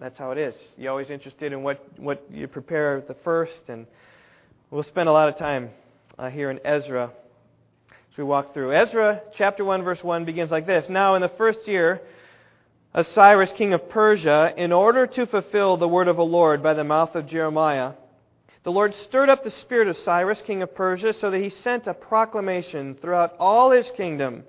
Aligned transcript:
That's 0.00 0.16
how 0.16 0.30
it 0.30 0.38
is. 0.38 0.54
You're 0.78 0.92
always 0.92 1.10
interested 1.10 1.52
in 1.52 1.62
what, 1.62 1.84
what 1.98 2.24
you 2.32 2.48
prepare 2.48 3.02
the 3.06 3.16
first, 3.22 3.60
and 3.68 3.86
we'll 4.70 4.82
spend 4.82 5.10
a 5.10 5.12
lot 5.12 5.28
of 5.28 5.36
time 5.36 5.68
uh, 6.18 6.30
here 6.30 6.50
in 6.50 6.58
Ezra 6.64 7.10
as 7.90 8.16
we 8.16 8.24
walk 8.24 8.54
through. 8.54 8.72
Ezra 8.72 9.20
chapter 9.36 9.62
1, 9.62 9.82
verse 9.82 10.02
1 10.02 10.24
begins 10.24 10.50
like 10.50 10.66
this 10.66 10.88
Now, 10.88 11.16
in 11.16 11.20
the 11.20 11.28
first 11.28 11.68
year 11.68 12.00
of 12.94 13.06
Cyrus, 13.08 13.52
king 13.52 13.74
of 13.74 13.90
Persia, 13.90 14.54
in 14.56 14.72
order 14.72 15.06
to 15.06 15.26
fulfill 15.26 15.76
the 15.76 15.86
word 15.86 16.08
of 16.08 16.16
the 16.16 16.24
Lord 16.24 16.62
by 16.62 16.72
the 16.72 16.82
mouth 16.82 17.14
of 17.14 17.26
Jeremiah, 17.26 17.92
the 18.62 18.72
Lord 18.72 18.94
stirred 19.02 19.28
up 19.28 19.44
the 19.44 19.50
spirit 19.50 19.86
of 19.86 19.98
Cyrus, 19.98 20.40
king 20.46 20.62
of 20.62 20.74
Persia, 20.74 21.12
so 21.12 21.30
that 21.30 21.42
he 21.42 21.50
sent 21.50 21.86
a 21.86 21.92
proclamation 21.92 22.94
throughout 22.94 23.34
all 23.38 23.70
his 23.70 23.90
kingdom 23.98 24.44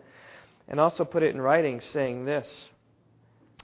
and 0.69 0.79
also 0.79 1.03
put 1.03 1.23
it 1.23 1.35
in 1.35 1.41
writing, 1.41 1.81
saying 1.81 2.23
this 2.23 2.47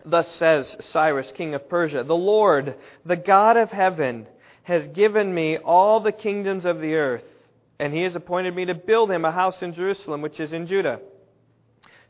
Thus 0.05 0.29
says 0.35 0.75
Cyrus, 0.79 1.31
king 1.35 1.53
of 1.53 1.69
Persia 1.69 2.03
The 2.03 2.15
Lord, 2.15 2.75
the 3.05 3.15
God 3.15 3.57
of 3.57 3.71
heaven, 3.71 4.27
has 4.63 4.87
given 4.87 5.33
me 5.33 5.57
all 5.57 5.99
the 5.99 6.11
kingdoms 6.11 6.65
of 6.65 6.79
the 6.79 6.95
earth, 6.95 7.23
and 7.79 7.93
he 7.93 8.03
has 8.03 8.15
appointed 8.15 8.55
me 8.55 8.65
to 8.65 8.75
build 8.75 9.11
him 9.11 9.25
a 9.25 9.31
house 9.31 9.61
in 9.61 9.73
Jerusalem, 9.73 10.21
which 10.21 10.39
is 10.39 10.53
in 10.53 10.67
Judah. 10.67 10.99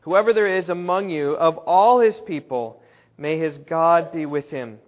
Whoever 0.02 0.32
there 0.32 0.56
is 0.56 0.68
among 0.68 1.10
you 1.10 1.32
of 1.32 1.56
all 1.58 2.00
his 2.00 2.18
people, 2.26 2.82
may 3.16 3.38
his 3.38 3.58
God 3.58 4.12
be 4.12 4.26
with 4.26 4.48
him. 4.50 4.78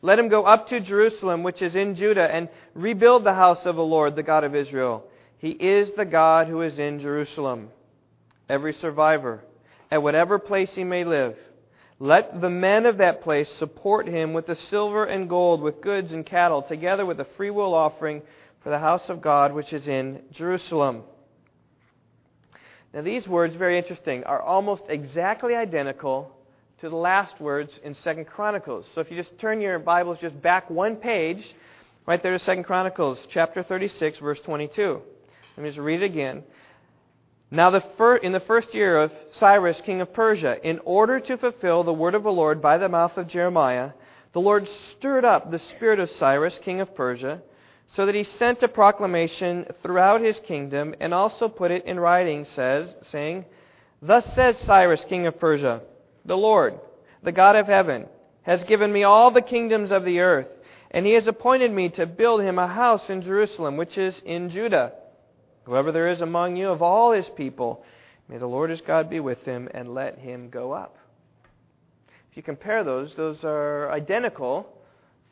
Let 0.00 0.18
him 0.18 0.28
go 0.28 0.44
up 0.44 0.68
to 0.68 0.80
Jerusalem, 0.80 1.42
which 1.42 1.62
is 1.62 1.74
in 1.74 1.94
Judah, 1.94 2.28
and 2.32 2.48
rebuild 2.74 3.24
the 3.24 3.34
house 3.34 3.64
of 3.66 3.76
the 3.76 3.84
Lord, 3.84 4.16
the 4.16 4.22
God 4.22 4.44
of 4.44 4.54
Israel. 4.54 5.04
He 5.38 5.50
is 5.50 5.90
the 5.96 6.04
God 6.04 6.46
who 6.46 6.62
is 6.62 6.78
in 6.78 7.00
Jerusalem. 7.00 7.70
Every 8.48 8.72
survivor, 8.72 9.42
at 9.90 10.02
whatever 10.02 10.38
place 10.38 10.72
he 10.74 10.84
may 10.84 11.04
live, 11.04 11.36
let 12.02 12.40
the 12.40 12.50
men 12.50 12.84
of 12.84 12.98
that 12.98 13.22
place 13.22 13.48
support 13.48 14.08
him 14.08 14.32
with 14.32 14.48
the 14.48 14.56
silver 14.56 15.04
and 15.04 15.28
gold, 15.28 15.62
with 15.62 15.80
goods 15.80 16.12
and 16.12 16.26
cattle, 16.26 16.60
together 16.60 17.06
with 17.06 17.20
a 17.20 17.24
freewill 17.36 17.74
offering 17.74 18.22
for 18.60 18.70
the 18.70 18.78
house 18.80 19.08
of 19.08 19.22
God 19.22 19.54
which 19.54 19.72
is 19.72 19.86
in 19.86 20.20
Jerusalem. 20.32 21.04
Now, 22.92 23.02
these 23.02 23.28
words, 23.28 23.54
very 23.54 23.78
interesting, 23.78 24.24
are 24.24 24.42
almost 24.42 24.82
exactly 24.88 25.54
identical 25.54 26.36
to 26.80 26.88
the 26.88 26.96
last 26.96 27.40
words 27.40 27.78
in 27.84 27.94
Second 27.94 28.24
Chronicles. 28.24 28.84
So 28.96 29.00
if 29.00 29.08
you 29.08 29.16
just 29.16 29.38
turn 29.38 29.60
your 29.60 29.78
Bibles 29.78 30.18
just 30.20 30.42
back 30.42 30.68
one 30.70 30.96
page, 30.96 31.54
right 32.04 32.20
there 32.20 32.32
to 32.32 32.38
Second 32.40 32.64
Chronicles, 32.64 33.28
chapter 33.30 33.62
36, 33.62 34.18
verse 34.18 34.40
22. 34.40 35.00
Let 35.56 35.62
me 35.62 35.68
just 35.68 35.78
read 35.78 36.02
it 36.02 36.06
again. 36.06 36.42
Now, 37.52 37.68
the 37.68 37.82
fir- 37.98 38.16
in 38.16 38.32
the 38.32 38.40
first 38.40 38.72
year 38.72 38.96
of 38.96 39.12
Cyrus, 39.32 39.78
king 39.82 40.00
of 40.00 40.14
Persia, 40.14 40.56
in 40.66 40.80
order 40.86 41.20
to 41.20 41.36
fulfill 41.36 41.84
the 41.84 41.92
word 41.92 42.14
of 42.14 42.22
the 42.22 42.32
Lord 42.32 42.62
by 42.62 42.78
the 42.78 42.88
mouth 42.88 43.18
of 43.18 43.28
Jeremiah, 43.28 43.90
the 44.32 44.40
Lord 44.40 44.66
stirred 44.92 45.26
up 45.26 45.50
the 45.50 45.58
spirit 45.58 46.00
of 46.00 46.08
Cyrus, 46.08 46.58
king 46.62 46.80
of 46.80 46.94
Persia, 46.94 47.42
so 47.88 48.06
that 48.06 48.14
he 48.14 48.24
sent 48.24 48.62
a 48.62 48.68
proclamation 48.68 49.66
throughout 49.82 50.22
his 50.22 50.40
kingdom 50.40 50.94
and 50.98 51.12
also 51.12 51.46
put 51.46 51.70
it 51.70 51.84
in 51.84 52.00
writing, 52.00 52.46
says, 52.46 52.94
saying, 53.02 53.44
Thus 54.00 54.24
says 54.34 54.56
Cyrus, 54.60 55.04
king 55.04 55.26
of 55.26 55.38
Persia, 55.38 55.82
the 56.24 56.38
Lord, 56.38 56.80
the 57.22 57.32
God 57.32 57.54
of 57.54 57.66
heaven, 57.66 58.06
has 58.44 58.64
given 58.64 58.90
me 58.90 59.02
all 59.02 59.30
the 59.30 59.42
kingdoms 59.42 59.92
of 59.92 60.06
the 60.06 60.20
earth, 60.20 60.48
and 60.90 61.04
he 61.04 61.12
has 61.12 61.26
appointed 61.26 61.70
me 61.70 61.90
to 61.90 62.06
build 62.06 62.40
him 62.40 62.58
a 62.58 62.66
house 62.66 63.10
in 63.10 63.20
Jerusalem, 63.20 63.76
which 63.76 63.98
is 63.98 64.22
in 64.24 64.48
Judah. 64.48 64.94
Whoever 65.64 65.92
there 65.92 66.08
is 66.08 66.20
among 66.20 66.56
you 66.56 66.68
of 66.68 66.82
all 66.82 67.12
his 67.12 67.28
people, 67.30 67.84
may 68.28 68.38
the 68.38 68.46
Lord 68.46 68.70
his 68.70 68.80
God 68.80 69.08
be 69.08 69.20
with 69.20 69.42
him 69.44 69.68
and 69.72 69.94
let 69.94 70.18
him 70.18 70.50
go 70.50 70.72
up. 70.72 70.96
If 72.30 72.36
you 72.36 72.42
compare 72.42 72.82
those, 72.82 73.14
those 73.14 73.44
are 73.44 73.90
identical, 73.92 74.66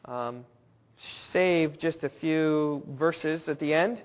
um, 0.04 0.44
save 1.32 1.78
just 1.78 2.04
a 2.04 2.10
few 2.20 2.82
verses 2.98 3.48
at 3.48 3.58
the 3.58 3.72
end, 3.72 4.02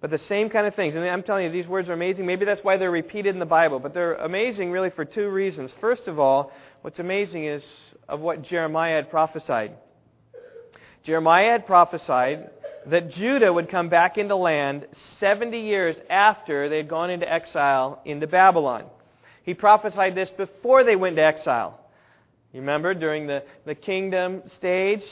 but 0.00 0.10
the 0.10 0.18
same 0.18 0.50
kind 0.50 0.66
of 0.66 0.74
things. 0.74 0.94
And 0.94 1.04
I'm 1.04 1.22
telling 1.22 1.46
you, 1.46 1.52
these 1.52 1.68
words 1.68 1.88
are 1.88 1.92
amazing. 1.92 2.26
Maybe 2.26 2.44
that's 2.44 2.62
why 2.62 2.76
they're 2.76 2.90
repeated 2.90 3.34
in 3.34 3.38
the 3.38 3.46
Bible, 3.46 3.78
but 3.78 3.94
they're 3.94 4.14
amazing 4.14 4.70
really 4.70 4.90
for 4.90 5.04
two 5.04 5.28
reasons. 5.28 5.70
First 5.80 6.08
of 6.08 6.18
all, 6.18 6.52
what's 6.82 6.98
amazing 6.98 7.46
is 7.46 7.64
of 8.08 8.20
what 8.20 8.42
Jeremiah 8.42 8.96
had 8.96 9.10
prophesied. 9.10 9.72
Jeremiah 11.04 11.52
had 11.52 11.66
prophesied 11.66 12.50
that 12.86 13.10
Judah 13.10 13.52
would 13.52 13.68
come 13.68 13.88
back 13.88 14.16
into 14.16 14.36
land 14.36 14.86
70 15.18 15.60
years 15.60 15.96
after 16.08 16.68
they 16.68 16.78
had 16.78 16.88
gone 16.88 17.10
into 17.10 17.30
exile 17.30 18.00
into 18.04 18.26
Babylon. 18.26 18.84
He 19.42 19.54
prophesied 19.54 20.14
this 20.14 20.30
before 20.36 20.84
they 20.84 20.96
went 20.96 21.16
to 21.16 21.22
exile. 21.22 21.80
You 22.52 22.60
remember 22.60 22.94
during 22.94 23.26
the, 23.26 23.42
the 23.64 23.74
kingdom 23.74 24.42
stage, 24.56 25.02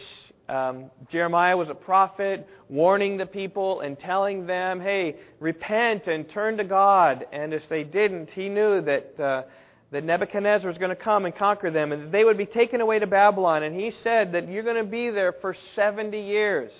um, 0.49 0.91
Jeremiah 1.11 1.57
was 1.57 1.69
a 1.69 1.75
prophet 1.75 2.49
warning 2.69 3.17
the 3.17 3.27
people 3.27 3.81
and 3.81 3.99
telling 3.99 4.47
them, 4.47 4.81
hey, 4.81 5.17
repent 5.41 6.06
and 6.06 6.29
turn 6.29 6.56
to 6.59 6.65
God. 6.65 7.27
And 7.33 7.53
if 7.53 7.62
they 7.69 7.83
didn't, 7.83 8.31
he 8.31 8.49
knew 8.49 8.83
that, 8.83 9.21
uh, 9.21 9.43
that 9.91 10.05
Nebuchadnezzar 10.05 10.69
was 10.69 10.79
going 10.79 10.91
to 10.91 10.97
come 10.97 11.25
and 11.25 11.35
conquer 11.35 11.71
them 11.71 11.93
and 11.93 12.12
they 12.12 12.25
would 12.25 12.39
be 12.39 12.47
taken 12.47 12.81
away 12.81 12.99
to 12.99 13.06
Babylon. 13.06 13.62
And 13.62 13.75
he 13.75 13.93
said 14.03 14.33
that 14.33 14.49
you're 14.49 14.62
going 14.62 14.77
to 14.77 14.91
be 14.91 15.11
there 15.11 15.33
for 15.33 15.56
70 15.75 16.21
years 16.21 16.73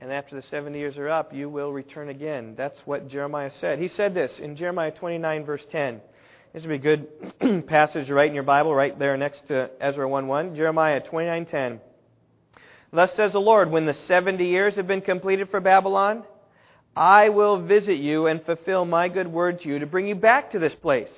and 0.00 0.12
after 0.12 0.36
the 0.36 0.42
70 0.42 0.78
years 0.78 0.98
are 0.98 1.08
up, 1.08 1.32
you 1.32 1.48
will 1.48 1.72
return 1.72 2.08
again. 2.08 2.54
That's 2.56 2.78
what 2.84 3.08
Jeremiah 3.08 3.50
said. 3.60 3.78
He 3.78 3.88
said 3.88 4.14
this 4.14 4.38
in 4.38 4.56
Jeremiah 4.56 4.90
29, 4.90 5.44
verse 5.44 5.64
10. 5.70 6.00
This 6.52 6.62
would 6.62 6.68
be 6.68 6.88
a 6.88 6.96
good 6.96 7.66
passage 7.66 8.06
to 8.06 8.14
write 8.14 8.28
in 8.28 8.34
your 8.34 8.44
Bible, 8.44 8.74
right 8.74 8.96
there 8.96 9.16
next 9.16 9.48
to 9.48 9.70
Ezra 9.80 10.06
1:1. 10.06 10.54
Jeremiah 10.56 11.00
29:10. 11.00 11.80
Thus 12.92 13.12
says 13.14 13.32
the 13.32 13.40
Lord, 13.40 13.72
when 13.72 13.86
the 13.86 13.94
70 13.94 14.46
years 14.46 14.76
have 14.76 14.86
been 14.86 15.00
completed 15.00 15.50
for 15.50 15.58
Babylon, 15.58 16.22
I 16.94 17.30
will 17.30 17.60
visit 17.60 17.96
you 17.96 18.28
and 18.28 18.44
fulfill 18.44 18.84
my 18.84 19.08
good 19.08 19.26
word 19.26 19.60
to 19.62 19.68
you 19.68 19.80
to 19.80 19.86
bring 19.86 20.06
you 20.06 20.14
back 20.14 20.52
to 20.52 20.60
this 20.60 20.76
place. 20.76 21.10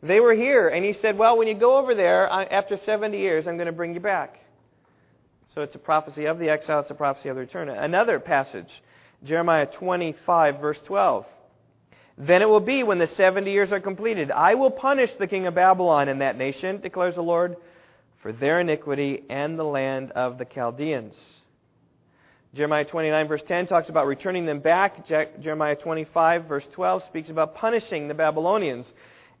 They 0.00 0.20
were 0.20 0.34
here, 0.34 0.68
and 0.68 0.84
he 0.84 0.92
said, 0.92 1.18
Well, 1.18 1.36
when 1.36 1.48
you 1.48 1.54
go 1.54 1.78
over 1.78 1.94
there, 1.96 2.28
after 2.28 2.76
70 2.76 3.18
years, 3.18 3.48
I'm 3.48 3.56
going 3.56 3.66
to 3.66 3.72
bring 3.72 3.94
you 3.94 4.00
back. 4.00 4.38
So 5.56 5.62
it's 5.62 5.74
a 5.74 5.78
prophecy 5.78 6.26
of 6.26 6.38
the 6.38 6.50
exile, 6.50 6.80
it's 6.80 6.90
a 6.90 6.94
prophecy 6.94 7.30
of 7.30 7.36
the 7.36 7.40
return. 7.40 7.70
Another 7.70 8.20
passage, 8.20 8.68
Jeremiah 9.24 9.64
25, 9.64 10.60
verse 10.60 10.78
12. 10.84 11.24
Then 12.18 12.42
it 12.42 12.48
will 12.48 12.60
be 12.60 12.82
when 12.82 12.98
the 12.98 13.06
70 13.06 13.50
years 13.50 13.72
are 13.72 13.80
completed. 13.80 14.30
I 14.30 14.54
will 14.54 14.70
punish 14.70 15.08
the 15.18 15.26
king 15.26 15.46
of 15.46 15.54
Babylon 15.54 16.10
and 16.10 16.20
that 16.20 16.36
nation, 16.36 16.82
declares 16.82 17.14
the 17.14 17.22
Lord, 17.22 17.56
for 18.20 18.34
their 18.34 18.60
iniquity 18.60 19.22
and 19.30 19.58
the 19.58 19.64
land 19.64 20.12
of 20.12 20.36
the 20.36 20.44
Chaldeans. 20.44 21.14
Jeremiah 22.54 22.84
29, 22.84 23.26
verse 23.26 23.42
10 23.48 23.66
talks 23.66 23.88
about 23.88 24.06
returning 24.06 24.44
them 24.44 24.60
back. 24.60 25.06
Jeremiah 25.08 25.76
25, 25.76 26.44
verse 26.44 26.66
12 26.74 27.04
speaks 27.04 27.30
about 27.30 27.54
punishing 27.54 28.08
the 28.08 28.14
Babylonians. 28.14 28.84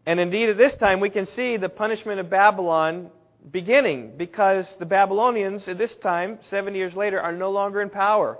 And 0.06 0.18
indeed, 0.18 0.48
at 0.48 0.56
this 0.56 0.72
time, 0.80 1.00
we 1.00 1.10
can 1.10 1.26
see 1.36 1.58
the 1.58 1.68
punishment 1.68 2.20
of 2.20 2.30
Babylon 2.30 3.10
beginning 3.50 4.12
because 4.16 4.66
the 4.78 4.86
Babylonians 4.86 5.68
at 5.68 5.78
this 5.78 5.94
time, 5.96 6.38
70 6.50 6.76
years 6.76 6.94
later, 6.94 7.20
are 7.20 7.32
no 7.32 7.50
longer 7.50 7.80
in 7.80 7.90
power. 7.90 8.38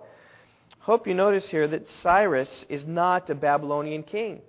Hope 0.81 1.07
you 1.07 1.15
notice 1.15 1.49
here 1.49 1.67
that 1.69 1.89
Cyrus 2.03 2.65
is 2.69 2.87
not 2.87 3.29
a 3.31 3.35
Babylonian 3.35 4.03
king. 4.03 4.41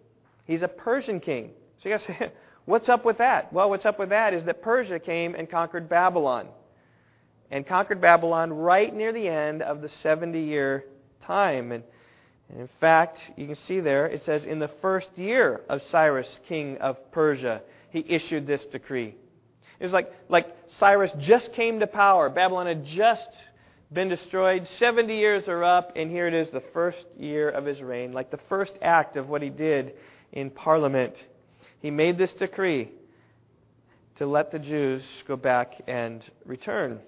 He's 0.45 0.61
a 0.61 0.67
Persian 0.67 1.19
king. 1.19 1.51
So 1.81 1.89
you 1.89 1.97
guys 1.97 2.31
what's 2.65 2.89
up 2.89 3.05
with 3.05 3.17
that? 3.19 3.51
Well, 3.51 3.69
what's 3.69 3.85
up 3.85 3.99
with 3.99 4.09
that 4.09 4.33
is 4.33 4.43
that 4.45 4.61
Persia 4.61 4.99
came 4.99 5.35
and 5.35 5.49
conquered 5.49 5.89
Babylon. 5.89 6.47
And 7.49 7.65
conquered 7.65 8.01
Babylon 8.01 8.51
right 8.51 8.93
near 8.93 9.13
the 9.13 9.27
end 9.27 9.61
of 9.61 9.81
the 9.81 9.89
70 10.03 10.39
year 10.39 10.85
time. 11.21 11.71
And, 11.71 11.83
and 12.49 12.59
in 12.61 12.69
fact, 12.79 13.19
you 13.35 13.45
can 13.45 13.57
see 13.67 13.79
there, 13.79 14.05
it 14.07 14.23
says, 14.25 14.43
in 14.45 14.59
the 14.59 14.69
first 14.81 15.09
year 15.15 15.61
of 15.69 15.81
Cyrus, 15.91 16.39
king 16.47 16.77
of 16.79 17.11
Persia, 17.11 17.61
he 17.89 18.05
issued 18.07 18.47
this 18.47 18.63
decree. 18.65 19.15
It 19.79 19.83
was 19.83 19.93
like, 19.93 20.11
like 20.29 20.47
Cyrus 20.79 21.11
just 21.19 21.53
came 21.53 21.79
to 21.79 21.87
power. 21.87 22.29
Babylon 22.29 22.67
had 22.67 22.85
just 22.85 23.29
been 23.91 24.09
destroyed. 24.09 24.67
70 24.79 25.15
years 25.15 25.47
are 25.47 25.63
up, 25.63 25.93
and 25.95 26.09
here 26.09 26.27
it 26.27 26.33
is, 26.33 26.51
the 26.51 26.63
first 26.73 27.05
year 27.17 27.49
of 27.49 27.65
his 27.65 27.81
reign, 27.81 28.11
like 28.11 28.31
the 28.31 28.39
first 28.49 28.73
act 28.81 29.15
of 29.15 29.29
what 29.29 29.41
he 29.41 29.49
did 29.49 29.93
in 30.31 30.49
Parliament. 30.49 31.13
He 31.79 31.91
made 31.91 32.17
this 32.17 32.33
decree 32.33 32.91
to 34.17 34.25
let 34.25 34.51
the 34.51 34.59
Jews 34.59 35.03
go 35.27 35.35
back 35.35 35.73
and 35.87 36.23
return. 36.45 36.99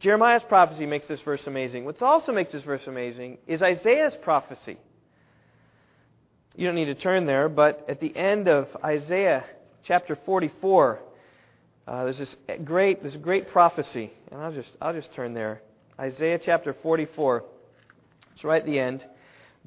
Jeremiah's 0.00 0.42
prophecy 0.48 0.84
makes 0.84 1.06
this 1.06 1.20
verse 1.20 1.40
amazing. 1.46 1.84
What 1.84 2.02
also 2.02 2.32
makes 2.32 2.52
this 2.52 2.64
verse 2.64 2.82
amazing 2.86 3.38
is 3.46 3.62
Isaiah's 3.62 4.16
prophecy. 4.22 4.76
You 6.56 6.66
don't 6.66 6.74
need 6.74 6.86
to 6.86 6.94
turn 6.94 7.26
there, 7.26 7.48
but 7.48 7.86
at 7.88 8.00
the 8.00 8.14
end 8.14 8.48
of 8.48 8.68
Isaiah 8.84 9.44
chapter 9.84 10.16
44, 10.16 10.98
uh, 11.86 12.04
there's 12.04 12.18
this 12.18 12.36
great, 12.64 13.02
this 13.02 13.16
great 13.16 13.50
prophecy, 13.50 14.10
and 14.30 14.40
I'll 14.40 14.52
just, 14.52 14.70
I'll 14.80 14.94
just 14.94 15.12
turn 15.12 15.34
there. 15.34 15.60
Isaiah 16.00 16.38
chapter 16.42 16.74
44. 16.82 17.44
It's 18.34 18.44
right 18.44 18.62
at 18.62 18.66
the 18.66 18.78
end. 18.78 19.04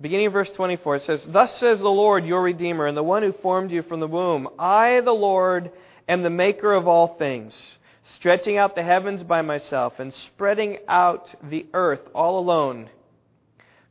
Beginning 0.02 0.28
of 0.28 0.34
verse 0.34 0.50
24, 0.50 0.96
it 0.98 1.04
says, 1.04 1.25
Thus 1.28 1.58
says 1.60 1.80
the 1.80 1.90
Lord, 1.90 2.25
your 2.25 2.42
Redeemer, 2.42 2.88
and 2.88 2.98
the 2.98 3.04
one 3.04 3.24
who 3.24 3.31
formed 3.31 3.72
you 3.72 3.81
from 3.84 4.00
the 4.00 4.08
womb 4.08 4.48
I, 4.60 5.02
the 5.02 5.12
Lord, 5.12 5.72
am 6.08 6.24
the 6.24 6.30
maker 6.30 6.74
of 6.74 6.88
all 6.88 7.16
things. 7.16 7.56
stretching 8.16 8.58
out 8.58 8.74
the 8.74 8.84
heavens 8.84 9.22
by 9.24 9.42
myself, 9.42 10.00
and 10.00 10.14
spreading 10.14 10.78
out 10.88 11.30
the 11.44 11.66
earth 11.74 12.02
all 12.16 12.40
alone, 12.40 12.90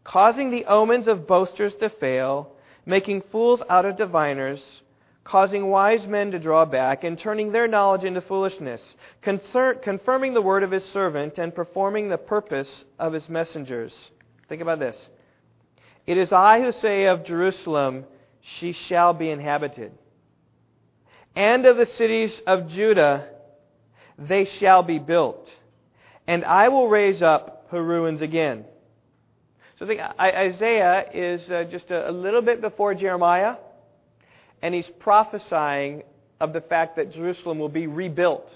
causing 0.04 0.50
the 0.50 0.64
omens 0.64 1.06
of 1.06 1.26
boasters 1.26 1.74
to 1.76 1.88
fail, 1.88 2.52
making 2.84 3.22
fools 3.30 3.60
out 3.68 3.84
of 3.84 3.96
diviners, 3.96 4.62
causing 5.26 5.66
wise 5.66 6.06
men 6.06 6.30
to 6.30 6.38
draw 6.38 6.64
back, 6.64 7.02
and 7.02 7.18
turning 7.18 7.50
their 7.50 7.66
knowledge 7.66 8.04
into 8.04 8.20
foolishness, 8.20 8.80
concern, 9.22 9.76
confirming 9.82 10.34
the 10.34 10.40
word 10.40 10.62
of 10.62 10.70
his 10.70 10.84
servant, 10.84 11.36
and 11.36 11.52
performing 11.52 12.08
the 12.08 12.16
purpose 12.16 12.84
of 12.96 13.12
his 13.12 13.28
messengers. 13.28 13.92
Think 14.48 14.62
about 14.62 14.78
this. 14.78 15.10
It 16.06 16.16
is 16.16 16.32
I 16.32 16.60
who 16.60 16.70
say 16.70 17.06
of 17.06 17.24
Jerusalem, 17.24 18.04
she 18.40 18.70
shall 18.70 19.12
be 19.14 19.28
inhabited, 19.28 19.90
and 21.34 21.66
of 21.66 21.76
the 21.76 21.86
cities 21.86 22.40
of 22.46 22.68
Judah, 22.68 23.28
they 24.16 24.44
shall 24.44 24.84
be 24.84 25.00
built, 25.00 25.50
and 26.28 26.44
I 26.44 26.68
will 26.68 26.88
raise 26.88 27.20
up 27.20 27.66
her 27.72 27.82
ruins 27.82 28.22
again. 28.22 28.64
So 29.80 29.86
think 29.86 30.00
Isaiah 30.00 31.10
is 31.12 31.50
uh, 31.50 31.64
just 31.64 31.90
a 31.90 32.12
little 32.12 32.42
bit 32.42 32.60
before 32.60 32.94
Jeremiah, 32.94 33.56
and 34.62 34.74
he's 34.74 34.88
prophesying 34.98 36.02
of 36.40 36.52
the 36.52 36.60
fact 36.60 36.96
that 36.96 37.12
Jerusalem 37.12 37.58
will 37.58 37.68
be 37.68 37.86
rebuilt. 37.86 38.50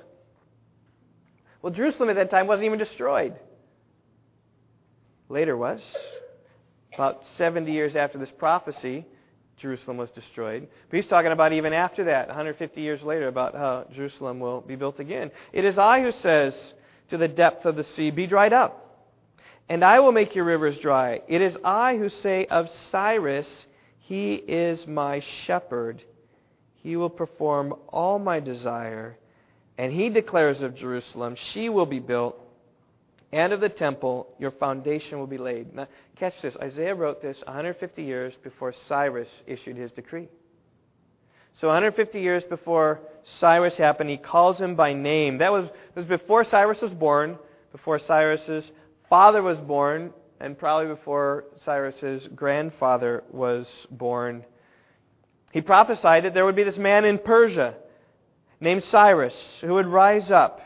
Well, 1.63 1.73
Jerusalem 1.73 2.09
at 2.11 2.17
that 2.17 2.31
time 2.31 2.47
wasn't 2.47 2.67
even 2.67 2.79
destroyed. 2.79 3.35
Later 5.29 5.57
was. 5.57 5.81
About 6.95 7.23
70 7.39 7.71
years 7.71 7.95
after 7.95 8.19
this 8.19 8.31
prophecy, 8.37 9.07
Jerusalem 9.59 9.97
was 9.97 10.11
destroyed. 10.11 10.67
But 10.89 10.97
he's 10.97 11.07
talking 11.07 11.33
about 11.33 11.53
even 11.53 11.73
after 11.73 12.05
that, 12.05 12.29
150 12.29 12.81
years 12.81 13.03
later, 13.03 13.29
about 13.29 13.55
how 13.55 13.87
Jerusalem 13.95 14.41
will 14.41 14.61
be 14.61 14.77
built 14.77 14.99
again. 14.99 15.31
It 15.53 15.65
is 15.65 15.79
I 15.79 16.01
who 16.01 16.13
says 16.13 16.75
to 17.11 17.19
the 17.19 17.29
depth 17.29 17.65
of 17.67 17.77
the 17.77 17.85
sea, 17.85 18.11
Be 18.11 18.27
dried 18.27 18.53
up, 18.53 19.07
and 19.69 19.85
I 19.85 20.01
will 20.01 20.13
make 20.13 20.35
your 20.35 20.45
rivers 20.45 20.79
dry. 20.79 21.21
It 21.29 21.41
is 21.41 21.57
I 21.63 21.97
who 21.97 22.09
say 22.09 22.47
of 22.47 22.69
Cyrus, 22.91 23.67
He 24.11 24.35
is 24.35 24.89
my 24.89 25.21
shepherd. 25.21 26.03
He 26.83 26.97
will 26.97 27.11
perform 27.11 27.75
all 27.87 28.19
my 28.19 28.41
desire. 28.41 29.17
And 29.79 29.93
he 29.93 30.09
declares 30.09 30.63
of 30.63 30.75
Jerusalem, 30.75 31.37
She 31.37 31.69
will 31.69 31.87
be 31.87 32.01
built 32.01 32.37
and 33.33 33.53
of 33.53 33.61
the 33.61 33.69
temple, 33.69 34.27
your 34.41 34.51
foundation 34.51 35.21
will 35.21 35.29
be 35.29 35.39
laid. 35.39 35.73
Now, 35.73 35.87
catch 36.17 36.43
this. 36.43 36.57
Isaiah 36.57 36.97
wrote 36.97 37.23
this 37.23 37.39
150 37.45 38.03
years 38.03 38.35
before 38.43 38.75
Cyrus 38.89 39.29
issued 39.47 39.77
his 39.77 39.93
decree. 39.93 40.27
So 41.61 41.69
150 41.69 42.21
years 42.21 42.43
before 42.43 42.99
Cyrus 43.39 43.77
happened, 43.77 44.11
he 44.11 44.17
calls 44.17 44.59
him 44.59 44.75
by 44.75 44.93
name. 44.93 45.39
That 45.39 45.53
was, 45.53 45.71
was 45.95 46.05
before 46.05 46.43
Cyrus 46.43 46.81
was 46.81 46.93
born, 46.93 47.39
before 47.71 48.01
Cyrus's 48.01 48.69
father 49.09 49.41
was 49.41 49.59
born, 49.59 50.13
and 50.41 50.59
probably 50.59 50.95
before 50.95 51.45
Cyrus's 51.65 52.27
grandfather 52.35 53.23
was 53.31 53.69
born. 53.91 54.45
He 55.53 55.61
prophesied 55.61 56.25
that 56.25 56.35
there 56.35 56.47
would 56.47 56.57
be 56.57 56.65
this 56.65 56.79
man 56.79 57.05
in 57.05 57.19
Persia 57.19 57.75
named 58.61 58.85
Cyrus 58.85 59.35
who 59.61 59.75
would 59.75 59.87
rise 59.87 60.31
up. 60.31 60.61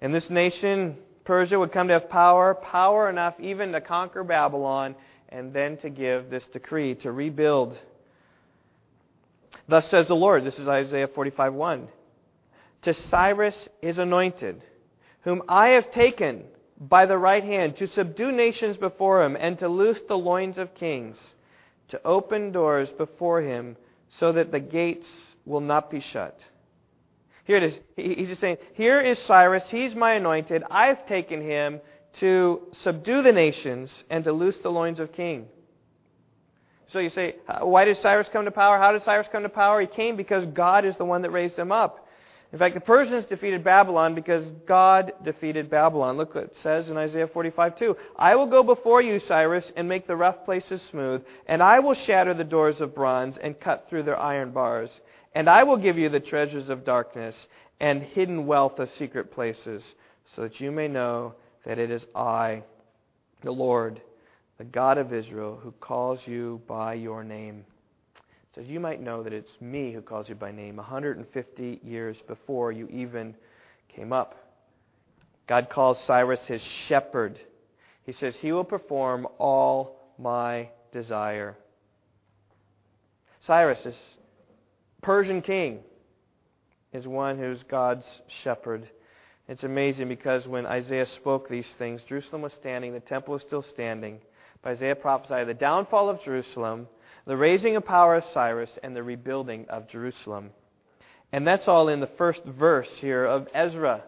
And 0.00 0.14
this 0.14 0.28
nation 0.30 0.96
Persia 1.24 1.58
would 1.58 1.72
come 1.72 1.88
to 1.88 1.92
have 1.92 2.08
power, 2.08 2.54
power 2.54 3.10
enough 3.10 3.34
even 3.38 3.72
to 3.72 3.82
conquer 3.82 4.24
Babylon, 4.24 4.94
and 5.28 5.52
then 5.52 5.76
to 5.78 5.90
give 5.90 6.30
this 6.30 6.46
decree 6.46 6.94
to 6.96 7.12
rebuild. 7.12 7.78
Thus 9.68 9.86
says 9.90 10.08
the 10.08 10.16
Lord, 10.16 10.44
this 10.44 10.58
is 10.58 10.66
Isaiah 10.66 11.06
45 11.06 11.52
1. 11.52 11.88
To 12.82 12.94
Cyrus 12.94 13.68
is 13.82 13.98
anointed, 13.98 14.62
whom 15.20 15.42
I 15.48 15.70
have 15.70 15.90
taken 15.90 16.44
by 16.80 17.06
the 17.06 17.18
right 17.18 17.42
hand 17.42 17.76
to 17.76 17.86
subdue 17.86 18.32
nations 18.32 18.76
before 18.76 19.22
him 19.22 19.36
and 19.38 19.58
to 19.58 19.68
loose 19.68 20.00
the 20.08 20.18
loins 20.18 20.58
of 20.58 20.74
kings, 20.74 21.18
to 21.88 22.00
open 22.04 22.52
doors 22.52 22.90
before 22.90 23.42
him 23.42 23.76
so 24.08 24.32
that 24.32 24.52
the 24.52 24.60
gates 24.60 25.08
will 25.44 25.60
not 25.60 25.90
be 25.90 26.00
shut. 26.00 26.38
Here 27.44 27.56
it 27.56 27.62
is. 27.62 27.78
He's 27.96 28.28
just 28.28 28.40
saying, 28.40 28.58
Here 28.74 29.00
is 29.00 29.18
Cyrus. 29.20 29.64
He's 29.70 29.94
my 29.94 30.14
anointed. 30.14 30.62
I've 30.70 31.06
taken 31.06 31.40
him 31.40 31.80
to 32.14 32.60
subdue 32.82 33.22
the 33.22 33.32
nations 33.32 34.04
and 34.10 34.24
to 34.24 34.32
loose 34.32 34.58
the 34.58 34.70
loins 34.70 35.00
of 35.00 35.12
king. 35.12 35.46
So 36.88 37.00
you 37.00 37.10
say, 37.10 37.36
why 37.60 37.84
did 37.84 37.98
Cyrus 37.98 38.28
come 38.32 38.46
to 38.46 38.50
power? 38.50 38.78
How 38.78 38.92
did 38.92 39.02
Cyrus 39.02 39.28
come 39.30 39.42
to 39.42 39.48
power? 39.50 39.80
He 39.80 39.86
came 39.86 40.16
because 40.16 40.46
God 40.46 40.84
is 40.86 40.96
the 40.96 41.04
one 41.04 41.22
that 41.22 41.30
raised 41.30 41.58
him 41.58 41.70
up. 41.70 42.07
In 42.50 42.58
fact, 42.58 42.74
the 42.74 42.80
Persians 42.80 43.26
defeated 43.26 43.62
Babylon 43.62 44.14
because 44.14 44.50
God 44.66 45.12
defeated 45.22 45.68
Babylon. 45.68 46.16
Look 46.16 46.34
what 46.34 46.44
it 46.44 46.56
says 46.62 46.88
in 46.88 46.96
Isaiah 46.96 47.26
45:2. 47.26 47.94
I 48.16 48.36
will 48.36 48.46
go 48.46 48.62
before 48.62 49.02
you, 49.02 49.18
Cyrus, 49.18 49.70
and 49.76 49.86
make 49.86 50.06
the 50.06 50.16
rough 50.16 50.46
places 50.46 50.80
smooth, 50.90 51.22
and 51.46 51.62
I 51.62 51.80
will 51.80 51.92
shatter 51.92 52.32
the 52.32 52.44
doors 52.44 52.80
of 52.80 52.94
bronze 52.94 53.36
and 53.36 53.60
cut 53.60 53.86
through 53.88 54.04
their 54.04 54.18
iron 54.18 54.52
bars. 54.52 55.00
And 55.34 55.48
I 55.48 55.64
will 55.64 55.76
give 55.76 55.98
you 55.98 56.08
the 56.08 56.20
treasures 56.20 56.70
of 56.70 56.86
darkness 56.86 57.46
and 57.80 58.02
hidden 58.02 58.46
wealth 58.46 58.78
of 58.78 58.90
secret 58.92 59.30
places, 59.30 59.84
so 60.34 60.42
that 60.42 60.58
you 60.58 60.72
may 60.72 60.88
know 60.88 61.34
that 61.66 61.78
it 61.78 61.90
is 61.90 62.06
I, 62.14 62.62
the 63.42 63.52
Lord, 63.52 64.00
the 64.56 64.64
God 64.64 64.96
of 64.96 65.12
Israel, 65.12 65.60
who 65.62 65.72
calls 65.72 66.26
you 66.26 66.62
by 66.66 66.94
your 66.94 67.22
name. 67.22 67.66
So 68.58 68.64
you 68.64 68.80
might 68.80 69.00
know 69.00 69.22
that 69.22 69.32
it's 69.32 69.52
me 69.60 69.92
who 69.92 70.00
calls 70.02 70.28
you 70.28 70.34
by 70.34 70.50
name 70.50 70.78
150 70.78 71.80
years 71.84 72.16
before 72.26 72.72
you 72.72 72.88
even 72.88 73.36
came 73.94 74.12
up. 74.12 74.34
God 75.46 75.70
calls 75.70 76.02
Cyrus 76.02 76.40
his 76.40 76.60
shepherd. 76.60 77.38
He 78.02 78.12
says, 78.12 78.34
He 78.34 78.50
will 78.50 78.64
perform 78.64 79.28
all 79.38 80.12
my 80.18 80.70
desire. 80.90 81.56
Cyrus 83.46 83.78
is 83.86 83.94
Persian 85.02 85.40
king 85.40 85.78
is 86.92 87.06
one 87.06 87.38
who's 87.38 87.62
God's 87.62 88.06
shepherd. 88.42 88.88
It's 89.46 89.62
amazing 89.62 90.08
because 90.08 90.48
when 90.48 90.66
Isaiah 90.66 91.06
spoke 91.06 91.48
these 91.48 91.72
things, 91.78 92.02
Jerusalem 92.02 92.42
was 92.42 92.54
standing, 92.54 92.92
the 92.92 92.98
temple 92.98 93.34
was 93.34 93.42
still 93.42 93.62
standing. 93.62 94.18
But 94.62 94.70
Isaiah 94.70 94.96
prophesied 94.96 95.46
the 95.46 95.54
downfall 95.54 96.08
of 96.08 96.20
Jerusalem, 96.24 96.88
the 97.28 97.36
raising 97.36 97.76
of 97.76 97.84
power 97.84 98.16
of 98.16 98.24
Cyrus, 98.34 98.70
and 98.82 98.96
the 98.96 99.02
rebuilding 99.04 99.66
of 99.68 99.88
Jerusalem. 99.88 100.50
And 101.30 101.46
that's 101.46 101.68
all 101.68 101.88
in 101.88 102.00
the 102.00 102.10
first 102.18 102.42
verse 102.44 102.90
here 103.00 103.24
of 103.24 103.46
Ezra. 103.54 104.02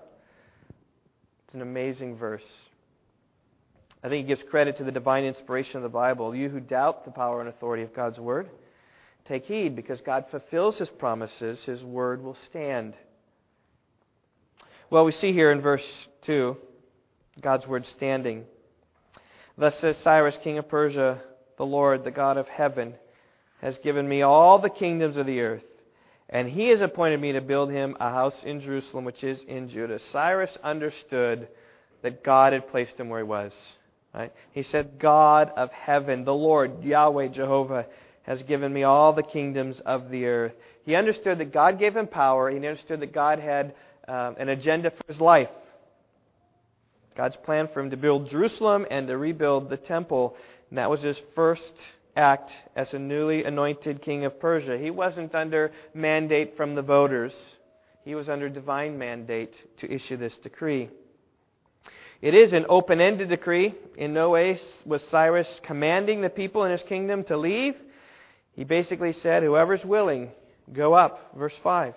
It's 1.47 1.55
an 1.55 1.63
amazing 1.63 2.17
verse. 2.17 2.43
I 4.03 4.09
think 4.09 4.25
it 4.25 4.29
gives 4.29 4.51
credit 4.51 4.79
to 4.79 4.85
the 4.85 4.91
divine 4.91 5.25
inspiration 5.25 5.77
of 5.77 5.85
the 5.85 5.89
Bible. 5.89 6.35
You 6.35 6.49
who 6.49 6.59
doubt 6.59 7.05
the 7.05 7.13
power 7.13 7.39
and 7.39 7.49
authority 7.49 7.85
of 7.85 7.95
God's 7.95 8.19
Word, 8.19 8.49
Take 9.31 9.45
heed, 9.45 9.77
because 9.77 10.01
God 10.01 10.25
fulfills 10.33 10.79
his 10.79 10.89
promises, 10.89 11.61
his 11.65 11.85
word 11.85 12.21
will 12.21 12.37
stand. 12.49 12.95
Well, 14.91 15.05
we 15.05 15.13
see 15.13 15.33
here 15.33 15.53
in 15.53 15.61
verse 15.61 15.87
2 16.23 16.57
God's 17.41 17.65
word 17.65 17.87
standing. 17.87 18.45
Thus 19.57 19.79
says 19.79 19.97
Cyrus, 19.99 20.37
king 20.43 20.59
of 20.59 20.69
Persia, 20.69 21.21
the 21.59 21.65
Lord, 21.65 22.03
the 22.03 22.11
God 22.11 22.39
of 22.39 22.49
heaven, 22.49 22.95
has 23.61 23.79
given 23.79 24.09
me 24.09 24.23
all 24.23 24.59
the 24.59 24.71
kingdoms 24.71 25.17
of 25.17 25.27
the 25.27 25.41
earth, 25.41 25.65
and 26.29 26.49
he 26.49 26.69
has 26.69 26.81
appointed 26.81 27.21
me 27.21 27.33
to 27.33 27.41
build 27.41 27.71
him 27.71 27.97
a 28.01 28.11
house 28.11 28.37
in 28.45 28.61
Jerusalem, 28.61 29.05
which 29.05 29.25
is 29.25 29.41
in 29.49 29.69
Judah. 29.69 29.99
Cyrus 30.13 30.57
understood 30.63 31.49
that 32.03 32.25
God 32.25 32.53
had 32.53 32.69
placed 32.69 32.95
him 32.97 33.09
where 33.09 33.21
he 33.21 33.25
was. 33.25 33.53
Right? 34.15 34.33
He 34.53 34.63
said, 34.63 34.99
God 34.99 35.53
of 35.57 35.71
heaven, 35.71 36.25
the 36.25 36.35
Lord, 36.35 36.83
Yahweh, 36.83 37.29
Jehovah, 37.29 37.87
has 38.23 38.43
given 38.43 38.73
me 38.73 38.83
all 38.83 39.13
the 39.13 39.23
kingdoms 39.23 39.81
of 39.85 40.11
the 40.11 40.27
earth. 40.27 40.53
He 40.85 40.95
understood 40.95 41.39
that 41.39 41.53
God 41.53 41.79
gave 41.79 41.97
him 41.97 42.07
power. 42.07 42.51
He 42.51 42.57
understood 42.57 43.01
that 43.01 43.13
God 43.13 43.39
had 43.39 43.75
uh, 44.09 44.33
an 44.39 44.49
agenda 44.49 44.91
for 44.91 45.13
his 45.13 45.21
life. 45.21 45.49
God's 47.17 47.37
plan 47.37 47.69
for 47.73 47.81
him 47.81 47.91
to 47.91 47.97
build 47.97 48.31
Jerusalem 48.31 48.87
and 48.91 49.07
to 49.09 49.17
rebuild 49.17 49.69
the 49.69 49.77
temple. 49.77 50.37
And 50.71 50.79
that 50.79 50.91
was 50.91 51.03
his 51.03 51.21
first 51.35 51.73
act 52.17 52.51
as 52.77 52.93
a 52.93 52.99
newly 52.99 53.45
anointed 53.45 54.03
king 54.03 54.25
of 54.25 54.41
Persia. 54.41 54.79
He 54.79 54.91
wasn't 54.91 55.35
under 55.35 55.73
mandate 55.95 56.57
from 56.57 56.75
the 56.75 56.83
voters, 56.83 57.35
he 58.05 58.15
was 58.15 58.29
under 58.29 58.49
divine 58.49 58.99
mandate 58.99 59.55
to 59.79 59.93
issue 59.93 60.17
this 60.17 60.37
decree. 60.37 60.89
It 62.23 62.35
is 62.35 62.53
an 62.53 62.67
open 62.69 63.01
ended 63.01 63.29
decree. 63.29 63.75
In 63.97 64.13
no 64.13 64.31
way 64.31 64.59
was 64.85 65.03
Cyrus 65.11 65.61
commanding 65.63 66.21
the 66.21 66.29
people 66.29 66.65
in 66.65 66.73
his 66.73 66.83
kingdom 66.83 67.25
to 67.25 67.37
leave. 67.37 67.77
He 68.53 68.65
basically 68.65 69.13
said, 69.13 69.43
Whoever's 69.43 69.85
willing, 69.85 70.31
go 70.73 70.95
up. 70.95 71.33
Verse 71.37 71.55
5. 71.63 71.95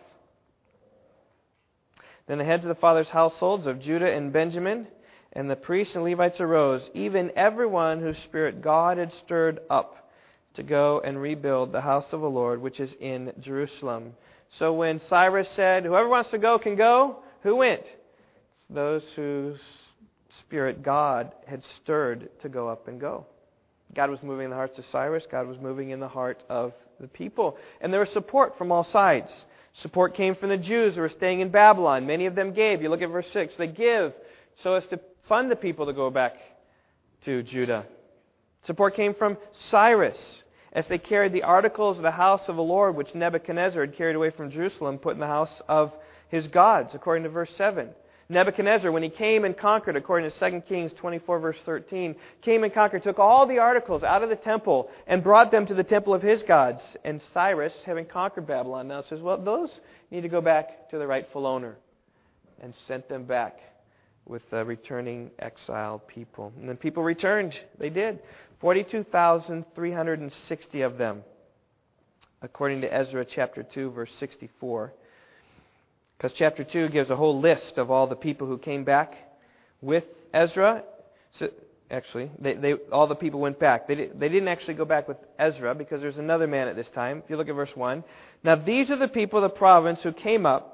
Then 2.27 2.38
the 2.38 2.46
heads 2.46 2.63
of 2.63 2.70
the 2.70 2.75
fathers' 2.75 3.10
households 3.10 3.67
of 3.67 3.82
Judah 3.82 4.12
and 4.12 4.32
Benjamin, 4.32 4.88
and 5.34 5.50
the 5.50 5.58
priests 5.58 5.96
and 5.96 6.05
Levites 6.05 6.39
arose, 6.39 6.89
even 6.93 7.32
everyone 7.36 8.00
whose 8.00 8.17
spirit 8.20 8.62
God 8.62 8.98
had 8.98 9.12
stirred 9.13 9.60
up 9.70 10.02
to 10.55 10.63
go 10.63 11.01
and 11.03 11.22
rebuild 11.22 11.72
the 11.72 11.81
house 11.81 12.05
of 12.12 12.22
the 12.22 12.29
Lord, 12.29 12.62
which 12.62 12.79
is 12.79 12.93
in 13.00 13.33
Jerusalem. 13.39 14.13
So 14.60 14.74
when 14.74 15.01
Cyrus 15.10 15.48
said, 15.55 15.83
Whoever 15.83 16.07
wants 16.07 16.31
to 16.31 16.38
go 16.38 16.60
can 16.60 16.75
go, 16.75 17.17
who 17.41 17.55
went? 17.57 17.83
those 18.74 19.03
whose 19.15 19.60
spirit 20.39 20.83
God 20.83 21.31
had 21.45 21.63
stirred 21.81 22.29
to 22.41 22.50
go 22.50 22.67
up 22.67 22.88
and 22.88 23.00
go. 23.00 23.25
God 23.93 24.10
was 24.10 24.19
moving 24.24 24.45
in 24.45 24.50
the 24.50 24.55
hearts 24.55 24.77
of 24.79 24.86
Cyrus, 24.91 25.25
God 25.29 25.48
was 25.48 25.57
moving 25.60 25.91
in 25.91 26.00
the 26.00 26.07
heart 26.07 26.43
of 26.50 26.74
the 27.00 27.07
people. 27.07 27.57
And 27.79 27.93
there 27.93 28.00
was 28.00 28.10
support 28.10 28.57
from 28.57 28.72
all 28.72 28.83
sides. 28.83 29.31
Support 29.81 30.15
came 30.15 30.36
from 30.36 30.50
the 30.50 30.57
Jews 30.57 30.95
who 30.95 31.01
were 31.01 31.10
staying 31.10 31.41
in 31.41 31.50
Babylon. 31.50 32.07
Many 32.07 32.25
of 32.25 32.36
them 32.36 32.53
gave. 32.53 32.81
You 32.81 32.89
look 32.89 33.01
at 33.01 33.10
verse 33.10 33.27
6. 33.33 33.55
They 33.57 33.67
give 33.67 34.13
so 34.63 34.74
as 34.74 34.86
to 34.88 35.00
fund 35.27 35.51
the 35.51 35.55
people 35.55 35.88
to 35.88 35.93
go 35.93 36.10
back 36.10 36.36
to 37.25 37.43
Judah. 37.43 37.86
Support 38.65 38.96
came 38.96 39.13
from 39.13 39.38
Cyrus 39.70 40.43
as 40.72 40.88
they 40.88 40.98
carried 40.98 41.34
the 41.34 41.43
articles 41.43 41.98
of 41.98 42.03
the 42.03 42.12
house 42.12 42.48
of 42.48 42.55
the 42.55 42.63
Lord, 42.63 42.96
which 42.96 43.13
Nebuchadnezzar 43.13 43.86
had 43.86 43.96
carried 43.96 44.15
away 44.15 44.32
from 44.32 44.50
Jerusalem, 44.50 44.98
put 44.98 45.13
in 45.13 45.20
the 45.20 45.27
house 45.27 45.62
of 45.67 45.93
his 46.29 46.48
gods, 46.48 46.96
according 46.96 47.24
to 47.24 47.29
verse 47.29 47.51
7. 47.58 47.89
Nebuchadnezzar, 48.29 48.91
when 48.91 49.03
he 49.03 49.10
came 49.10 49.43
and 49.43 49.55
conquered, 49.55 49.96
according 49.96 50.32
to 50.32 50.51
2 50.51 50.62
Kings 50.62 50.91
24, 50.93 51.39
verse 51.39 51.58
13, 51.65 52.15
came 52.41 52.63
and 52.63 52.74
conquered, 52.74 53.03
took 53.03 53.20
all 53.20 53.46
the 53.46 53.60
articles 53.60 54.01
out 54.01 54.24
of 54.24 54.29
the 54.29 54.36
temple 54.36 54.89
and 55.05 55.22
brought 55.22 55.51
them 55.51 55.65
to 55.67 55.74
the 55.74 55.84
temple 55.84 56.13
of 56.13 56.22
his 56.22 56.41
gods. 56.43 56.82
And 57.03 57.22
Cyrus, 57.34 57.74
having 57.86 58.05
conquered 58.05 58.48
Babylon, 58.48 58.88
now 58.88 59.01
says, 59.01 59.20
Well, 59.20 59.38
those 59.38 59.70
need 60.10 60.22
to 60.22 60.29
go 60.29 60.41
back 60.41 60.89
to 60.89 60.98
the 60.98 61.05
rightful 61.05 61.46
owner. 61.46 61.75
And 62.62 62.74
sent 62.88 63.10
them 63.10 63.25
back 63.25 63.60
with 64.25 64.41
the 64.50 64.63
returning 64.63 65.32
exiled 65.38 66.08
people. 66.08 66.53
And 66.58 66.70
then 66.70 66.77
people 66.77 67.03
returned. 67.03 67.53
They 67.77 67.89
did. 67.89 68.20
42,360 68.63 70.82
of 70.84 70.98
them, 70.98 71.22
according 72.41 72.79
to 72.79 72.93
Ezra 72.93 73.25
chapter 73.25 73.62
2, 73.62 73.91
verse 73.91 74.10
64. 74.20 74.93
Because 76.17 76.32
chapter 76.38 76.63
2 76.63 76.88
gives 76.88 77.10
a 77.10 77.17
whole 77.17 77.41
list 77.41 77.77
of 77.77 77.91
all 77.91 78.08
the 78.08 78.15
people 78.15 78.48
who 78.48 78.58
came 78.58 78.86
back 78.86 79.15
with 79.82 80.05
Ezra. 80.34 80.82
So, 81.38 81.50
actually, 81.91 82.32
they, 82.39 82.53
they, 82.53 82.75
all 82.89 83.08
the 83.08 83.15
people 83.15 83.41
went 83.41 83.60
back. 83.60 83.86
They, 83.86 83.96
they 83.96 84.29
didn't 84.29 84.48
actually 84.48 84.75
go 84.75 84.86
back 84.86 85.10
with 85.10 85.17
Ezra 85.38 85.75
because 85.75 86.00
there's 86.00 86.15
another 86.15 86.48
man 86.48 86.70
at 86.70 86.77
this 86.77 86.88
time. 86.88 87.22
If 87.22 87.29
you 87.29 87.36
look 87.36 87.50
at 87.50 87.55
verse 87.55 87.75
1. 87.75 88.01
Now, 88.46 88.55
these 88.55 88.89
are 88.89 88.98
the 88.98 89.10
people 89.10 89.43
of 89.43 89.51
the 89.51 89.58
province 89.58 90.00
who 90.03 90.13
came 90.13 90.46
up 90.46 90.73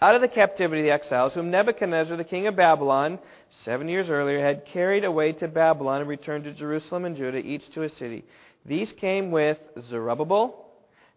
out 0.00 0.14
of 0.14 0.20
the 0.20 0.28
captivity 0.28 0.82
of 0.82 0.84
the 0.86 0.92
exiles, 0.92 1.34
whom 1.34 1.50
Nebuchadnezzar, 1.50 2.16
the 2.16 2.24
king 2.24 2.46
of 2.46 2.54
Babylon, 2.54 3.18
seven 3.64 3.88
years 3.88 4.08
earlier, 4.08 4.40
had 4.40 4.64
carried 4.64 5.04
away 5.04 5.32
to 5.32 5.48
Babylon 5.48 6.00
and 6.00 6.08
returned 6.08 6.44
to 6.44 6.52
Jerusalem 6.52 7.04
and 7.04 7.16
Judah, 7.16 7.38
each 7.38 7.68
to 7.70 7.82
a 7.82 7.88
city. 7.88 8.24
These 8.64 8.92
came 8.92 9.30
with 9.30 9.58
Zerubbabel, 9.88 10.66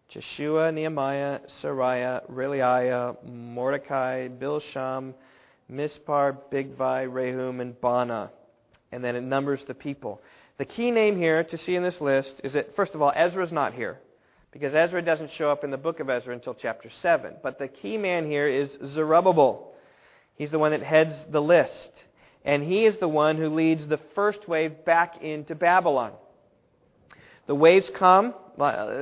Jeshua, 0.08 0.72
Nehemiah, 0.72 1.40
Seraiah, 1.62 2.28
Reelaiah, 2.28 3.16
Mordecai, 3.24 4.28
Bilsham, 4.28 5.14
Mispar, 5.70 6.36
Bigvai, 6.52 7.08
Rehum, 7.08 7.60
and 7.60 7.80
Baanah. 7.80 8.30
And 8.90 9.02
then 9.02 9.16
it 9.16 9.22
numbers 9.22 9.64
the 9.66 9.74
people. 9.74 10.20
The 10.58 10.64
key 10.64 10.90
name 10.90 11.16
here 11.16 11.44
to 11.44 11.56
see 11.56 11.76
in 11.76 11.82
this 11.82 12.00
list 12.00 12.40
is 12.44 12.52
that, 12.54 12.74
first 12.74 12.94
of 12.94 13.00
all, 13.00 13.12
Ezra's 13.14 13.52
not 13.52 13.74
here 13.74 14.00
because 14.52 14.74
Ezra 14.74 15.02
doesn't 15.02 15.30
show 15.32 15.50
up 15.50 15.64
in 15.64 15.70
the 15.70 15.78
book 15.78 15.98
of 15.98 16.10
Ezra 16.10 16.34
until 16.34 16.54
chapter 16.54 16.90
7. 17.00 17.34
But 17.42 17.58
the 17.58 17.68
key 17.68 17.96
man 17.96 18.26
here 18.26 18.46
is 18.46 18.68
Zerubbabel. 18.92 19.72
He's 20.36 20.50
the 20.50 20.58
one 20.58 20.72
that 20.72 20.82
heads 20.82 21.14
the 21.30 21.40
list. 21.40 21.92
And 22.44 22.62
he 22.62 22.84
is 22.84 22.98
the 22.98 23.08
one 23.08 23.36
who 23.36 23.48
leads 23.48 23.86
the 23.86 24.00
first 24.14 24.46
wave 24.46 24.84
back 24.84 25.22
into 25.22 25.54
Babylon. 25.54 26.12
The 27.46 27.54
waves 27.54 27.90
come, 27.96 28.34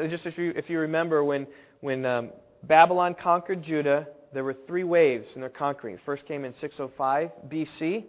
just 0.09 0.25
if 0.25 0.39
you, 0.39 0.53
if 0.55 0.71
you 0.71 0.79
remember, 0.81 1.25
when, 1.25 1.47
when 1.81 2.07
um, 2.07 2.31
Babylon 2.63 3.15
conquered 3.15 3.63
Judah, 3.63 4.07
there 4.33 4.45
were 4.45 4.57
three 4.67 4.85
waves 4.85 5.29
in 5.35 5.41
their 5.41 5.51
conquering. 5.51 5.99
First 6.05 6.27
came 6.27 6.45
in 6.45 6.55
605 6.61 7.31
BC, 7.49 7.97
and 7.97 8.05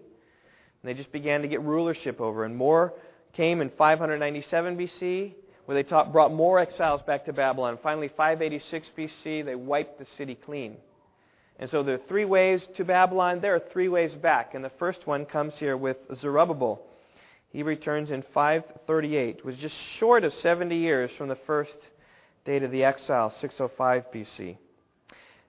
they 0.84 0.94
just 0.94 1.12
began 1.12 1.42
to 1.42 1.48
get 1.48 1.62
rulership 1.62 2.22
over. 2.22 2.46
And 2.46 2.56
more 2.56 2.94
came 3.34 3.62
in 3.62 3.72
597 3.78 4.78
BC, 4.78 5.34
where 5.72 5.82
they 5.82 5.88
taught, 5.88 6.12
brought 6.12 6.34
more 6.34 6.60
exiles 6.60 7.02
back 7.04 7.24
to 7.24 7.32
Babylon. 7.32 7.80
Finally, 7.82 8.10
586 8.18 8.90
BC, 8.98 9.46
they 9.46 9.56
wiped 9.56 10.00
the 10.00 10.06
city 10.18 10.36
clean. 10.36 10.76
And 11.60 11.70
so 11.70 11.82
there 11.82 11.96
are 11.96 12.08
three 12.10 12.26
ways 12.26 12.62
to 12.76 12.84
Babylon. 12.84 13.40
There 13.40 13.56
are 13.56 13.64
three 13.72 13.88
ways 13.88 14.14
back. 14.14 14.54
And 14.54 14.66
the 14.66 14.72
first 14.78 15.08
one 15.08 15.26
comes 15.26 15.54
here 15.56 15.78
with 15.78 15.96
Zerubbabel. 16.20 16.82
He 17.54 17.64
returns 17.64 18.12
in 18.12 18.22
538. 18.34 19.38
It 19.38 19.46
was 19.46 19.56
just 19.56 19.74
short 19.98 20.26
of 20.26 20.34
70 20.34 20.76
years 20.76 21.10
from 21.18 21.30
the 21.30 21.38
first 21.48 21.78
date 22.44 22.64
of 22.64 22.72
the 22.72 22.84
exile, 22.84 23.34
605 23.40 24.12
BC. 24.14 24.58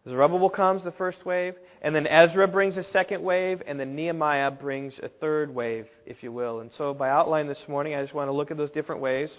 Zerubbabel 0.08 0.50
comes, 0.50 0.84
the 0.84 0.92
first 0.92 1.26
wave, 1.26 1.56
and 1.80 1.96
then 1.96 2.06
Ezra 2.06 2.46
brings 2.46 2.76
a 2.76 2.84
second 2.84 3.24
wave, 3.24 3.60
and 3.66 3.78
then 3.78 3.96
Nehemiah 3.96 4.52
brings 4.52 4.94
a 5.02 5.08
third 5.08 5.52
wave, 5.52 5.88
if 6.06 6.22
you 6.22 6.30
will. 6.30 6.60
And 6.60 6.70
so, 6.78 6.94
by 6.94 7.10
outline 7.10 7.48
this 7.48 7.64
morning, 7.66 7.96
I 7.96 8.02
just 8.02 8.14
want 8.14 8.28
to 8.28 8.32
look 8.32 8.52
at 8.52 8.56
those 8.56 8.70
different 8.70 9.00
ways 9.00 9.30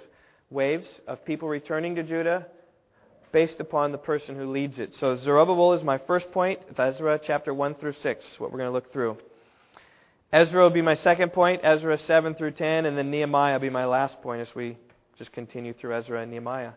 waves 0.50 0.88
of 1.08 1.24
people 1.26 1.48
returning 1.48 1.96
to 1.96 2.04
Judah 2.04 2.48
based 3.32 3.60
upon 3.60 3.92
the 3.92 3.98
person 3.98 4.36
who 4.36 4.52
leads 4.52 4.78
it. 4.80 4.94
So 4.96 5.18
Zerubbabel 5.18 5.74
is 5.74 5.84
my 5.84 5.98
first 5.98 6.32
point. 6.32 6.60
It's 6.70 6.80
Ezra 6.80 7.20
chapter 7.22 7.54
1 7.54 7.76
through 7.76 7.94
6, 7.94 8.26
what 8.38 8.52
we're 8.52 8.60
going 8.60 8.70
to 8.70 8.74
look 8.74 8.94
through. 8.94 9.18
Ezra 10.32 10.64
will 10.64 10.70
be 10.70 10.82
my 10.82 10.96
second 10.96 11.34
point, 11.34 11.62
Ezra 11.64 11.98
7 11.98 12.36
through 12.36 12.52
10, 12.52 12.86
and 12.86 12.98
then 12.98 13.12
Nehemiah 13.12 13.54
will 13.54 13.60
be 13.60 13.70
my 13.70 13.86
last 13.86 14.22
point 14.22 14.42
as 14.42 14.54
we 14.56 14.78
just 15.18 15.32
continue 15.32 15.74
through 15.74 15.96
Ezra 15.96 16.22
and 16.22 16.32
Nehemiah. 16.32 16.72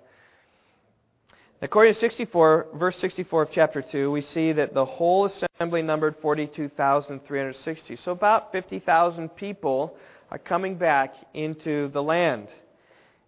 According 1.62 1.94
to 1.94 2.00
64, 2.00 2.66
verse 2.74 2.98
64 2.98 3.42
of 3.42 3.50
chapter 3.50 3.80
2, 3.80 4.10
we 4.10 4.20
see 4.20 4.52
that 4.52 4.74
the 4.74 4.84
whole 4.84 5.24
assembly 5.24 5.80
numbered 5.80 6.16
42,360. 6.20 7.96
So 7.96 8.12
about 8.12 8.52
50,000 8.52 9.30
people 9.30 9.96
are 10.30 10.38
coming 10.38 10.74
back 10.76 11.14
into 11.32 11.88
the 11.88 12.02
land. 12.02 12.48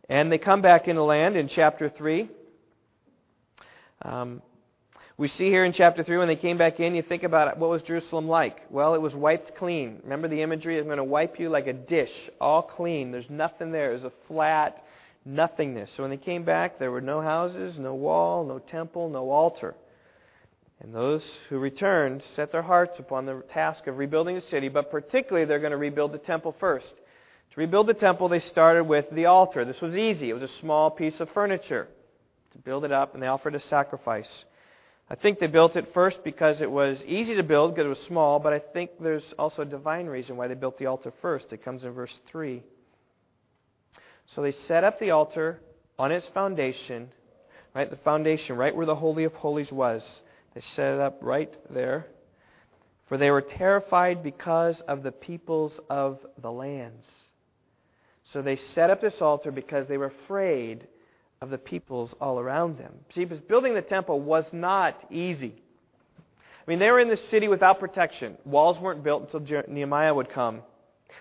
And 0.09 0.33
they 0.33 0.39
come 0.39 0.63
back 0.63 0.89
into 0.89 1.03
land 1.03 1.37
in 1.37 1.49
chapter 1.49 1.89
3. 1.89 2.31
Um, 4.03 4.43
we 5.19 5.29
see 5.29 5.47
here 5.47 5.65
in 5.65 5.73
chapter 5.73 6.05
3 6.05 6.17
when 6.17 6.29
they 6.29 6.37
came 6.37 6.57
back 6.57 6.79
in, 6.79 6.95
you 6.95 7.03
think 7.03 7.25
about 7.25 7.59
what 7.59 7.71
was 7.71 7.83
Jerusalem 7.83 8.29
like? 8.29 8.71
Well, 8.71 8.95
it 8.95 9.03
was 9.03 9.15
wiped 9.15 9.57
clean. 9.57 9.99
Remember 10.05 10.29
the 10.29 10.41
imagery? 10.43 10.79
I'm 10.79 10.85
going 10.85 10.99
to 10.99 11.05
wipe 11.05 11.41
you 11.41 11.49
like 11.51 11.67
a 11.67 11.73
dish, 11.73 12.13
all 12.41 12.63
clean. 12.63 13.11
There's 13.11 13.29
nothing 13.29 13.73
there. 13.73 13.91
It 13.91 14.03
was 14.03 14.05
a 14.05 14.13
flat 14.29 14.85
nothingness. 15.25 15.91
So 15.97 16.05
when 16.05 16.11
they 16.11 16.17
came 16.17 16.45
back, 16.45 16.79
there 16.79 16.93
were 16.93 17.01
no 17.01 17.21
houses, 17.21 17.79
no 17.79 17.95
wall, 17.95 18.45
no 18.45 18.61
temple, 18.61 19.11
no 19.11 19.31
altar. 19.31 19.75
And 20.81 20.95
those 20.95 21.29
who 21.49 21.59
returned 21.59 22.23
set 22.37 22.53
their 22.53 22.63
hearts 22.63 23.01
upon 23.01 23.27
the 23.27 23.43
task 23.53 23.89
of 23.89 23.99
rebuilding 23.99 24.37
the 24.37 24.43
city, 24.43 24.69
but 24.69 24.91
particularly 24.91 25.45
they're 25.45 25.59
going 25.59 25.73
to 25.73 25.77
rebuild 25.77 26.13
the 26.13 26.19
temple 26.19 26.55
first. 26.61 26.95
Rebuild 27.59 27.89
the 27.89 27.95
temple, 27.95 28.29
they 28.29 28.39
started 28.39 28.85
with 28.85 29.07
the 29.11 29.27
altar. 29.27 29.65
This 29.65 29.81
was 29.81 29.97
easy. 29.97 30.31
It 30.31 30.33
was 30.33 30.49
a 30.49 30.59
small 30.61 30.93
piece 30.93 31.19
of 31.19 31.29
furniture 31.31 31.89
to 32.53 32.59
build 32.59 32.85
it 32.85 32.93
up, 32.93 33.15
and 33.15 33.23
they 33.23 33.27
offered 33.27 33.57
a 33.57 33.61
sacrifice. 33.61 34.29
I 35.11 35.17
think 35.17 35.41
they 35.41 35.49
built 35.49 35.75
it 35.75 35.93
first 35.93 36.23
because 36.23 36.61
it 36.61 36.71
was 36.71 37.03
easy 37.05 37.35
to 37.35 37.43
build 37.43 37.75
because 37.75 37.87
it 37.87 37.89
was 37.89 38.07
small, 38.07 38.39
but 38.39 38.53
I 38.53 38.61
think 38.61 38.93
there's 39.01 39.25
also 39.41 39.63
a 39.63 39.65
divine 39.65 40.07
reason 40.07 40.37
why 40.37 40.47
they 40.47 40.55
built 40.55 40.79
the 40.79 40.87
altar 40.87 41.13
first. 41.21 41.53
It 41.53 41.65
comes 41.65 41.83
in 41.83 41.91
verse 41.91 42.17
3. 42.31 42.63
So 44.37 44.43
they 44.43 44.53
set 44.69 44.85
up 44.85 45.01
the 45.01 45.11
altar 45.11 45.59
on 45.99 46.13
its 46.13 46.29
foundation, 46.29 47.09
right? 47.75 47.91
The 47.91 47.97
foundation, 47.97 48.57
right 48.57 48.77
where 48.77 48.87
the 48.87 48.95
Holy 48.95 49.25
of 49.25 49.33
Holies 49.33 49.73
was. 49.73 50.05
They 50.55 50.61
set 50.61 50.95
it 50.95 51.01
up 51.01 51.19
right 51.23 51.53
there. 51.71 52.07
For 53.09 53.19
they 53.19 53.33
were 53.33 53.43
terrified 53.43 54.23
because 54.23 54.81
of 54.87 55.03
the 55.03 55.11
peoples 55.11 55.77
of 55.91 56.21
the 56.41 56.53
lands. 56.53 57.05
So 58.33 58.43
they 58.43 58.57
set 58.75 58.91
up 58.91 59.01
this 59.01 59.21
altar 59.21 59.51
because 59.51 59.87
they 59.87 59.97
were 59.97 60.13
afraid 60.25 60.87
of 61.41 61.51
the 61.51 61.59
peoples 61.59 62.15
all 62.21 62.39
around 62.39 62.79
them. 62.79 62.93
See, 63.15 63.25
because 63.25 63.43
building 63.45 63.75
the 63.75 63.83
temple 63.83 64.21
was 64.21 64.45
not 64.53 64.99
easy. 65.11 65.55
I 66.19 66.71
mean, 66.71 66.79
they 66.79 66.91
were 66.91 67.01
in 67.01 67.09
the 67.09 67.17
city 67.17 67.49
without 67.49 67.81
protection. 67.81 68.37
Walls 68.45 68.79
weren't 68.79 69.03
built 69.03 69.33
until 69.33 69.63
Nehemiah 69.69 70.13
would 70.13 70.31
come. 70.31 70.63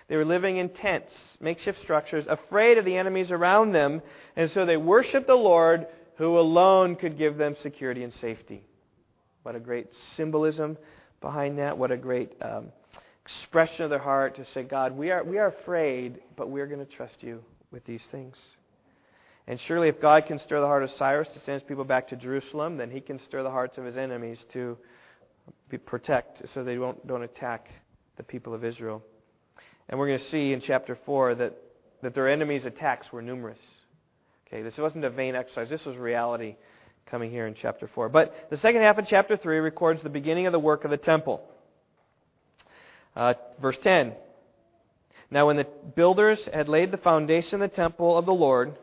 They 0.08 0.16
were 0.16 0.24
living 0.24 0.58
in 0.58 0.68
tents, 0.68 1.12
makeshift 1.40 1.80
structures, 1.80 2.26
afraid 2.28 2.76
of 2.78 2.84
the 2.84 2.96
enemies 2.96 3.30
around 3.30 3.72
them, 3.72 4.02
and 4.36 4.50
so 4.50 4.66
they 4.66 4.76
worshiped 4.76 5.26
the 5.26 5.34
Lord 5.34 5.86
who 6.16 6.38
alone 6.38 6.96
could 6.96 7.16
give 7.16 7.36
them 7.36 7.56
security 7.62 8.02
and 8.02 8.12
safety. 8.14 8.62
What 9.42 9.54
a 9.54 9.60
great 9.60 9.88
symbolism 10.16 10.76
behind 11.20 11.58
that. 11.58 11.78
What 11.78 11.92
a 11.92 11.96
great 11.96 12.32
um, 12.42 12.72
expression 13.28 13.84
of 13.84 13.90
their 13.90 13.98
heart 13.98 14.36
to 14.36 14.44
say, 14.46 14.62
God, 14.62 14.96
we 14.96 15.10
are, 15.10 15.22
we 15.22 15.38
are 15.38 15.48
afraid, 15.48 16.18
but 16.36 16.48
we're 16.48 16.66
going 16.66 16.84
to 16.84 16.92
trust 16.92 17.22
you 17.22 17.42
with 17.70 17.84
these 17.84 18.02
things. 18.10 18.36
And 19.46 19.60
surely, 19.60 19.88
if 19.88 20.00
God 20.00 20.26
can 20.26 20.38
stir 20.38 20.60
the 20.60 20.66
heart 20.66 20.82
of 20.82 20.90
Cyrus 20.92 21.28
to 21.28 21.40
send 21.40 21.60
his 21.60 21.68
people 21.68 21.84
back 21.84 22.08
to 22.08 22.16
Jerusalem, 22.16 22.76
then 22.76 22.90
he 22.90 23.00
can 23.00 23.18
stir 23.20 23.42
the 23.42 23.50
hearts 23.50 23.76
of 23.78 23.84
his 23.84 23.96
enemies 23.96 24.38
to 24.52 24.78
protect 25.86 26.42
so 26.54 26.64
they 26.64 26.74
don't, 26.74 27.06
don't 27.06 27.22
attack 27.22 27.68
the 28.16 28.22
people 28.22 28.54
of 28.54 28.64
Israel. 28.64 29.02
And 29.88 29.98
we're 29.98 30.08
going 30.08 30.18
to 30.18 30.30
see 30.30 30.52
in 30.52 30.60
chapter 30.60 30.98
4 31.06 31.34
that, 31.36 31.56
that 32.02 32.14
their 32.14 32.28
enemies' 32.28 32.64
attacks 32.64 33.10
were 33.12 33.22
numerous. 33.22 33.58
Okay, 34.46 34.62
this 34.62 34.76
wasn't 34.78 35.04
a 35.04 35.10
vain 35.10 35.34
exercise, 35.34 35.68
this 35.68 35.84
was 35.84 35.96
reality 35.96 36.56
coming 37.06 37.30
here 37.30 37.46
in 37.46 37.54
chapter 37.54 37.88
4. 37.94 38.08
But 38.08 38.48
the 38.50 38.58
second 38.58 38.82
half 38.82 38.98
of 38.98 39.06
chapter 39.06 39.36
3 39.36 39.58
records 39.58 40.02
the 40.02 40.10
beginning 40.10 40.46
of 40.46 40.52
the 40.52 40.58
work 40.58 40.84
of 40.84 40.90
the 40.90 40.96
temple. 40.96 41.42
Uh, 43.16 43.34
verse 43.60 43.78
10. 43.82 44.14
Now, 45.30 45.46
when 45.46 45.56
the 45.56 45.66
builders 45.94 46.48
had 46.52 46.68
laid 46.68 46.90
the 46.90 46.98
foundation 46.98 47.60
of 47.60 47.70
the 47.70 47.76
temple 47.76 48.16
of 48.16 48.24
the 48.24 48.32
Lord, 48.32 48.74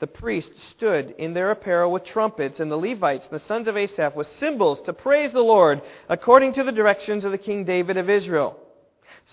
the 0.00 0.06
priests 0.06 0.64
stood 0.70 1.14
in 1.16 1.32
their 1.32 1.52
apparel 1.52 1.92
with 1.92 2.04
trumpets, 2.04 2.58
and 2.58 2.70
the 2.70 2.76
Levites 2.76 3.28
and 3.30 3.40
the 3.40 3.46
sons 3.46 3.68
of 3.68 3.76
Asaph 3.76 4.16
with 4.16 4.28
cymbals 4.38 4.80
to 4.82 4.92
praise 4.92 5.32
the 5.32 5.40
Lord 5.40 5.80
according 6.08 6.54
to 6.54 6.64
the 6.64 6.72
directions 6.72 7.24
of 7.24 7.30
the 7.30 7.38
King 7.38 7.64
David 7.64 7.96
of 7.96 8.10
Israel. 8.10 8.58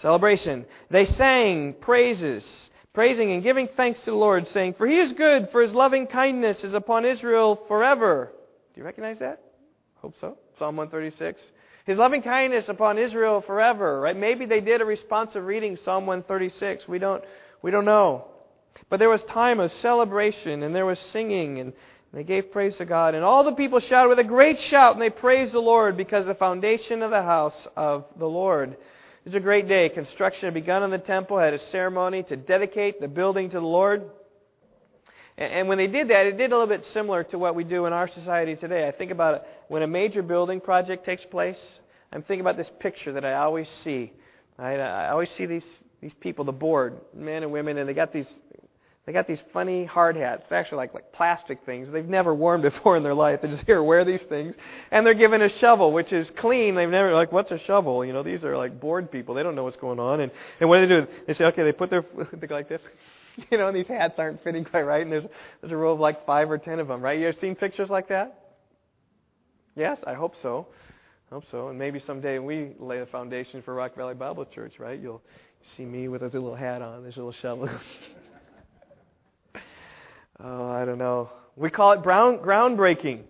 Celebration. 0.01 0.65
They 0.91 1.07
sang 1.07 1.73
praises, 1.73 2.45
praising 2.93 3.31
and 3.31 3.41
giving 3.41 3.67
thanks 3.75 3.99
to 4.01 4.11
the 4.11 4.17
Lord, 4.17 4.47
saying, 4.49 4.75
For 4.75 4.85
he 4.85 4.99
is 4.99 5.11
good, 5.13 5.49
for 5.49 5.61
his 5.61 5.73
loving 5.73 6.05
kindness 6.05 6.63
is 6.63 6.75
upon 6.75 7.03
Israel 7.03 7.59
forever. 7.67 8.31
Do 8.75 8.79
you 8.79 8.85
recognize 8.85 9.17
that? 9.19 9.41
Hope 9.95 10.15
so. 10.21 10.37
Psalm 10.59 10.77
136. 10.77 11.41
His 11.89 11.97
loving 11.97 12.21
kindness 12.21 12.69
upon 12.69 12.99
Israel 12.99 13.41
forever, 13.41 13.99
right? 13.99 14.15
Maybe 14.15 14.45
they 14.45 14.61
did 14.61 14.79
a 14.79 14.85
responsive 14.85 15.43
reading 15.43 15.75
Psalm 15.83 16.05
136. 16.05 16.87
We 16.87 16.99
don't, 16.99 17.23
we 17.63 17.71
don't 17.71 17.85
know. 17.85 18.27
But 18.91 18.99
there 18.99 19.09
was 19.09 19.23
time 19.23 19.59
of 19.59 19.71
celebration, 19.71 20.61
and 20.61 20.75
there 20.75 20.85
was 20.85 20.99
singing, 20.99 21.59
and 21.59 21.73
they 22.13 22.23
gave 22.23 22.51
praise 22.51 22.77
to 22.77 22.85
God. 22.85 23.15
And 23.15 23.23
all 23.23 23.43
the 23.43 23.53
people 23.53 23.79
shouted 23.79 24.09
with 24.09 24.19
a 24.19 24.23
great 24.23 24.59
shout, 24.59 24.93
and 24.93 25.01
they 25.01 25.09
praised 25.09 25.51
the 25.51 25.61
Lord 25.61 25.97
because 25.97 26.27
the 26.27 26.35
foundation 26.35 27.01
of 27.01 27.09
the 27.09 27.23
house 27.23 27.67
of 27.75 28.05
the 28.19 28.27
Lord. 28.27 28.73
It 28.73 29.25
was 29.25 29.33
a 29.33 29.39
great 29.39 29.67
day. 29.67 29.89
Construction 29.89 30.45
had 30.45 30.53
begun 30.53 30.83
on 30.83 30.91
the 30.91 30.99
temple, 30.99 31.39
had 31.39 31.55
a 31.55 31.69
ceremony 31.71 32.21
to 32.21 32.35
dedicate 32.35 33.01
the 33.01 33.07
building 33.07 33.49
to 33.49 33.59
the 33.59 33.65
Lord. 33.65 34.11
And 35.39 35.69
when 35.69 35.77
they 35.77 35.87
did 35.87 36.09
that, 36.09 36.25
it 36.25 36.37
did 36.37 36.51
a 36.51 36.57
little 36.57 36.67
bit 36.67 36.85
similar 36.93 37.23
to 37.25 37.39
what 37.39 37.55
we 37.55 37.63
do 37.63 37.85
in 37.85 37.93
our 37.93 38.09
society 38.09 38.57
today. 38.57 38.85
I 38.85 38.91
think 38.91 39.09
about 39.09 39.35
it 39.35 39.43
when 39.69 39.81
a 39.83 39.87
major 39.87 40.21
building 40.21 40.59
project 40.59 41.05
takes 41.05 41.23
place. 41.23 41.57
I'm 42.11 42.23
thinking 42.23 42.41
about 42.41 42.57
this 42.57 42.69
picture 42.79 43.13
that 43.13 43.23
I 43.23 43.35
always 43.35 43.69
see. 43.83 44.11
Right? 44.57 44.77
I 44.77 45.09
always 45.09 45.29
see 45.37 45.45
these 45.45 45.65
these 46.01 46.13
people, 46.19 46.43
the 46.45 46.51
board, 46.51 46.99
men 47.13 47.43
and 47.43 47.51
women, 47.51 47.77
and 47.77 47.87
they 47.87 47.93
got 47.93 48.11
these 48.11 48.27
they 49.05 49.13
got 49.13 49.27
these 49.27 49.41
funny 49.53 49.85
hard 49.85 50.17
hats. 50.17 50.43
They're 50.49 50.59
actually 50.59 50.77
like, 50.77 50.93
like 50.93 51.11
plastic 51.13 51.65
things. 51.65 51.87
They've 51.91 52.05
never 52.05 52.35
worn 52.35 52.61
before 52.69 52.97
in 52.97 53.03
their 53.03 53.13
life. 53.13 53.41
They 53.41 53.47
just 53.47 53.63
here 53.65 53.81
wear 53.81 54.03
these 54.03 54.21
things. 54.23 54.55
And 54.91 55.05
they're 55.05 55.13
given 55.13 55.41
a 55.41 55.49
shovel, 55.49 55.93
which 55.93 56.11
is 56.11 56.29
clean. 56.37 56.75
They've 56.75 56.89
never 56.89 57.13
like, 57.13 57.31
what's 57.31 57.51
a 57.51 57.59
shovel? 57.59 58.05
You 58.05 58.13
know, 58.13 58.23
these 58.23 58.43
are 58.43 58.57
like 58.57 58.79
bored 58.79 59.09
people. 59.09 59.35
They 59.35 59.43
don't 59.43 59.55
know 59.55 59.63
what's 59.63 59.77
going 59.77 59.99
on. 59.99 60.19
And 60.19 60.31
and 60.59 60.69
what 60.69 60.79
do 60.79 60.87
they 60.87 60.95
do? 61.01 61.07
They 61.27 61.33
say, 61.33 61.45
okay, 61.45 61.63
they 61.63 61.71
put 61.71 61.89
their 61.89 62.03
they 62.33 62.45
go 62.45 62.55
like 62.55 62.69
this. 62.69 62.81
You 63.51 63.57
know, 63.57 63.71
these 63.71 63.87
hats 63.87 64.15
aren't 64.17 64.43
fitting 64.43 64.65
quite 64.65 64.83
right, 64.83 65.01
and 65.01 65.11
there's 65.11 65.25
there's 65.61 65.71
a 65.71 65.77
row 65.77 65.93
of 65.93 65.99
like 65.99 66.25
five 66.25 66.49
or 66.51 66.57
ten 66.57 66.79
of 66.79 66.87
them, 66.87 67.01
right? 67.01 67.19
You 67.19 67.27
ever 67.27 67.37
seen 67.39 67.55
pictures 67.55 67.89
like 67.89 68.09
that? 68.09 68.55
Yes, 69.75 69.97
I 70.05 70.13
hope 70.13 70.33
so. 70.41 70.67
I 71.31 71.35
hope 71.35 71.43
so. 71.51 71.69
And 71.69 71.77
maybe 71.77 72.01
someday 72.05 72.39
we 72.39 72.71
lay 72.79 72.99
the 72.99 73.05
foundation 73.05 73.61
for 73.61 73.73
Rock 73.73 73.95
Valley 73.95 74.15
Bible 74.15 74.45
Church, 74.45 74.73
right? 74.79 74.99
You'll 74.99 75.21
see 75.77 75.85
me 75.85 76.07
with 76.07 76.23
a 76.23 76.25
little 76.25 76.55
hat 76.55 76.81
on, 76.81 77.03
this 77.03 77.15
little 77.15 77.33
shovel. 77.33 77.69
oh, 80.39 80.69
I 80.69 80.85
don't 80.85 80.97
know. 80.97 81.29
We 81.55 81.69
call 81.69 81.91
it 81.93 82.03
brown, 82.03 82.39
groundbreaking. 82.39 83.21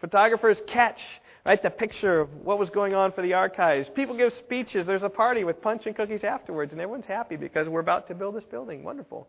Photographers 0.00 0.56
catch 0.72 1.00
right 1.48 1.62
the 1.62 1.70
picture 1.70 2.20
of 2.20 2.28
what 2.44 2.58
was 2.58 2.68
going 2.68 2.94
on 2.94 3.10
for 3.10 3.22
the 3.22 3.32
archives. 3.32 3.88
People 3.94 4.14
give 4.14 4.34
speeches. 4.34 4.84
There's 4.84 5.02
a 5.02 5.08
party 5.08 5.44
with 5.44 5.62
punch 5.62 5.86
and 5.86 5.96
cookies 5.96 6.22
afterwards, 6.22 6.72
and 6.72 6.80
everyone's 6.80 7.06
happy 7.06 7.36
because 7.36 7.70
we're 7.70 7.80
about 7.80 8.06
to 8.08 8.14
build 8.14 8.34
this 8.34 8.44
building. 8.44 8.84
Wonderful. 8.84 9.26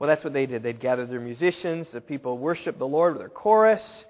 Well, 0.00 0.08
that's 0.08 0.24
what 0.24 0.32
they 0.32 0.46
did. 0.46 0.64
They'd 0.64 0.80
gather 0.80 1.06
their 1.06 1.20
musicians. 1.20 1.90
The 1.90 2.00
people 2.00 2.38
worshiped 2.38 2.80
the 2.80 2.88
Lord 2.88 3.12
with 3.12 3.20
their 3.20 3.28
chorus. 3.28 4.04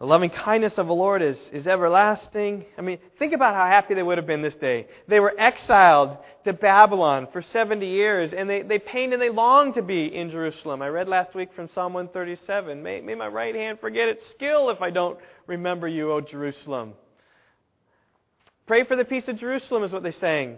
The 0.00 0.06
loving 0.06 0.30
kindness 0.30 0.72
of 0.76 0.88
the 0.88 0.94
Lord 0.94 1.22
is, 1.22 1.38
is 1.52 1.68
everlasting. 1.68 2.64
I 2.76 2.80
mean, 2.80 2.98
think 3.18 3.32
about 3.32 3.54
how 3.54 3.64
happy 3.66 3.94
they 3.94 4.02
would 4.02 4.18
have 4.18 4.26
been 4.26 4.42
this 4.42 4.54
day. 4.54 4.88
They 5.06 5.20
were 5.20 5.32
exiled 5.38 6.18
to 6.44 6.52
Babylon 6.52 7.28
for 7.32 7.42
70 7.42 7.86
years, 7.86 8.32
and 8.36 8.50
they, 8.50 8.62
they 8.62 8.80
pained 8.80 9.12
and 9.12 9.22
they 9.22 9.30
longed 9.30 9.74
to 9.74 9.82
be 9.82 10.06
in 10.06 10.30
Jerusalem. 10.30 10.82
I 10.82 10.88
read 10.88 11.08
last 11.08 11.34
week 11.34 11.50
from 11.54 11.70
Psalm 11.74 11.92
137 11.94 12.82
May, 12.82 13.00
may 13.02 13.14
my 13.14 13.28
right 13.28 13.54
hand 13.54 13.78
forget 13.80 14.08
its 14.08 14.22
skill 14.34 14.68
if 14.70 14.82
I 14.82 14.90
don't 14.90 15.18
remember 15.46 15.86
you, 15.86 16.10
O 16.10 16.20
Jerusalem. 16.20 16.94
Pray 18.66 18.84
for 18.84 18.96
the 18.96 19.04
peace 19.04 19.28
of 19.28 19.38
Jerusalem, 19.38 19.84
is 19.84 19.92
what 19.92 20.02
they 20.02 20.12
sang. 20.12 20.56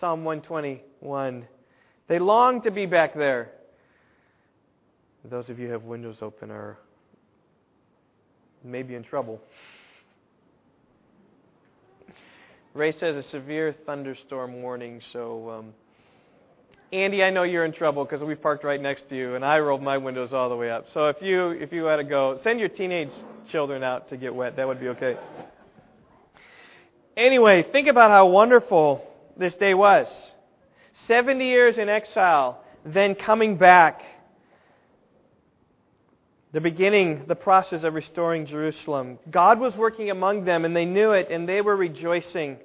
Psalm 0.00 0.24
121. 0.24 1.46
They 2.08 2.18
long 2.18 2.62
to 2.62 2.72
be 2.72 2.86
back 2.86 3.14
there. 3.14 3.52
Those 5.24 5.48
of 5.48 5.60
you 5.60 5.66
who 5.68 5.72
have 5.72 5.84
windows 5.84 6.16
open 6.20 6.50
are 6.50 6.78
may 8.64 8.82
be 8.82 8.94
in 8.94 9.02
trouble. 9.02 9.40
Ray 12.74 12.92
says 12.92 13.16
a 13.16 13.22
severe 13.30 13.74
thunderstorm 13.84 14.62
warning, 14.62 15.00
so 15.12 15.50
um, 15.50 15.74
Andy, 16.92 17.22
I 17.22 17.30
know 17.30 17.42
you're 17.42 17.64
in 17.64 17.72
trouble 17.72 18.04
because 18.04 18.22
we 18.22 18.34
parked 18.34 18.64
right 18.64 18.80
next 18.80 19.08
to 19.08 19.16
you, 19.16 19.34
and 19.34 19.44
I 19.44 19.58
rolled 19.58 19.82
my 19.82 19.96
windows 19.98 20.32
all 20.32 20.48
the 20.50 20.56
way 20.56 20.70
up. 20.70 20.86
So 20.92 21.08
if 21.08 21.16
you 21.22 21.50
if 21.50 21.72
you 21.72 21.84
had 21.84 21.96
to 21.96 22.04
go, 22.04 22.38
send 22.44 22.60
your 22.60 22.68
teenage 22.68 23.10
children 23.50 23.82
out 23.82 24.10
to 24.10 24.16
get 24.16 24.34
wet. 24.34 24.56
That 24.56 24.68
would 24.68 24.80
be 24.80 24.88
okay. 24.88 25.16
Anyway, 27.16 27.66
think 27.72 27.88
about 27.88 28.10
how 28.10 28.26
wonderful 28.26 29.06
this 29.38 29.54
day 29.54 29.74
was. 29.74 30.06
Seventy 31.08 31.48
years 31.48 31.78
in 31.78 31.88
exile, 31.88 32.62
then 32.84 33.14
coming 33.14 33.56
back 33.56 34.02
they're 36.52 36.60
beginning 36.60 37.24
the 37.28 37.34
process 37.34 37.82
of 37.82 37.94
restoring 37.94 38.44
Jerusalem. 38.44 39.18
God 39.30 39.58
was 39.58 39.74
working 39.74 40.10
among 40.10 40.44
them, 40.44 40.66
and 40.66 40.76
they 40.76 40.84
knew 40.84 41.12
it, 41.12 41.30
and 41.30 41.48
they 41.48 41.62
were 41.62 41.74
rejoicing. 41.74 42.58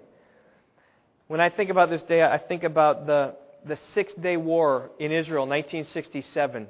When 1.28 1.40
I 1.40 1.50
think 1.50 1.70
about 1.70 1.90
this 1.90 2.04
day, 2.04 2.22
I 2.22 2.38
think 2.38 2.64
about 2.64 3.08
the, 3.08 3.36
the 3.66 3.80
Six 3.94 4.12
Day 4.22 4.36
War 4.36 4.92
in 5.00 5.14
Israel, 5.14 5.48
1967. 5.48 6.68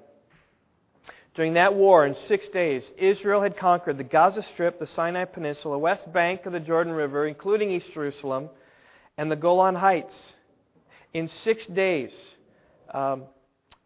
During 1.34 1.56
that 1.56 1.74
war, 1.74 2.06
in 2.06 2.16
six 2.28 2.48
days, 2.50 2.84
Israel 2.98 3.42
had 3.42 3.58
conquered 3.58 3.98
the 3.98 4.04
Gaza 4.04 4.44
Strip, 4.54 4.80
the 4.80 4.88
Sinai 4.88 5.26
Peninsula, 5.26 5.78
west 5.78 6.12
bank 6.12 6.46
of 6.46 6.54
the 6.54 6.60
Jordan 6.60 6.94
River, 6.94 7.28
including 7.28 7.72
East 7.72 7.88
Jerusalem, 7.94 8.50
and 9.18 9.32
the 9.32 9.36
Golan 9.36 9.76
Heights. 9.76 10.16
In 11.14 11.30
six 11.44 11.66
days, 11.68 12.12
um, 12.92 13.24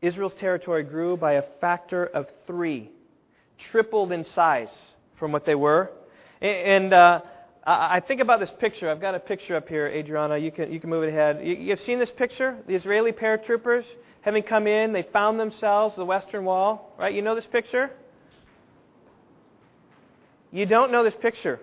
Israel's 0.02 0.34
territory 0.40 0.84
grew 0.84 1.16
by 1.16 1.34
a 1.34 1.44
factor 1.60 2.06
of 2.06 2.28
three 2.48 2.90
tripled 3.72 4.12
in 4.12 4.26
size 4.34 4.70
from 5.18 5.32
what 5.32 5.46
they 5.46 5.56
were. 5.56 5.92
And 6.42 6.94
uh, 6.94 7.22
I 7.66 8.00
think 8.00 8.22
about 8.22 8.40
this 8.40 8.52
picture. 8.60 8.90
I've 8.90 9.02
got 9.02 9.14
a 9.14 9.20
picture 9.20 9.56
up 9.56 9.70
here, 9.70 9.88
Adriana. 9.88 10.38
You 10.38 10.52
can, 10.52 10.72
you 10.72 10.80
can 10.80 10.90
move 10.90 11.04
it 11.04 11.10
ahead. 11.10 11.46
You, 11.46 11.70
have 11.70 11.82
seen 11.82 12.00
this 12.00 12.12
picture? 12.12 12.58
The 12.68 12.74
Israeli 12.74 13.12
paratroopers 13.12 13.84
having 14.22 14.44
come 14.44 14.68
in, 14.68 14.94
they 14.94 15.04
found 15.14 15.40
themselves 15.40 15.96
the 15.96 16.06
Western 16.06 16.46
Wall, 16.46 16.94
right? 16.98 17.14
You 17.14 17.22
know 17.22 17.36
this 17.36 17.48
picture? 17.48 17.92
You 20.52 20.66
don't 20.66 20.92
know 20.92 21.04
this 21.04 21.16
picture. 21.22 21.60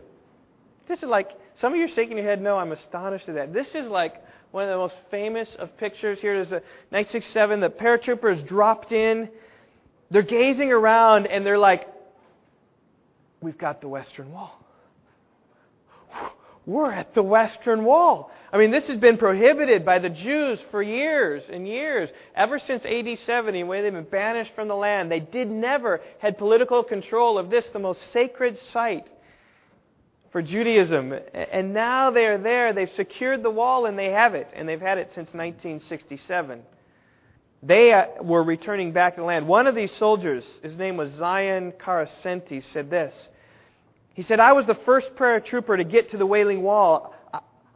This 0.89 0.99
is 0.99 1.05
like, 1.05 1.31
some 1.61 1.73
of 1.73 1.79
you 1.79 1.85
are 1.85 1.95
shaking 1.95 2.17
your 2.17 2.27
head, 2.27 2.41
no, 2.41 2.57
I'm 2.57 2.73
astonished 2.73 3.29
at 3.29 3.35
that. 3.35 3.53
This 3.53 3.69
is 3.75 3.89
like 3.89 4.23
one 4.51 4.65
of 4.65 4.71
the 4.71 4.77
most 4.77 4.95
famous 5.11 5.49
of 5.59 5.77
pictures. 5.77 6.21
Here 6.21 6.41
is, 6.41 6.49
a 6.49 6.63
967. 6.91 7.61
The 7.61 7.71
paratroopers 7.71 8.47
dropped 8.47 8.93
in 8.93 9.29
they're 10.11 10.23
gazing 10.23 10.73
around 10.73 11.27
and 11.27 11.45
they're 11.45 11.59
like, 11.59 11.87
We've 13.41 13.59
got 13.59 13.81
the 13.81 13.89
Western 13.89 14.33
Wall. 14.33 14.59
We're 16.67 16.93
at 16.93 17.15
the 17.15 17.23
Western 17.23 17.85
Wall. 17.85 18.31
I 18.53 18.59
mean, 18.59 18.71
this 18.71 18.89
has 18.89 18.99
been 18.99 19.17
prohibited 19.17 19.87
by 19.87 20.01
the 20.01 20.11
Jews 20.11 20.59
for 20.71 20.83
years 20.83 21.43
and 21.51 21.67
years. 21.67 22.11
Ever 22.35 22.59
since 22.59 22.85
AD 22.85 23.07
70, 23.25 23.63
when 23.63 23.83
they've 23.83 23.93
been 23.93 24.05
banished 24.05 24.53
from 24.55 24.69
the 24.69 24.75
land, 24.75 25.11
they 25.11 25.21
did 25.21 25.51
never 25.51 26.01
had 26.19 26.37
political 26.37 26.83
control 26.83 27.39
of 27.39 27.49
this, 27.49 27.65
the 27.73 27.79
most 27.79 28.01
sacred 28.13 28.59
site 28.73 29.07
for 30.31 30.43
Judaism. 30.43 31.15
And 31.33 31.73
now 31.73 32.11
they're 32.11 32.39
there. 32.39 32.73
They've 32.73 32.91
secured 32.97 33.43
the 33.43 33.51
wall 33.51 33.87
and 33.87 33.99
they 33.99 34.11
have 34.11 34.35
it. 34.35 34.49
And 34.55 34.69
they've 34.69 34.81
had 34.81 34.99
it 34.99 35.09
since 35.15 35.29
1967. 35.33 36.63
They 37.63 37.93
uh, 37.93 38.23
were 38.23 38.43
returning 38.43 38.93
back 38.93 39.17
to 39.17 39.21
the 39.21 39.27
land. 39.27 39.49
One 39.49 39.67
of 39.67 39.75
these 39.75 39.93
soldiers, 39.93 40.45
his 40.63 40.77
name 40.77 40.97
was 40.97 41.13
Zion 41.15 41.73
Karasenti, 41.73 42.63
said 42.73 42.89
this. 42.89 43.15
He 44.15 44.23
said, 44.23 44.41
I 44.41 44.53
was 44.53 44.67
the 44.67 44.79
first 44.87 45.15
paratrooper 45.17 45.77
to 45.77 45.85
get 45.85 46.11
to 46.11 46.17
the 46.17 46.27
Wailing 46.27 46.63
Wall. 46.63 47.15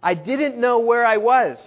I 0.02 0.14
didn't 0.14 0.58
know 0.58 0.80
where 0.80 1.04
I 1.04 1.16
was. 1.16 1.58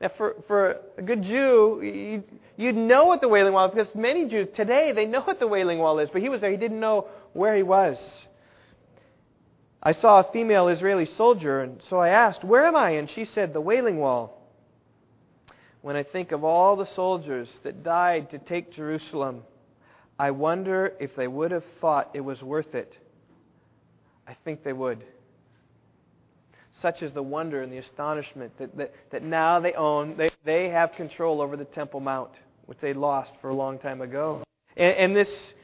Now, 0.00 0.10
for, 0.16 0.36
for 0.46 0.76
a 0.96 1.02
good 1.02 1.22
Jew, 1.22 2.22
you'd 2.56 2.76
know 2.76 3.04
what 3.04 3.20
the 3.20 3.28
Wailing 3.28 3.52
Wall 3.52 3.66
is 3.66 3.74
because 3.74 3.94
many 3.94 4.26
Jews 4.26 4.48
today, 4.56 4.92
they 4.92 5.06
know 5.06 5.20
what 5.20 5.38
the 5.38 5.46
Wailing 5.46 5.78
Wall 5.78 5.98
is, 5.98 6.08
but 6.10 6.22
he 6.22 6.28
was 6.28 6.40
there. 6.40 6.50
He 6.50 6.56
didn't 6.56 6.80
know 6.80 7.08
where 7.32 7.54
he 7.54 7.62
was. 7.62 7.98
I 9.82 9.92
saw 9.92 10.20
a 10.20 10.32
female 10.32 10.68
Israeli 10.68 11.06
soldier, 11.06 11.60
and 11.60 11.80
so 11.88 11.98
I 11.98 12.10
asked, 12.10 12.44
Where 12.44 12.64
am 12.66 12.76
I? 12.76 12.90
And 12.90 13.10
she 13.10 13.24
said, 13.24 13.52
The 13.52 13.60
Wailing 13.60 13.98
Wall 13.98 14.39
when 15.82 15.96
I 15.96 16.02
think 16.02 16.32
of 16.32 16.44
all 16.44 16.76
the 16.76 16.86
soldiers 16.86 17.48
that 17.62 17.82
died 17.82 18.30
to 18.30 18.38
take 18.38 18.72
Jerusalem, 18.72 19.42
I 20.18 20.32
wonder 20.32 20.92
if 21.00 21.16
they 21.16 21.26
would 21.26 21.50
have 21.50 21.64
thought 21.80 22.10
it 22.12 22.20
was 22.20 22.42
worth 22.42 22.74
it. 22.74 22.92
I 24.26 24.36
think 24.44 24.62
they 24.62 24.74
would. 24.74 25.04
Such 26.82 27.02
is 27.02 27.12
the 27.12 27.22
wonder 27.22 27.62
and 27.62 27.72
the 27.72 27.78
astonishment 27.78 28.56
that, 28.58 28.76
that, 28.76 28.94
that 29.10 29.22
now 29.22 29.60
they 29.60 29.72
own, 29.72 30.16
they, 30.16 30.30
they 30.44 30.68
have 30.68 30.92
control 30.92 31.40
over 31.40 31.56
the 31.56 31.64
Temple 31.64 32.00
Mount, 32.00 32.30
which 32.66 32.78
they 32.80 32.94
lost 32.94 33.32
for 33.40 33.50
a 33.50 33.54
long 33.54 33.78
time 33.78 34.00
ago. 34.00 34.42
And, 34.76 34.96
and 34.96 35.16
this, 35.16 35.54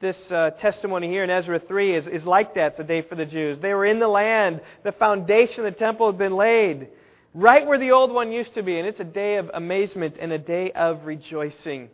this 0.00 0.18
uh, 0.30 0.50
testimony 0.58 1.08
here 1.08 1.24
in 1.24 1.30
Ezra 1.30 1.60
3 1.60 1.94
is, 1.94 2.06
is 2.06 2.24
like 2.24 2.54
that 2.54 2.76
today 2.76 3.02
for 3.02 3.14
the 3.14 3.24
Jews. 3.24 3.58
They 3.60 3.74
were 3.74 3.86
in 3.86 3.98
the 3.98 4.08
land, 4.08 4.60
the 4.82 4.92
foundation 4.92 5.64
of 5.64 5.72
the 5.72 5.78
temple 5.78 6.06
had 6.06 6.18
been 6.18 6.36
laid, 6.36 6.88
right 7.36 7.66
where 7.66 7.78
the 7.78 7.92
old 7.92 8.10
one 8.10 8.32
used 8.32 8.54
to 8.54 8.62
be. 8.62 8.78
And 8.78 8.88
it's 8.88 8.98
a 8.98 9.04
day 9.04 9.36
of 9.36 9.50
amazement 9.52 10.16
and 10.18 10.32
a 10.32 10.38
day 10.38 10.72
of 10.72 11.04
rejoicing. 11.04 11.90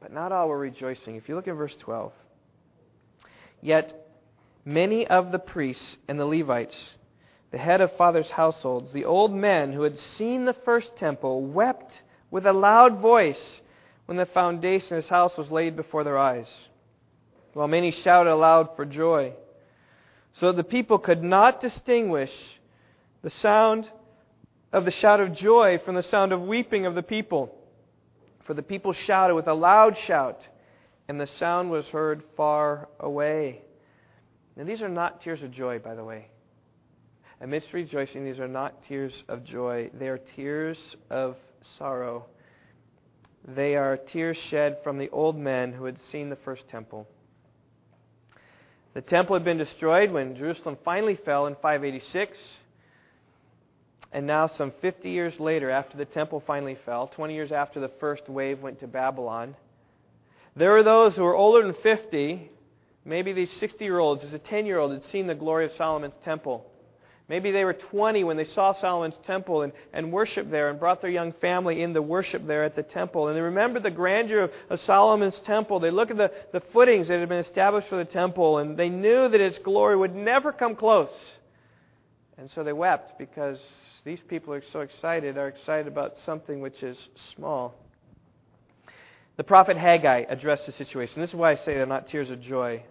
But 0.00 0.12
not 0.12 0.32
all 0.32 0.48
were 0.48 0.58
rejoicing. 0.58 1.16
If 1.16 1.28
you 1.28 1.34
look 1.34 1.48
at 1.48 1.54
verse 1.54 1.74
12, 1.80 2.12
yet 3.60 4.08
many 4.64 5.06
of 5.06 5.32
the 5.32 5.38
priests 5.38 5.96
and 6.06 6.18
the 6.18 6.26
Levites, 6.26 6.76
the 7.50 7.58
head 7.58 7.80
of 7.80 7.96
fathers' 7.96 8.30
households, 8.30 8.92
the 8.92 9.04
old 9.04 9.34
men 9.34 9.72
who 9.72 9.82
had 9.82 9.98
seen 9.98 10.44
the 10.44 10.56
first 10.64 10.96
temple, 10.96 11.42
wept 11.44 12.02
with 12.30 12.46
a 12.46 12.52
loud 12.52 13.00
voice 13.00 13.60
when 14.06 14.16
the 14.16 14.26
foundation 14.26 14.96
of 14.96 15.02
his 15.02 15.08
house 15.08 15.36
was 15.36 15.50
laid 15.50 15.74
before 15.74 16.04
their 16.04 16.18
eyes, 16.18 16.48
while 17.52 17.66
many 17.66 17.90
shouted 17.90 18.30
aloud 18.30 18.76
for 18.76 18.84
joy. 18.84 19.32
So 20.38 20.52
the 20.52 20.64
people 20.64 20.98
could 20.98 21.22
not 21.22 21.60
distinguish 21.60 22.32
the 23.22 23.30
sound 23.30 23.88
of 24.72 24.84
the 24.84 24.90
shout 24.90 25.20
of 25.20 25.32
joy 25.32 25.78
from 25.84 25.94
the 25.94 26.02
sound 26.02 26.32
of 26.32 26.42
weeping 26.42 26.86
of 26.86 26.94
the 26.94 27.02
people. 27.02 27.54
For 28.44 28.54
the 28.54 28.62
people 28.62 28.92
shouted 28.92 29.34
with 29.34 29.48
a 29.48 29.54
loud 29.54 29.96
shout, 29.98 30.40
and 31.08 31.20
the 31.20 31.26
sound 31.26 31.70
was 31.70 31.86
heard 31.88 32.22
far 32.36 32.88
away. 33.00 33.62
Now, 34.56 34.64
these 34.64 34.82
are 34.82 34.88
not 34.88 35.20
tears 35.22 35.42
of 35.42 35.50
joy, 35.50 35.78
by 35.78 35.94
the 35.94 36.04
way. 36.04 36.28
Amidst 37.40 37.72
rejoicing, 37.72 38.24
these 38.24 38.38
are 38.38 38.48
not 38.48 38.82
tears 38.84 39.12
of 39.28 39.44
joy. 39.44 39.90
They 39.92 40.08
are 40.08 40.18
tears 40.18 40.78
of 41.10 41.36
sorrow. 41.78 42.26
They 43.46 43.76
are 43.76 43.96
tears 43.96 44.36
shed 44.36 44.78
from 44.82 44.98
the 44.98 45.10
old 45.10 45.36
men 45.36 45.72
who 45.72 45.84
had 45.84 45.98
seen 46.10 46.30
the 46.30 46.36
first 46.36 46.66
temple. 46.68 47.06
The 48.94 49.02
temple 49.02 49.36
had 49.36 49.44
been 49.44 49.58
destroyed 49.58 50.10
when 50.10 50.34
Jerusalem 50.36 50.78
finally 50.82 51.16
fell 51.16 51.46
in 51.46 51.54
586. 51.56 52.38
And 54.12 54.26
now, 54.26 54.46
some 54.46 54.72
50 54.80 55.10
years 55.10 55.38
later, 55.38 55.70
after 55.70 55.96
the 55.96 56.04
temple 56.04 56.42
finally 56.46 56.78
fell, 56.86 57.08
20 57.08 57.34
years 57.34 57.52
after 57.52 57.80
the 57.80 57.90
first 58.00 58.28
wave 58.28 58.60
went 58.60 58.80
to 58.80 58.86
Babylon, 58.86 59.56
there 60.54 60.70
were 60.72 60.82
those 60.82 61.14
who 61.16 61.22
were 61.22 61.34
older 61.34 61.62
than 61.62 61.74
50 61.82 62.50
Maybe 63.06 63.32
these 63.32 63.52
60 63.60 63.84
year 63.84 64.00
olds, 64.00 64.24
as 64.24 64.32
a 64.32 64.38
10 64.38 64.66
year 64.66 64.80
old, 64.80 64.92
had 64.92 65.04
seen 65.04 65.28
the 65.28 65.34
glory 65.34 65.64
of 65.64 65.72
Solomon's 65.78 66.16
temple. 66.24 66.66
Maybe 67.28 67.52
they 67.52 67.64
were 67.64 67.72
20 67.72 68.24
when 68.24 68.36
they 68.36 68.44
saw 68.44 68.72
Solomon's 68.72 69.14
temple 69.26 69.62
and, 69.62 69.72
and 69.92 70.12
worshiped 70.12 70.50
there 70.50 70.70
and 70.70 70.78
brought 70.78 71.00
their 71.00 71.10
young 71.10 71.32
family 71.34 71.82
in 71.82 71.94
to 71.94 72.02
worship 72.02 72.46
there 72.46 72.64
at 72.64 72.74
the 72.74 72.82
temple. 72.82 73.28
And 73.28 73.36
they 73.36 73.40
remembered 73.40 73.84
the 73.84 73.90
grandeur 73.92 74.42
of, 74.42 74.52
of 74.70 74.80
Solomon's 74.80 75.38
temple. 75.40 75.78
They 75.78 75.90
looked 75.92 76.12
at 76.12 76.16
the, 76.16 76.32
the 76.52 76.60
footings 76.72 77.06
that 77.08 77.20
had 77.20 77.28
been 77.28 77.38
established 77.38 77.88
for 77.88 77.96
the 77.96 78.04
temple 78.04 78.58
and 78.58 78.76
they 78.76 78.88
knew 78.88 79.28
that 79.28 79.40
its 79.40 79.58
glory 79.58 79.96
would 79.96 80.14
never 80.14 80.52
come 80.52 80.74
close. 80.74 81.10
And 82.38 82.50
so 82.50 82.64
they 82.64 82.72
wept 82.72 83.18
because 83.18 83.58
these 84.06 84.20
people 84.28 84.54
are 84.54 84.62
so 84.72 84.80
excited, 84.80 85.36
are 85.36 85.48
excited 85.48 85.86
about 85.86 86.14
something 86.24 86.60
which 86.60 86.82
is 86.82 86.96
small. 87.34 87.74
The 89.36 89.44
prophet 89.44 89.76
Haggai 89.76 90.24
addressed 90.30 90.64
the 90.64 90.72
situation. 90.72 91.20
This 91.20 91.30
is 91.30 91.36
why 91.36 91.50
I 91.50 91.56
say 91.56 91.74
they're 91.74 91.84
not 91.84 92.06
tears 92.06 92.30
of 92.30 92.40
joy 92.40 92.82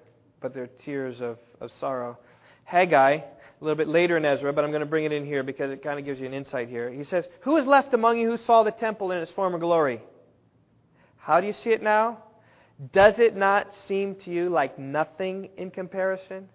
but 0.45 0.53
they're 0.53 0.69
tears 0.85 1.21
of, 1.21 1.39
of 1.59 1.71
sorrow. 1.79 2.19
Haggai, 2.65 3.13
a 3.15 3.23
little 3.61 3.75
bit 3.75 3.87
later 3.87 4.15
in 4.15 4.25
Ezra, 4.25 4.53
but 4.53 4.63
I'm 4.63 4.69
going 4.69 4.81
to 4.81 4.85
bring 4.85 5.05
it 5.05 5.11
in 5.11 5.25
here 5.25 5.41
because 5.41 5.71
it 5.71 5.81
kind 5.81 5.97
of 5.97 6.05
gives 6.05 6.19
you 6.19 6.27
an 6.27 6.35
insight 6.35 6.69
here. 6.69 6.91
He 6.91 7.03
says, 7.03 7.25
Who 7.41 7.57
is 7.57 7.65
left 7.65 7.95
among 7.95 8.19
you 8.19 8.29
who 8.29 8.37
saw 8.37 8.61
the 8.61 8.69
temple 8.69 9.11
in 9.11 9.17
its 9.17 9.31
former 9.31 9.57
glory? 9.57 10.03
How 11.17 11.41
do 11.41 11.47
you 11.47 11.53
see 11.53 11.71
it 11.71 11.81
now? 11.81 12.19
Does 12.93 13.15
it 13.17 13.35
not 13.35 13.67
seem 13.87 14.17
to 14.25 14.29
you 14.29 14.49
like 14.49 14.77
nothing 14.77 15.49
in 15.57 15.71
comparison? 15.71 16.47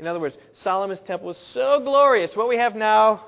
In 0.00 0.08
other 0.08 0.18
words, 0.18 0.36
Solomon's 0.64 1.00
temple 1.06 1.28
was 1.28 1.36
so 1.52 1.78
glorious. 1.78 2.34
What 2.34 2.48
we 2.48 2.56
have 2.56 2.74
now 2.74 3.24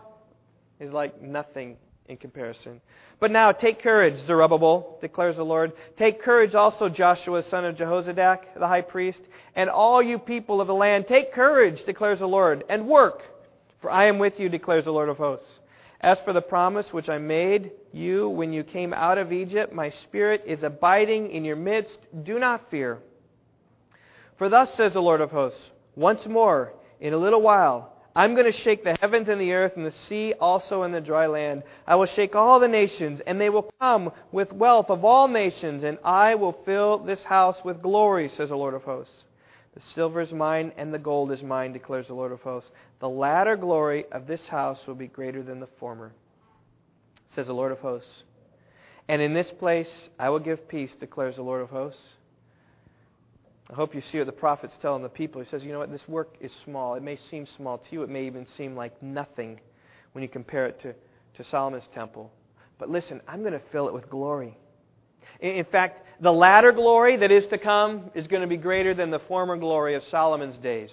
is 0.80 0.92
like 0.92 1.20
nothing 1.20 1.76
in 2.08 2.16
comparison. 2.16 2.80
But 3.18 3.30
now 3.30 3.52
take 3.52 3.82
courage, 3.82 4.18
Zerubbabel, 4.26 4.98
declares 5.00 5.36
the 5.36 5.44
Lord. 5.44 5.72
Take 5.96 6.22
courage 6.22 6.54
also, 6.54 6.88
Joshua, 6.88 7.42
son 7.44 7.64
of 7.64 7.76
Jehozadak, 7.76 8.58
the 8.58 8.68
high 8.68 8.82
priest, 8.82 9.20
and 9.54 9.70
all 9.70 10.02
you 10.02 10.18
people 10.18 10.60
of 10.60 10.66
the 10.66 10.74
land. 10.74 11.06
Take 11.08 11.32
courage, 11.32 11.84
declares 11.84 12.18
the 12.18 12.28
Lord, 12.28 12.64
and 12.68 12.86
work, 12.86 13.22
for 13.80 13.90
I 13.90 14.06
am 14.06 14.18
with 14.18 14.38
you, 14.38 14.48
declares 14.48 14.84
the 14.84 14.92
Lord 14.92 15.08
of 15.08 15.16
hosts. 15.16 15.60
As 16.00 16.20
for 16.20 16.32
the 16.32 16.42
promise 16.42 16.92
which 16.92 17.08
I 17.08 17.18
made 17.18 17.72
you 17.92 18.28
when 18.28 18.52
you 18.52 18.62
came 18.62 18.92
out 18.92 19.16
of 19.16 19.32
Egypt, 19.32 19.72
my 19.72 19.88
spirit 19.90 20.44
is 20.46 20.62
abiding 20.62 21.30
in 21.30 21.44
your 21.44 21.56
midst. 21.56 21.98
Do 22.22 22.38
not 22.38 22.70
fear. 22.70 22.98
For 24.36 24.50
thus 24.50 24.74
says 24.74 24.92
the 24.92 25.00
Lord 25.00 25.22
of 25.22 25.30
hosts, 25.30 25.70
once 25.94 26.26
more, 26.26 26.74
in 27.00 27.14
a 27.14 27.18
little 27.18 27.40
while, 27.40 27.95
I'm 28.16 28.32
going 28.32 28.46
to 28.46 28.52
shake 28.52 28.82
the 28.82 28.96
heavens 28.98 29.28
and 29.28 29.38
the 29.38 29.52
earth 29.52 29.76
and 29.76 29.84
the 29.84 29.92
sea 29.92 30.32
also 30.40 30.84
and 30.84 30.94
the 30.94 31.02
dry 31.02 31.26
land. 31.26 31.64
I 31.86 31.96
will 31.96 32.06
shake 32.06 32.34
all 32.34 32.58
the 32.58 32.66
nations, 32.66 33.20
and 33.26 33.38
they 33.38 33.50
will 33.50 33.70
come 33.78 34.10
with 34.32 34.54
wealth 34.54 34.88
of 34.88 35.04
all 35.04 35.28
nations, 35.28 35.84
and 35.84 35.98
I 36.02 36.34
will 36.34 36.54
fill 36.64 36.96
this 36.96 37.22
house 37.24 37.62
with 37.62 37.82
glory, 37.82 38.30
says 38.30 38.48
the 38.48 38.56
Lord 38.56 38.72
of 38.72 38.84
hosts. 38.84 39.24
The 39.74 39.82
silver 39.94 40.22
is 40.22 40.32
mine, 40.32 40.72
and 40.78 40.94
the 40.94 40.98
gold 40.98 41.30
is 41.30 41.42
mine, 41.42 41.74
declares 41.74 42.06
the 42.06 42.14
Lord 42.14 42.32
of 42.32 42.40
hosts. 42.40 42.70
The 43.00 43.08
latter 43.08 43.54
glory 43.54 44.06
of 44.10 44.26
this 44.26 44.46
house 44.46 44.86
will 44.86 44.94
be 44.94 45.08
greater 45.08 45.42
than 45.42 45.60
the 45.60 45.68
former, 45.78 46.12
says 47.34 47.48
the 47.48 47.52
Lord 47.52 47.70
of 47.70 47.80
hosts. 47.80 48.22
And 49.08 49.20
in 49.20 49.34
this 49.34 49.50
place 49.50 50.08
I 50.18 50.30
will 50.30 50.38
give 50.38 50.66
peace, 50.68 50.94
declares 50.94 51.36
the 51.36 51.42
Lord 51.42 51.60
of 51.60 51.68
hosts. 51.68 52.00
I 53.68 53.74
hope 53.74 53.94
you 53.94 54.00
see 54.00 54.18
what 54.18 54.26
the 54.26 54.32
prophet's 54.32 54.76
telling 54.80 55.02
the 55.02 55.08
people. 55.08 55.40
He 55.40 55.48
says, 55.48 55.64
you 55.64 55.72
know 55.72 55.80
what, 55.80 55.90
this 55.90 56.06
work 56.06 56.36
is 56.40 56.52
small. 56.64 56.94
It 56.94 57.02
may 57.02 57.18
seem 57.30 57.46
small 57.56 57.78
to 57.78 57.84
you. 57.90 58.02
It 58.02 58.08
may 58.08 58.26
even 58.26 58.46
seem 58.56 58.76
like 58.76 59.02
nothing 59.02 59.60
when 60.12 60.22
you 60.22 60.28
compare 60.28 60.66
it 60.66 60.80
to, 60.82 60.94
to 61.36 61.50
Solomon's 61.50 61.88
temple. 61.92 62.30
But 62.78 62.90
listen, 62.90 63.20
I'm 63.26 63.40
going 63.40 63.54
to 63.54 63.62
fill 63.72 63.88
it 63.88 63.94
with 63.94 64.08
glory. 64.08 64.56
In 65.40 65.64
fact, 65.64 66.06
the 66.20 66.32
latter 66.32 66.72
glory 66.72 67.16
that 67.16 67.30
is 67.30 67.46
to 67.48 67.58
come 67.58 68.10
is 68.14 68.26
going 68.28 68.42
to 68.42 68.48
be 68.48 68.56
greater 68.56 68.94
than 68.94 69.10
the 69.10 69.18
former 69.20 69.56
glory 69.56 69.94
of 69.94 70.04
Solomon's 70.10 70.56
days. 70.58 70.90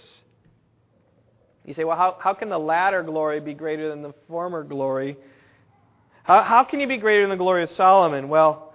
You 1.65 1.73
say, 1.73 1.83
well, 1.83 1.95
how, 1.95 2.17
how 2.19 2.33
can 2.33 2.49
the 2.49 2.57
latter 2.57 3.03
glory 3.03 3.39
be 3.39 3.53
greater 3.53 3.89
than 3.89 4.01
the 4.01 4.13
former 4.27 4.63
glory? 4.63 5.15
How, 6.23 6.41
how 6.41 6.63
can 6.63 6.79
you 6.79 6.87
be 6.87 6.97
greater 6.97 7.21
than 7.21 7.29
the 7.29 7.37
glory 7.37 7.63
of 7.63 7.69
Solomon? 7.71 8.27
Well, 8.27 8.72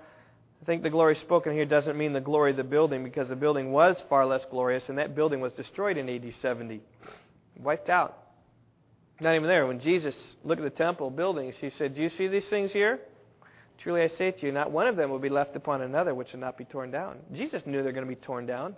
think 0.69 0.83
the 0.83 0.91
glory 0.91 1.17
spoken 1.17 1.55
here 1.55 1.65
doesn't 1.65 1.97
mean 1.97 2.13
the 2.13 2.21
glory 2.21 2.51
of 2.51 2.59
the 2.59 2.63
building 2.63 3.03
because 3.03 3.29
the 3.31 3.37
building 3.37 3.73
was 3.73 3.97
far 4.11 4.27
less 4.27 4.43
glorious, 4.51 4.85
and 4.89 4.99
that 4.99 5.17
building 5.17 5.41
was 5.41 5.55
destroyed 5.55 5.97
in 5.97 6.11
AD 6.11 6.31
70, 6.43 6.83
wiped 7.59 7.89
out. 7.89 8.19
Not 9.19 9.35
even 9.35 9.49
there. 9.49 9.67
When 9.67 9.81
Jesus 9.81 10.15
looked 10.45 10.61
at 10.61 10.71
the 10.71 10.77
temple 10.77 11.09
buildings, 11.09 11.55
he 11.59 11.71
said, 11.79 11.95
Do 11.95 12.03
you 12.03 12.11
see 12.11 12.29
these 12.29 12.47
things 12.51 12.71
here? 12.71 13.01
Truly 13.83 14.03
I 14.03 14.09
say 14.09 14.31
to 14.31 14.47
you, 14.47 14.53
not 14.53 14.71
one 14.71 14.87
of 14.87 14.97
them 14.97 15.09
will 15.09 15.19
be 15.19 15.31
left 15.31 15.57
upon 15.57 15.81
another 15.81 16.15
which 16.15 16.33
will 16.33 16.41
not 16.41 16.59
be 16.59 16.65
torn 16.65 16.91
down. 16.91 17.17
Jesus 17.33 17.63
knew 17.65 17.83
they're 17.83 17.93
going 17.93 18.07
to 18.07 18.15
be 18.15 18.21
torn 18.21 18.45
down. 18.45 18.77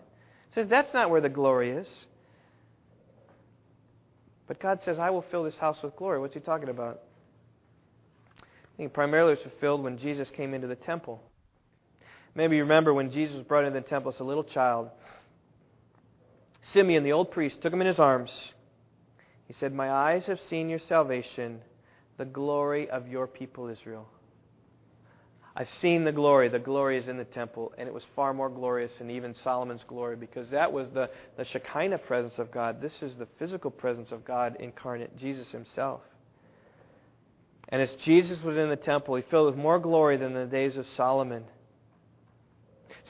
He 0.50 0.55
says, 0.55 0.68
That's 0.70 0.94
not 0.94 1.11
where 1.11 1.20
the 1.20 1.29
glory 1.29 1.72
is. 1.72 1.88
But 4.46 4.61
God 4.61 4.79
says, 4.85 5.00
I 5.00 5.11
will 5.11 5.24
fill 5.33 5.42
this 5.42 5.57
house 5.57 5.79
with 5.83 5.96
glory. 5.96 6.20
What's 6.20 6.35
he 6.35 6.40
talking 6.40 6.68
about? 6.68 7.00
I 8.38 8.76
think 8.76 8.92
primarily 8.92 9.33
it 9.33 9.38
was 9.38 9.50
fulfilled 9.50 9.83
when 9.83 9.98
Jesus 9.98 10.31
came 10.37 10.55
into 10.55 10.68
the 10.68 10.76
temple. 10.76 11.20
Maybe 12.34 12.56
you 12.56 12.62
remember 12.62 12.94
when 12.94 13.10
Jesus 13.10 13.36
was 13.36 13.44
brought 13.44 13.64
into 13.64 13.80
the 13.80 13.86
temple 13.86 14.12
as 14.12 14.20
a 14.20 14.24
little 14.24 14.44
child. 14.44 14.90
Simeon, 16.72 17.04
the 17.04 17.12
old 17.12 17.30
priest, 17.30 17.60
took 17.60 17.72
him 17.72 17.80
in 17.80 17.86
his 17.86 17.98
arms. 17.98 18.30
He 19.48 19.54
said, 19.54 19.72
My 19.72 19.90
eyes 19.90 20.26
have 20.26 20.40
seen 20.48 20.68
your 20.68 20.78
salvation, 20.78 21.60
the 22.18 22.24
glory 22.24 22.88
of 22.88 23.08
your 23.08 23.26
people 23.26 23.68
Israel. 23.68 24.06
I've 25.56 25.70
seen 25.80 26.04
the 26.04 26.12
glory. 26.12 26.48
The 26.48 26.60
glory 26.60 26.96
is 26.96 27.08
in 27.08 27.16
the 27.16 27.24
temple, 27.24 27.72
and 27.76 27.88
it 27.88 27.92
was 27.92 28.04
far 28.14 28.32
more 28.32 28.48
glorious 28.48 28.92
than 28.98 29.10
even 29.10 29.34
Solomon's 29.42 29.82
glory 29.86 30.16
because 30.16 30.48
that 30.50 30.72
was 30.72 30.86
the, 30.94 31.10
the 31.36 31.44
Shekinah 31.44 31.98
presence 31.98 32.34
of 32.38 32.52
God. 32.52 32.80
This 32.80 32.94
is 33.02 33.16
the 33.16 33.26
physical 33.38 33.70
presence 33.70 34.12
of 34.12 34.24
God 34.24 34.56
incarnate, 34.60 35.16
Jesus 35.16 35.50
himself. 35.50 36.02
And 37.68 37.82
as 37.82 37.90
Jesus 37.96 38.42
was 38.42 38.56
in 38.56 38.68
the 38.68 38.76
temple, 38.76 39.16
he 39.16 39.22
filled 39.30 39.46
with 39.46 39.56
more 39.56 39.78
glory 39.78 40.16
than 40.16 40.34
the 40.34 40.46
days 40.46 40.76
of 40.76 40.86
Solomon. 40.96 41.44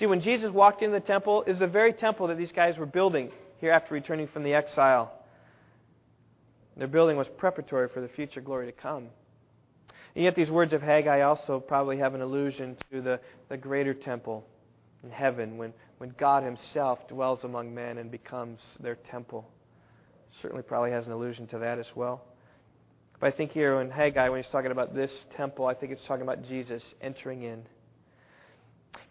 See, 0.01 0.07
when 0.07 0.23
Jesus 0.23 0.51
walked 0.51 0.81
into 0.81 0.99
the 0.99 1.07
temple, 1.07 1.43
it 1.43 1.51
was 1.51 1.59
the 1.59 1.67
very 1.67 1.93
temple 1.93 2.29
that 2.29 2.39
these 2.39 2.53
guys 2.53 2.79
were 2.79 2.87
building 2.87 3.31
here 3.59 3.71
after 3.71 3.93
returning 3.93 4.29
from 4.29 4.45
the 4.45 4.55
exile. 4.55 5.13
Their 6.75 6.89
building 6.89 7.19
was 7.19 7.29
preparatory 7.37 7.91
for 7.93 8.01
the 8.01 8.09
future 8.09 8.41
glory 8.41 8.65
to 8.65 8.73
come. 8.73 9.09
And 10.15 10.25
yet, 10.25 10.35
these 10.35 10.51
words 10.51 10.73
of 10.73 10.81
Haggai 10.81 11.21
also 11.21 11.61
probably 11.61 11.99
have 11.99 12.15
an 12.15 12.23
allusion 12.23 12.79
to 12.91 13.03
the, 13.03 13.21
the 13.51 13.59
greater 13.59 13.93
temple 13.93 14.47
in 15.05 15.11
heaven 15.11 15.59
when, 15.59 15.75
when 15.99 16.15
God 16.19 16.45
Himself 16.45 17.07
dwells 17.07 17.45
among 17.45 17.75
men 17.75 17.99
and 17.99 18.11
becomes 18.11 18.59
their 18.81 18.95
temple. 18.95 19.47
certainly 20.41 20.63
probably 20.63 20.93
has 20.93 21.05
an 21.07 21.13
allusion 21.13 21.47
to 21.49 21.59
that 21.59 21.79
as 21.79 21.87
well. 21.95 22.25
But 23.21 23.35
I 23.35 23.37
think 23.37 23.51
here 23.51 23.79
in 23.83 23.91
Haggai, 23.91 24.31
when 24.31 24.43
he's 24.43 24.51
talking 24.51 24.71
about 24.71 24.95
this 24.95 25.13
temple, 25.37 25.67
I 25.67 25.75
think 25.75 25.93
it's 25.93 26.05
talking 26.09 26.23
about 26.23 26.49
Jesus 26.49 26.83
entering 27.03 27.43
in. 27.43 27.65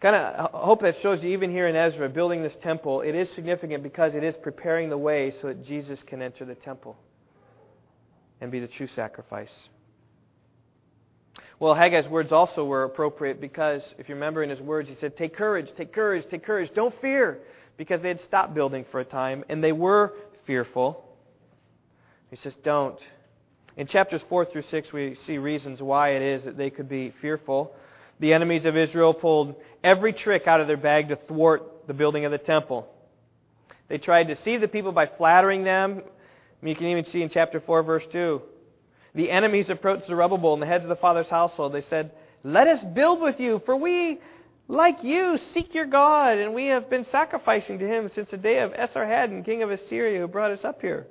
Kind 0.00 0.16
of 0.16 0.50
hope 0.52 0.80
that 0.80 0.96
shows 1.02 1.22
you, 1.22 1.30
even 1.30 1.50
here 1.50 1.68
in 1.68 1.76
Ezra, 1.76 2.08
building 2.08 2.42
this 2.42 2.56
temple, 2.62 3.02
it 3.02 3.14
is 3.14 3.28
significant 3.34 3.82
because 3.82 4.14
it 4.14 4.24
is 4.24 4.34
preparing 4.42 4.88
the 4.88 4.96
way 4.96 5.32
so 5.42 5.48
that 5.48 5.64
Jesus 5.66 6.02
can 6.06 6.22
enter 6.22 6.46
the 6.46 6.54
temple 6.54 6.96
and 8.40 8.50
be 8.50 8.60
the 8.60 8.68
true 8.68 8.86
sacrifice. 8.86 9.52
Well, 11.58 11.74
Haggai's 11.74 12.08
words 12.08 12.32
also 12.32 12.64
were 12.64 12.84
appropriate 12.84 13.38
because, 13.42 13.82
if 13.98 14.08
you 14.08 14.14
remember 14.14 14.42
in 14.42 14.48
his 14.48 14.60
words, 14.60 14.88
he 14.88 14.96
said, 14.98 15.18
Take 15.18 15.36
courage, 15.36 15.68
take 15.76 15.92
courage, 15.92 16.24
take 16.30 16.44
courage, 16.44 16.70
don't 16.74 16.98
fear, 17.02 17.38
because 17.76 18.00
they 18.00 18.08
had 18.08 18.20
stopped 18.26 18.54
building 18.54 18.86
for 18.90 19.00
a 19.00 19.04
time 19.04 19.44
and 19.50 19.62
they 19.62 19.72
were 19.72 20.14
fearful. 20.46 21.04
He 22.30 22.36
says, 22.36 22.54
Don't. 22.64 22.98
In 23.76 23.86
chapters 23.86 24.22
4 24.30 24.46
through 24.46 24.62
6, 24.62 24.92
we 24.94 25.16
see 25.26 25.36
reasons 25.36 25.82
why 25.82 26.10
it 26.10 26.22
is 26.22 26.44
that 26.44 26.56
they 26.56 26.70
could 26.70 26.88
be 26.88 27.12
fearful. 27.20 27.74
The 28.20 28.34
enemies 28.34 28.66
of 28.66 28.76
Israel 28.76 29.14
pulled 29.14 29.56
every 29.82 30.12
trick 30.12 30.46
out 30.46 30.60
of 30.60 30.66
their 30.66 30.76
bag 30.76 31.08
to 31.08 31.16
thwart 31.16 31.86
the 31.86 31.94
building 31.94 32.24
of 32.26 32.30
the 32.30 32.38
temple. 32.38 32.86
They 33.88 33.98
tried 33.98 34.28
to 34.28 34.34
deceive 34.34 34.60
the 34.60 34.68
people 34.68 34.92
by 34.92 35.06
flattering 35.06 35.64
them. 35.64 36.02
You 36.62 36.76
can 36.76 36.86
even 36.86 37.06
see 37.06 37.22
in 37.22 37.30
chapter 37.30 37.60
4, 37.60 37.82
verse 37.82 38.04
2. 38.12 38.42
The 39.14 39.30
enemies 39.30 39.70
approached 39.70 40.06
Zerubbabel 40.06 40.52
and 40.52 40.62
the 40.62 40.66
heads 40.66 40.84
of 40.84 40.90
the 40.90 40.96
father's 40.96 41.28
household. 41.28 41.72
They 41.72 41.80
said, 41.80 42.12
Let 42.44 42.68
us 42.68 42.84
build 42.84 43.20
with 43.20 43.40
you, 43.40 43.60
for 43.64 43.74
we, 43.74 44.20
like 44.68 45.02
you, 45.02 45.38
seek 45.52 45.74
your 45.74 45.86
God, 45.86 46.38
and 46.38 46.54
we 46.54 46.66
have 46.66 46.88
been 46.88 47.06
sacrificing 47.06 47.78
to 47.78 47.88
him 47.88 48.10
since 48.14 48.30
the 48.30 48.36
day 48.36 48.58
of 48.58 48.72
Esarhaddon, 48.72 49.44
king 49.44 49.62
of 49.62 49.70
Assyria, 49.70 50.20
who 50.20 50.28
brought 50.28 50.52
us 50.52 50.64
up 50.64 50.80
here. 50.80 51.06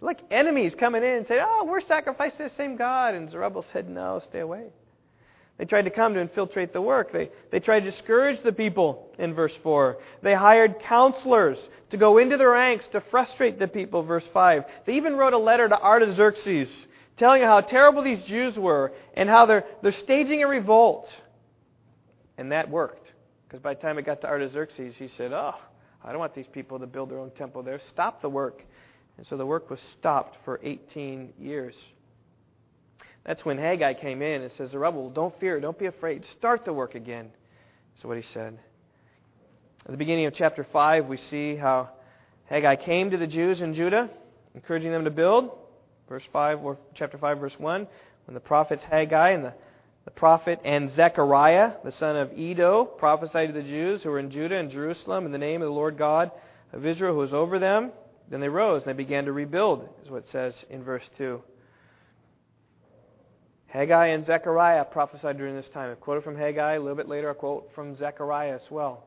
Like 0.00 0.20
enemies 0.30 0.74
coming 0.74 1.04
in 1.04 1.18
and 1.18 1.26
saying, 1.26 1.44
Oh, 1.46 1.64
we're 1.68 1.80
sacrificing 1.82 2.38
to 2.38 2.44
the 2.44 2.56
same 2.56 2.76
God. 2.76 3.14
And 3.14 3.30
Zerubbabel 3.30 3.66
said, 3.72 3.88
No, 3.88 4.20
stay 4.28 4.40
away. 4.40 4.70
They 5.58 5.64
tried 5.64 5.86
to 5.86 5.90
come 5.90 6.14
to 6.14 6.20
infiltrate 6.20 6.72
the 6.72 6.82
work. 6.82 7.12
They, 7.12 7.30
they 7.50 7.60
tried 7.60 7.80
to 7.80 7.90
discourage 7.90 8.42
the 8.42 8.52
people 8.52 9.10
in 9.18 9.32
verse 9.34 9.56
4. 9.62 9.96
They 10.22 10.34
hired 10.34 10.80
counselors 10.80 11.58
to 11.90 11.96
go 11.96 12.18
into 12.18 12.36
the 12.36 12.46
ranks 12.46 12.84
to 12.92 13.00
frustrate 13.00 13.58
the 13.58 13.68
people, 13.68 14.02
verse 14.02 14.26
5. 14.34 14.64
They 14.84 14.94
even 14.94 15.16
wrote 15.16 15.32
a 15.32 15.38
letter 15.38 15.68
to 15.68 15.80
Artaxerxes 15.80 16.70
telling 17.16 17.40
how 17.42 17.62
terrible 17.62 18.02
these 18.02 18.22
Jews 18.24 18.58
were 18.58 18.92
and 19.14 19.30
how 19.30 19.46
they're, 19.46 19.64
they're 19.82 19.92
staging 19.92 20.42
a 20.42 20.46
revolt. 20.46 21.08
And 22.36 22.52
that 22.52 22.68
worked. 22.68 23.10
Because 23.48 23.60
by 23.60 23.74
the 23.74 23.80
time 23.80 23.96
it 23.98 24.04
got 24.04 24.20
to 24.22 24.26
Artaxerxes, 24.26 24.94
he 24.96 25.08
said, 25.16 25.32
Oh, 25.32 25.54
I 26.04 26.10
don't 26.10 26.18
want 26.18 26.34
these 26.34 26.46
people 26.46 26.78
to 26.78 26.86
build 26.86 27.10
their 27.10 27.18
own 27.18 27.30
temple 27.30 27.62
there. 27.62 27.80
Stop 27.88 28.20
the 28.20 28.28
work. 28.28 28.62
And 29.16 29.26
so 29.26 29.38
the 29.38 29.46
work 29.46 29.70
was 29.70 29.80
stopped 29.98 30.36
for 30.44 30.60
18 30.62 31.32
years. 31.38 31.74
That's 33.26 33.44
when 33.44 33.58
Haggai 33.58 33.94
came 33.94 34.22
in 34.22 34.42
and 34.42 34.52
says, 34.52 34.70
Zerubbabel, 34.70 35.10
don't 35.10 35.38
fear, 35.40 35.58
don't 35.58 35.78
be 35.78 35.86
afraid. 35.86 36.24
Start 36.38 36.64
the 36.64 36.72
work 36.72 36.94
again. 36.94 37.30
That's 37.94 38.04
what 38.04 38.16
he 38.16 38.22
said. 38.32 38.56
At 39.84 39.90
the 39.90 39.96
beginning 39.96 40.26
of 40.26 40.34
chapter 40.34 40.62
5, 40.62 41.06
we 41.06 41.16
see 41.16 41.56
how 41.56 41.90
Haggai 42.44 42.76
came 42.76 43.10
to 43.10 43.16
the 43.16 43.26
Jews 43.26 43.60
in 43.60 43.74
Judah, 43.74 44.08
encouraging 44.54 44.92
them 44.92 45.04
to 45.04 45.10
build. 45.10 45.50
Verse 46.08 46.22
5, 46.32 46.64
or 46.64 46.78
chapter 46.94 47.18
5, 47.18 47.38
verse 47.40 47.58
1, 47.58 47.88
when 48.26 48.34
the 48.34 48.40
prophets 48.40 48.84
Haggai 48.84 49.30
and 49.30 49.44
the, 49.44 49.54
the 50.04 50.12
prophet 50.12 50.60
and 50.64 50.88
Zechariah, 50.90 51.72
the 51.84 51.90
son 51.90 52.14
of 52.14 52.30
Iddo, 52.38 52.84
prophesied 52.84 53.48
to 53.48 53.52
the 53.52 53.66
Jews 53.66 54.04
who 54.04 54.10
were 54.10 54.20
in 54.20 54.30
Judah 54.30 54.56
and 54.56 54.70
Jerusalem 54.70 55.26
in 55.26 55.32
the 55.32 55.38
name 55.38 55.62
of 55.62 55.66
the 55.66 55.74
Lord 55.74 55.98
God 55.98 56.30
of 56.72 56.86
Israel 56.86 57.14
who 57.14 57.20
was 57.20 57.34
over 57.34 57.58
them, 57.58 57.90
then 58.30 58.40
they 58.40 58.48
rose 58.48 58.82
and 58.82 58.90
they 58.90 58.96
began 58.96 59.24
to 59.24 59.32
rebuild, 59.32 59.88
is 60.04 60.10
what 60.10 60.24
it 60.24 60.28
says 60.28 60.54
in 60.70 60.84
verse 60.84 61.08
2. 61.18 61.42
Haggai 63.68 64.08
and 64.08 64.24
Zechariah 64.24 64.84
prophesied 64.84 65.38
during 65.38 65.56
this 65.56 65.68
time. 65.68 65.90
I 65.90 65.94
quoted 65.94 66.24
from 66.24 66.36
Haggai, 66.36 66.74
a 66.74 66.80
little 66.80 66.96
bit 66.96 67.08
later 67.08 67.30
I 67.30 67.34
quote 67.34 67.70
from 67.74 67.96
Zechariah 67.96 68.54
as 68.54 68.70
well. 68.70 69.04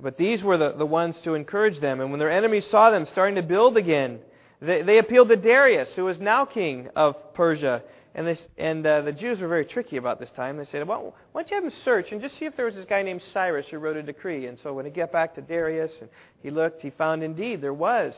But 0.00 0.16
these 0.16 0.42
were 0.42 0.56
the, 0.56 0.72
the 0.72 0.86
ones 0.86 1.16
to 1.24 1.34
encourage 1.34 1.80
them. 1.80 2.00
And 2.00 2.10
when 2.10 2.18
their 2.18 2.30
enemies 2.30 2.66
saw 2.66 2.90
them 2.90 3.06
starting 3.06 3.36
to 3.36 3.42
build 3.42 3.76
again, 3.76 4.20
they, 4.60 4.82
they 4.82 4.98
appealed 4.98 5.28
to 5.28 5.36
Darius, 5.36 5.90
who 5.94 6.04
was 6.04 6.20
now 6.20 6.44
king 6.44 6.88
of 6.96 7.34
Persia. 7.34 7.82
And, 8.14 8.26
this, 8.26 8.44
and 8.58 8.84
uh, 8.86 9.02
the 9.02 9.12
Jews 9.12 9.40
were 9.40 9.48
very 9.48 9.64
tricky 9.64 9.96
about 9.96 10.18
this 10.18 10.30
time. 10.30 10.56
They 10.56 10.64
said, 10.64 10.86
well, 10.86 11.14
why 11.32 11.42
don't 11.42 11.50
you 11.50 11.54
have 11.56 11.64
him 11.64 11.70
search 11.84 12.12
and 12.12 12.20
just 12.20 12.36
see 12.38 12.44
if 12.44 12.56
there 12.56 12.66
was 12.66 12.74
this 12.74 12.86
guy 12.86 13.02
named 13.02 13.22
Cyrus 13.32 13.66
who 13.70 13.78
wrote 13.78 13.96
a 13.96 14.02
decree. 14.02 14.46
And 14.46 14.58
so 14.62 14.72
when 14.72 14.84
he 14.84 14.90
got 14.90 15.12
back 15.12 15.34
to 15.36 15.40
Darius 15.40 15.92
and 16.00 16.10
he 16.42 16.50
looked, 16.50 16.82
he 16.82 16.90
found 16.90 17.22
indeed 17.22 17.60
there 17.60 17.74
was 17.74 18.14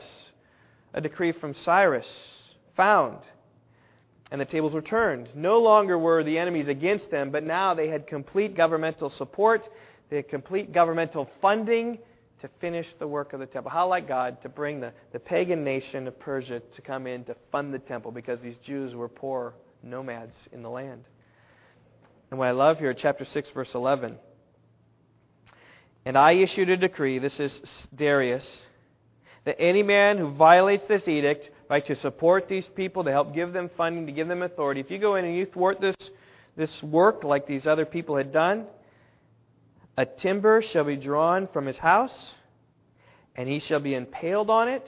a 0.93 1.01
decree 1.01 1.31
from 1.31 1.53
Cyrus 1.53 2.07
found 2.75 3.19
and 4.33 4.41
the 4.41 4.45
tables 4.45 4.73
were 4.73 4.81
turned. 4.81 5.29
No 5.35 5.59
longer 5.59 5.95
were 5.95 6.23
the 6.23 6.39
enemies 6.39 6.67
against 6.67 7.11
them, 7.11 7.29
but 7.29 7.43
now 7.43 7.75
they 7.75 7.87
had 7.87 8.07
complete 8.07 8.55
governmental 8.57 9.11
support, 9.11 9.69
they 10.09 10.15
had 10.15 10.27
complete 10.27 10.73
governmental 10.73 11.29
funding 11.39 11.99
to 12.41 12.49
finish 12.59 12.87
the 12.97 13.07
work 13.07 13.33
of 13.33 13.39
the 13.39 13.45
temple. 13.45 13.69
How 13.69 13.87
like 13.87 14.07
God 14.07 14.41
to 14.41 14.49
bring 14.49 14.79
the, 14.79 14.91
the 15.11 15.19
pagan 15.19 15.63
nation 15.63 16.07
of 16.07 16.19
Persia 16.19 16.61
to 16.61 16.81
come 16.81 17.05
in 17.05 17.23
to 17.25 17.35
fund 17.51 17.75
the 17.75 17.79
temple 17.79 18.11
because 18.11 18.41
these 18.41 18.57
Jews 18.57 18.95
were 18.95 19.07
poor 19.07 19.53
nomads 19.83 20.35
in 20.51 20.63
the 20.63 20.69
land. 20.69 21.03
And 22.31 22.39
what 22.39 22.47
I 22.47 22.51
love 22.51 22.79
here, 22.79 22.95
chapter 22.95 23.25
6, 23.25 23.51
verse 23.51 23.75
11. 23.75 24.17
And 26.05 26.17
I 26.17 26.31
issued 26.31 26.69
a 26.71 26.77
decree, 26.77 27.19
this 27.19 27.39
is 27.39 27.61
Darius, 27.95 28.63
that 29.45 29.61
any 29.61 29.83
man 29.83 30.17
who 30.17 30.31
violates 30.31 30.85
this 30.87 31.07
edict 31.07 31.51
right, 31.69 31.85
to 31.85 31.95
support 31.95 32.47
these 32.47 32.67
people, 32.75 33.03
to 33.03 33.11
help 33.11 33.33
give 33.33 33.53
them 33.53 33.69
funding, 33.75 34.05
to 34.05 34.11
give 34.11 34.27
them 34.27 34.43
authority. 34.43 34.81
If 34.81 34.91
you 34.91 34.99
go 34.99 35.15
in 35.15 35.25
and 35.25 35.35
you 35.35 35.45
thwart 35.45 35.81
this, 35.81 35.95
this 36.55 36.83
work 36.83 37.23
like 37.23 37.47
these 37.47 37.65
other 37.65 37.85
people 37.85 38.17
had 38.17 38.31
done, 38.31 38.65
a 39.97 40.05
timber 40.05 40.61
shall 40.61 40.83
be 40.83 40.95
drawn 40.95 41.47
from 41.47 41.65
his 41.65 41.77
house, 41.77 42.35
and 43.35 43.47
he 43.47 43.59
shall 43.59 43.79
be 43.79 43.93
impaled 43.93 44.49
on 44.49 44.67
it, 44.67 44.87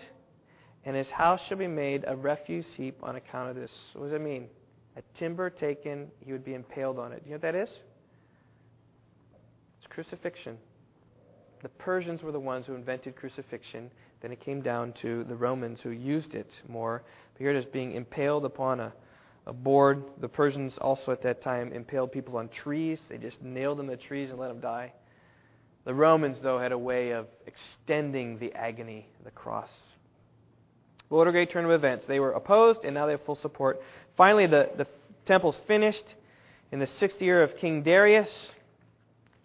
and 0.84 0.96
his 0.96 1.10
house 1.10 1.42
shall 1.48 1.58
be 1.58 1.68
made 1.68 2.04
a 2.08 2.16
refuse 2.16 2.68
heap 2.76 3.00
on 3.02 3.16
account 3.16 3.50
of 3.50 3.56
this. 3.56 3.72
What 3.94 4.04
does 4.04 4.12
that 4.12 4.22
mean? 4.22 4.48
A 4.98 5.02
timber 5.18 5.50
taken, 5.50 6.08
he 6.20 6.32
would 6.32 6.46
be 6.46 6.54
impaled 6.54 7.00
on 7.00 7.12
it. 7.12 7.22
You 7.26 7.32
know 7.32 7.36
what 7.36 7.42
that 7.42 7.56
is? 7.56 7.70
It's 9.80 9.88
crucifixion. 9.90 10.58
The 11.66 11.70
Persians 11.70 12.22
were 12.22 12.32
the 12.32 12.40
ones 12.40 12.68
who 12.68 12.76
invented 12.76 13.16
crucifixion. 13.16 13.90
Then 14.22 14.32
it 14.32 14.40
came 14.40 14.62
down 14.62 14.94
to 15.02 15.24
the 15.24 15.36
Romans 15.36 15.82
who 15.82 15.90
used 15.90 16.36
it 16.36 16.52
more. 16.68 17.02
But 17.34 17.40
here 17.40 17.50
it 17.50 17.56
is 17.56 17.66
being 17.66 17.94
impaled 17.94 18.46
upon 18.46 18.80
a, 18.80 18.94
a 19.48 19.54
board. 19.54 20.04
The 20.22 20.30
Persians 20.30 20.78
also 20.78 21.12
at 21.12 21.24
that 21.24 21.42
time 21.42 21.74
impaled 21.74 22.12
people 22.12 22.38
on 22.38 22.50
trees. 22.50 23.00
They 23.10 23.18
just 23.18 23.42
nailed 23.42 23.80
them 23.80 23.88
to 23.88 23.98
trees 23.98 24.30
and 24.30 24.38
let 24.38 24.50
them 24.50 24.60
die. 24.60 24.94
The 25.86 25.94
Romans, 25.96 26.38
though, 26.40 26.60
had 26.60 26.72
a 26.72 26.78
way 26.78 27.14
of 27.14 27.26
extending 27.48 28.38
the 28.38 28.54
agony, 28.54 29.08
the 29.24 29.32
cross. 29.32 29.72
But 31.10 31.16
what 31.16 31.28
a 31.28 31.32
great 31.32 31.50
turn 31.50 31.66
of 31.66 31.72
events. 31.72 32.06
They 32.06 32.20
were 32.20 32.34
opposed, 32.34 32.82
and 32.84 32.94
now 32.94 33.08
they 33.08 33.14
have 33.14 33.26
full 33.26 33.38
support. 33.38 33.82
Finally, 34.16 34.46
the, 34.46 34.70
the 34.78 34.86
temple's 35.26 35.60
finished 35.66 36.14
in 36.72 36.78
the 36.78 36.86
sixth 36.86 37.20
year 37.24 37.42
of 37.42 37.58
King 37.58 37.82
Darius. 37.82 38.52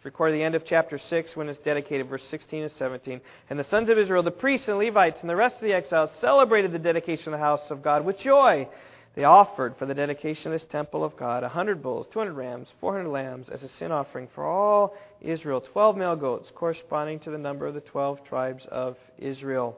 It's 0.00 0.06
recorded 0.06 0.36
at 0.36 0.38
the 0.38 0.44
end 0.44 0.54
of 0.54 0.64
chapter 0.64 0.96
6 0.96 1.36
when 1.36 1.50
it's 1.50 1.58
dedicated, 1.58 2.08
verse 2.08 2.24
16 2.30 2.62
and 2.62 2.72
17. 2.72 3.20
And 3.50 3.58
the 3.58 3.64
sons 3.64 3.90
of 3.90 3.98
Israel, 3.98 4.22
the 4.22 4.30
priests 4.30 4.66
and 4.66 4.78
Levites, 4.78 5.20
and 5.20 5.28
the 5.28 5.36
rest 5.36 5.56
of 5.56 5.60
the 5.60 5.74
exiles 5.74 6.08
celebrated 6.22 6.72
the 6.72 6.78
dedication 6.78 7.34
of 7.34 7.38
the 7.38 7.44
house 7.44 7.70
of 7.70 7.82
God 7.82 8.06
with 8.06 8.16
joy. 8.16 8.66
They 9.14 9.24
offered 9.24 9.76
for 9.76 9.84
the 9.84 9.92
dedication 9.92 10.46
of 10.46 10.58
this 10.58 10.66
temple 10.70 11.04
of 11.04 11.18
God 11.18 11.44
a 11.44 11.50
hundred 11.50 11.82
bulls, 11.82 12.06
two 12.10 12.18
hundred 12.18 12.32
rams, 12.32 12.68
four 12.80 12.96
hundred 12.96 13.10
lambs 13.10 13.50
as 13.50 13.62
a 13.62 13.68
sin 13.68 13.92
offering 13.92 14.28
for 14.34 14.46
all 14.46 14.96
Israel, 15.20 15.60
twelve 15.60 15.98
male 15.98 16.16
goats, 16.16 16.50
corresponding 16.54 17.20
to 17.20 17.30
the 17.30 17.36
number 17.36 17.66
of 17.66 17.74
the 17.74 17.82
twelve 17.82 18.24
tribes 18.24 18.64
of 18.70 18.96
Israel. 19.18 19.76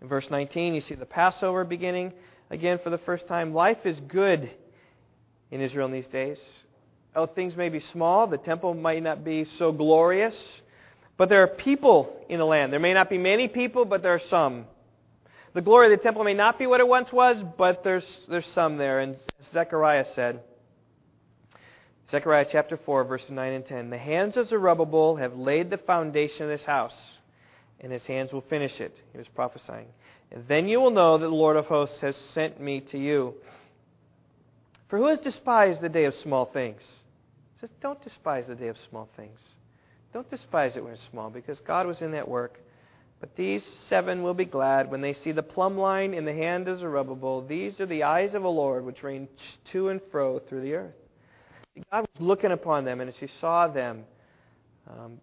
In 0.00 0.06
verse 0.06 0.30
19, 0.30 0.74
you 0.74 0.82
see 0.82 0.94
the 0.94 1.04
Passover 1.04 1.64
beginning 1.64 2.12
again 2.48 2.78
for 2.84 2.90
the 2.90 2.98
first 2.98 3.26
time. 3.26 3.52
Life 3.52 3.84
is 3.84 3.98
good 3.98 4.48
in 5.50 5.60
Israel 5.60 5.86
in 5.86 5.92
these 5.92 6.06
days. 6.06 6.38
Oh, 7.18 7.26
things 7.26 7.56
may 7.56 7.68
be 7.68 7.80
small, 7.80 8.28
the 8.28 8.38
temple 8.38 8.74
might 8.74 9.02
not 9.02 9.24
be 9.24 9.44
so 9.58 9.72
glorious, 9.72 10.36
but 11.16 11.28
there 11.28 11.42
are 11.42 11.48
people 11.48 12.16
in 12.28 12.38
the 12.38 12.44
land. 12.44 12.72
There 12.72 12.78
may 12.78 12.94
not 12.94 13.10
be 13.10 13.18
many 13.18 13.48
people, 13.48 13.84
but 13.84 14.04
there 14.04 14.14
are 14.14 14.22
some. 14.30 14.66
The 15.52 15.60
glory 15.60 15.92
of 15.92 15.98
the 15.98 16.00
temple 16.00 16.22
may 16.22 16.34
not 16.34 16.60
be 16.60 16.68
what 16.68 16.78
it 16.78 16.86
once 16.86 17.12
was, 17.12 17.36
but 17.58 17.82
there's, 17.82 18.04
there's 18.28 18.46
some 18.54 18.76
there. 18.76 19.00
And 19.00 19.16
Zechariah 19.52 20.04
said, 20.14 20.38
Zechariah 22.08 22.46
chapter 22.52 22.76
4, 22.76 23.02
verses 23.02 23.30
9 23.30 23.52
and 23.52 23.66
10 23.66 23.90
The 23.90 23.98
hands 23.98 24.36
of 24.36 24.46
Zerubbabel 24.46 25.16
have 25.16 25.34
laid 25.34 25.70
the 25.70 25.78
foundation 25.78 26.44
of 26.44 26.50
this 26.50 26.62
house, 26.62 26.94
and 27.80 27.90
his 27.90 28.04
hands 28.04 28.32
will 28.32 28.42
finish 28.42 28.78
it. 28.78 28.96
He 29.10 29.18
was 29.18 29.26
prophesying. 29.34 29.88
And 30.30 30.46
then 30.46 30.68
you 30.68 30.78
will 30.78 30.92
know 30.92 31.18
that 31.18 31.26
the 31.26 31.34
Lord 31.34 31.56
of 31.56 31.66
hosts 31.66 31.98
has 32.00 32.14
sent 32.32 32.60
me 32.60 32.80
to 32.92 32.96
you. 32.96 33.34
For 34.88 34.98
who 34.98 35.08
has 35.08 35.18
despised 35.18 35.80
the 35.80 35.88
day 35.88 36.04
of 36.04 36.14
small 36.14 36.46
things? 36.46 36.80
Says, 37.60 37.70
Don't 37.80 38.02
despise 38.02 38.44
the 38.48 38.54
day 38.54 38.68
of 38.68 38.76
small 38.90 39.08
things. 39.16 39.38
Don't 40.12 40.28
despise 40.30 40.76
it 40.76 40.82
when 40.82 40.94
it's 40.94 41.02
small, 41.10 41.30
because 41.30 41.58
God 41.66 41.86
was 41.86 42.00
in 42.00 42.12
that 42.12 42.26
work 42.28 42.58
But 43.20 43.34
these 43.36 43.62
seven 43.88 44.22
will 44.22 44.34
be 44.34 44.44
glad 44.44 44.90
when 44.90 45.00
they 45.00 45.12
see 45.12 45.32
the 45.32 45.42
plumb 45.42 45.76
line 45.76 46.14
in 46.14 46.24
the 46.24 46.32
hand 46.32 46.68
of 46.68 46.78
Zerubbabel. 46.78 47.46
These 47.46 47.80
are 47.80 47.86
the 47.86 48.04
eyes 48.04 48.34
of 48.34 48.42
the 48.42 48.48
Lord 48.48 48.84
which 48.84 49.02
range 49.02 49.28
to 49.72 49.88
and 49.88 50.00
fro 50.10 50.38
through 50.38 50.62
the 50.62 50.74
earth. 50.74 50.94
God 51.90 52.02
was 52.02 52.20
looking 52.20 52.52
upon 52.52 52.84
them, 52.84 53.00
and 53.00 53.08
as 53.08 53.16
He 53.16 53.28
saw 53.40 53.66
them 53.68 54.04
um, 54.88 55.20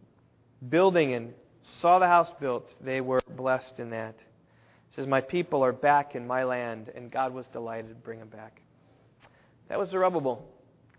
building 0.70 1.14
and 1.14 1.34
saw 1.82 2.00
the 2.00 2.08
house 2.08 2.30
built, 2.40 2.68
they 2.82 3.02
were 3.02 3.22
blessed 3.36 3.80
in 3.80 3.90
that. 3.92 4.16
Says, 4.96 5.08
My 5.08 5.22
people 5.22 5.64
are 5.64 5.74
back 5.74 6.16
in 6.16 6.28
my 6.28 6.44
land, 6.44 6.92
and 6.96 7.12
God 7.12 7.34
was 7.34 7.46
delighted 7.54 7.90
to 7.90 7.96
bring 7.96 8.20
them 8.20 8.30
back. 8.30 8.62
That 9.70 9.80
was 9.80 9.90
Zerubbabel. 9.90 10.46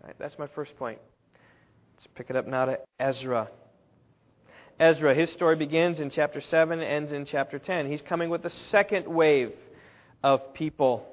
Right, 0.03 0.15
that's 0.19 0.37
my 0.37 0.47
first 0.47 0.75
point. 0.77 0.99
Let's 1.97 2.07
pick 2.13 2.29
it 2.29 2.35
up 2.35 2.45
now 2.45 2.65
to 2.65 2.79
Ezra. 2.99 3.49
Ezra, 4.79 5.15
his 5.15 5.31
story 5.31 5.55
begins 5.55 5.99
in 5.99 6.11
chapter 6.11 6.41
7, 6.41 6.79
ends 6.79 7.11
in 7.11 7.25
chapter 7.25 7.57
10. 7.57 7.89
He's 7.89 8.03
coming 8.03 8.29
with 8.29 8.43
the 8.43 8.51
second 8.51 9.07
wave 9.07 9.53
of 10.21 10.53
people. 10.53 11.11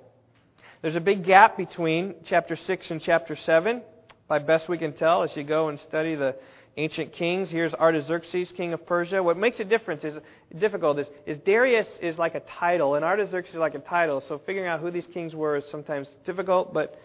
There's 0.83 0.95
a 0.95 1.01
big 1.01 1.25
gap 1.25 1.57
between 1.57 2.17
chapter 2.25 2.55
6 2.55 2.91
and 2.91 3.01
chapter 3.01 3.35
7, 3.35 3.81
by 4.29 4.41
best 4.41 4.69
we 4.69 4.77
can 4.77 4.93
tell, 4.93 5.23
as 5.23 5.35
you 5.35 5.43
go 5.43 5.71
and 5.71 5.81
study 5.81 6.17
the 6.17 6.37
ancient 6.77 7.15
kings. 7.15 7.49
Here's 7.49 7.73
Artaxerxes, 7.73 8.53
king 8.53 8.75
of 8.75 8.85
Persia. 8.85 9.23
What 9.23 9.39
makes 9.39 9.61
it 9.61 9.71
different 9.71 10.05
is 10.05 10.21
difficult 10.59 10.99
is, 10.99 11.07
is 11.25 11.39
Darius 11.47 11.89
is 12.03 12.19
like 12.19 12.35
a 12.35 12.41
title, 12.41 12.95
and 12.97 13.07
Artaxerxes 13.07 13.55
is 13.55 13.59
like 13.59 13.75
a 13.75 13.79
title. 13.79 14.23
So 14.29 14.39
figuring 14.45 14.69
out 14.69 14.81
who 14.81 14.91
these 14.91 15.07
kings 15.15 15.35
were 15.35 15.57
is 15.57 15.65
sometimes 15.71 16.09
difficult, 16.27 16.75
but 16.75 17.01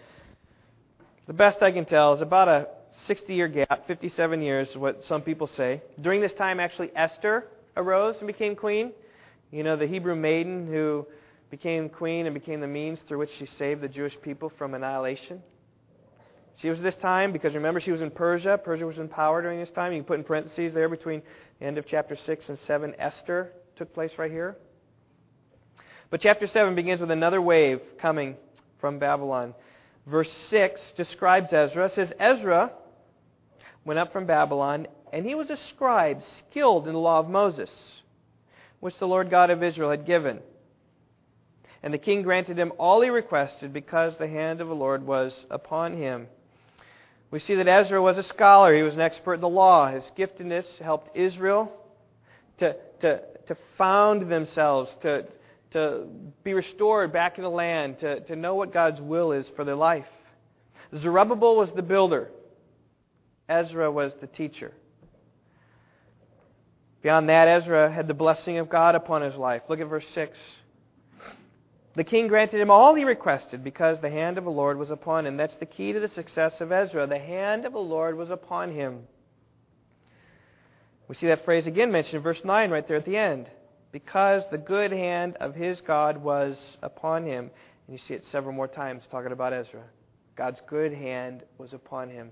the 1.27 1.33
best 1.33 1.63
I 1.63 1.71
can 1.71 1.85
tell 1.85 2.13
is 2.13 2.19
about 2.21 2.49
a 2.49 2.67
60 3.09 3.33
year 3.33 3.47
gap, 3.47 3.87
57 3.87 4.39
years 4.39 4.69
what 4.75 5.03
some 5.05 5.23
people 5.23 5.47
say. 5.57 5.81
During 5.99 6.21
this 6.21 6.31
time, 6.33 6.59
actually, 6.59 6.91
Esther 6.95 7.47
arose 7.75 8.15
and 8.19 8.27
became 8.27 8.55
queen. 8.55 8.91
You 9.49 9.63
know, 9.63 9.75
the 9.75 9.87
Hebrew 9.87 10.15
maiden 10.15 10.67
who 10.67 11.07
became 11.49 11.89
queen 11.89 12.27
and 12.27 12.35
became 12.35 12.61
the 12.61 12.67
means 12.67 12.99
through 13.07 13.17
which 13.17 13.31
she 13.39 13.47
saved 13.57 13.81
the 13.81 13.87
Jewish 13.87 14.15
people 14.21 14.51
from 14.59 14.75
annihilation. 14.75 15.41
She 16.57 16.69
was 16.69 16.79
this 16.81 16.95
time 16.97 17.31
because 17.33 17.55
remember 17.55 17.79
she 17.79 17.89
was 17.89 18.03
in 18.03 18.11
Persia. 18.11 18.59
Persia 18.63 18.85
was 18.85 18.99
in 18.99 19.07
power 19.07 19.41
during 19.41 19.59
this 19.59 19.71
time. 19.71 19.91
You 19.91 20.01
can 20.01 20.05
put 20.05 20.19
in 20.19 20.23
parentheses 20.23 20.75
there 20.75 20.87
between 20.87 21.23
the 21.59 21.65
end 21.65 21.79
of 21.79 21.87
chapter 21.87 22.15
6 22.15 22.49
and 22.49 22.59
7. 22.67 22.93
Esther 22.99 23.53
took 23.75 23.91
place 23.91 24.11
right 24.19 24.29
here. 24.29 24.55
But 26.11 26.21
chapter 26.21 26.45
7 26.45 26.75
begins 26.75 27.01
with 27.01 27.09
another 27.09 27.41
wave 27.41 27.81
coming 27.99 28.35
from 28.79 28.99
Babylon. 28.99 29.55
Verse 30.05 30.29
6 30.51 30.79
describes 30.95 31.51
Ezra. 31.51 31.87
It 31.87 31.93
says, 31.95 32.13
Ezra 32.19 32.71
went 33.89 33.97
up 33.97 34.13
from 34.13 34.27
Babylon, 34.27 34.85
and 35.11 35.25
he 35.25 35.33
was 35.33 35.49
a 35.49 35.57
scribe 35.71 36.21
skilled 36.37 36.87
in 36.87 36.93
the 36.93 36.99
law 36.99 37.17
of 37.17 37.27
Moses, 37.27 37.71
which 38.81 38.95
the 38.99 39.07
Lord 39.07 39.31
God 39.31 39.49
of 39.49 39.63
Israel 39.63 39.89
had 39.89 40.05
given. 40.05 40.41
And 41.81 41.91
the 41.91 41.97
king 41.97 42.21
granted 42.21 42.59
him 42.59 42.71
all 42.77 43.01
he 43.01 43.09
requested 43.09 43.73
because 43.73 44.15
the 44.15 44.27
hand 44.27 44.61
of 44.61 44.67
the 44.67 44.75
Lord 44.75 45.07
was 45.07 45.43
upon 45.49 45.97
him. 45.97 46.27
We 47.31 47.39
see 47.39 47.55
that 47.55 47.67
Ezra 47.67 47.99
was 47.99 48.19
a 48.19 48.21
scholar. 48.21 48.75
He 48.75 48.83
was 48.83 48.93
an 48.93 49.01
expert 49.01 49.33
in 49.33 49.41
the 49.41 49.49
law. 49.49 49.89
His 49.89 50.03
giftedness 50.15 50.67
helped 50.77 51.17
Israel 51.17 51.71
to, 52.59 52.75
to, 53.01 53.21
to 53.47 53.57
found 53.75 54.31
themselves, 54.31 54.95
to, 55.01 55.25
to 55.71 56.05
be 56.43 56.53
restored 56.53 57.11
back 57.11 57.39
in 57.39 57.43
the 57.43 57.49
land, 57.49 58.01
to, 58.01 58.19
to 58.19 58.35
know 58.35 58.53
what 58.53 58.71
God's 58.71 59.01
will 59.01 59.31
is 59.31 59.47
for 59.55 59.65
their 59.65 59.73
life. 59.73 60.05
Zerubbabel 60.95 61.55
was 61.55 61.71
the 61.71 61.81
builder. 61.81 62.29
Ezra 63.49 63.91
was 63.91 64.11
the 64.21 64.27
teacher. 64.27 64.71
Beyond 67.01 67.29
that, 67.29 67.47
Ezra 67.47 67.91
had 67.91 68.07
the 68.07 68.13
blessing 68.13 68.57
of 68.57 68.69
God 68.69 68.95
upon 68.95 69.21
his 69.21 69.35
life. 69.35 69.63
Look 69.67 69.79
at 69.79 69.87
verse 69.87 70.05
6. 70.13 70.37
The 71.95 72.03
king 72.03 72.27
granted 72.27 72.61
him 72.61 72.69
all 72.69 72.93
he 72.93 73.03
requested 73.03 73.63
because 73.63 73.99
the 73.99 74.09
hand 74.09 74.37
of 74.37 74.43
the 74.43 74.51
Lord 74.51 74.77
was 74.77 74.91
upon 74.91 75.25
him. 75.25 75.37
That's 75.37 75.55
the 75.55 75.65
key 75.65 75.91
to 75.91 75.99
the 75.99 76.07
success 76.07 76.61
of 76.61 76.71
Ezra. 76.71 77.07
The 77.07 77.19
hand 77.19 77.65
of 77.65 77.73
the 77.73 77.79
Lord 77.79 78.15
was 78.15 78.29
upon 78.29 78.73
him. 78.73 79.01
We 81.07 81.15
see 81.15 81.27
that 81.27 81.43
phrase 81.43 81.65
again 81.65 81.91
mentioned 81.91 82.17
in 82.17 82.21
verse 82.21 82.41
9 82.43 82.69
right 82.69 82.87
there 82.87 82.97
at 82.97 83.05
the 83.05 83.17
end. 83.17 83.49
Because 83.91 84.43
the 84.51 84.59
good 84.59 84.91
hand 84.91 85.37
of 85.37 85.55
his 85.55 85.81
God 85.81 86.17
was 86.17 86.77
upon 86.83 87.25
him. 87.25 87.49
And 87.87 87.97
you 87.97 87.97
see 87.97 88.13
it 88.13 88.23
several 88.31 88.53
more 88.53 88.67
times 88.67 89.03
talking 89.09 89.31
about 89.31 89.53
Ezra. 89.53 89.83
God's 90.35 90.61
good 90.67 90.93
hand 90.93 91.43
was 91.57 91.73
upon 91.73 92.09
him. 92.09 92.29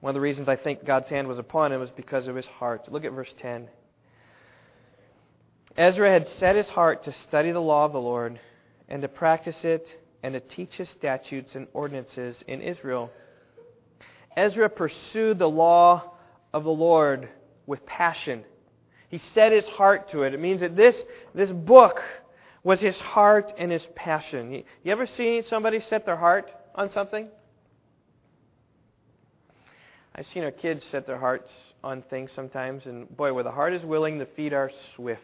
One 0.00 0.10
of 0.10 0.14
the 0.14 0.20
reasons 0.20 0.48
I 0.48 0.56
think 0.56 0.84
God's 0.84 1.08
hand 1.08 1.28
was 1.28 1.38
upon 1.38 1.72
him 1.72 1.80
was 1.80 1.90
because 1.90 2.26
of 2.26 2.34
his 2.34 2.46
heart. 2.46 2.90
Look 2.90 3.04
at 3.04 3.12
verse 3.12 3.32
10. 3.40 3.68
Ezra 5.76 6.10
had 6.10 6.26
set 6.38 6.56
his 6.56 6.68
heart 6.68 7.04
to 7.04 7.12
study 7.12 7.52
the 7.52 7.60
law 7.60 7.84
of 7.84 7.92
the 7.92 8.00
Lord 8.00 8.40
and 8.88 9.02
to 9.02 9.08
practice 9.08 9.62
it 9.62 9.86
and 10.22 10.34
to 10.34 10.40
teach 10.40 10.74
his 10.74 10.88
statutes 10.88 11.54
and 11.54 11.68
ordinances 11.72 12.42
in 12.46 12.62
Israel. 12.62 13.10
Ezra 14.36 14.68
pursued 14.68 15.38
the 15.38 15.48
law 15.48 16.14
of 16.52 16.64
the 16.64 16.70
Lord 16.70 17.28
with 17.66 17.84
passion. 17.86 18.44
He 19.08 19.20
set 19.34 19.52
his 19.52 19.66
heart 19.66 20.10
to 20.10 20.22
it. 20.22 20.34
It 20.34 20.40
means 20.40 20.60
that 20.60 20.76
this, 20.76 20.96
this 21.34 21.50
book 21.50 22.00
was 22.62 22.80
his 22.80 22.96
heart 22.96 23.52
and 23.58 23.70
his 23.70 23.86
passion. 23.94 24.64
You 24.82 24.92
ever 24.92 25.06
seen 25.06 25.42
somebody 25.44 25.80
set 25.80 26.06
their 26.06 26.16
heart 26.16 26.50
on 26.74 26.90
something? 26.90 27.28
I've 30.12 30.26
seen 30.34 30.42
our 30.42 30.50
kids 30.50 30.82
set 30.90 31.06
their 31.06 31.18
hearts 31.18 31.48
on 31.84 32.02
things 32.10 32.30
sometimes, 32.34 32.84
and 32.86 33.08
boy, 33.16 33.32
where 33.32 33.44
the 33.44 33.52
heart 33.52 33.72
is 33.72 33.84
willing, 33.84 34.18
the 34.18 34.26
feet 34.26 34.52
are 34.52 34.70
swift. 34.96 35.22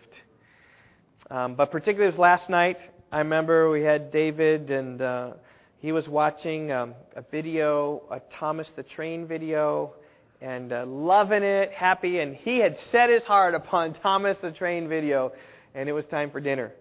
Um, 1.29 1.57
but 1.57 1.73
particularly 1.73 2.13
was 2.13 2.19
last 2.19 2.49
night, 2.49 2.79
I 3.11 3.19
remember 3.19 3.69
we 3.69 3.83
had 3.83 4.13
David, 4.13 4.71
and 4.71 5.03
uh, 5.03 5.33
he 5.81 5.91
was 5.91 6.09
watching 6.09 6.71
um, 6.71 6.95
a 7.17 7.23
video, 7.23 8.05
a 8.13 8.21
Thomas 8.39 8.69
the 8.77 8.85
Train 8.85 9.27
video, 9.27 9.95
and 10.41 10.73
uh, 10.73 10.87
loving 10.87 11.43
it, 11.43 11.73
happy, 11.73 12.21
and 12.21 12.37
he 12.37 12.59
had 12.59 12.77
set 12.93 13.11
his 13.11 13.25
heart 13.25 13.57
upon 13.57 13.95
Thomas 14.03 14.39
the 14.41 14.53
Train 14.53 14.89
video, 14.89 15.33
and 15.75 15.89
it 15.89 15.93
was 15.93 16.05
time 16.07 16.31
for 16.31 16.41
dinner. 16.41 16.73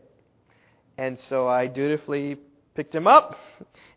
And 1.00 1.18
so 1.28 1.48
I 1.48 1.66
dutifully 1.66 2.38
picked 2.76 2.94
him 2.94 3.08
up 3.08 3.36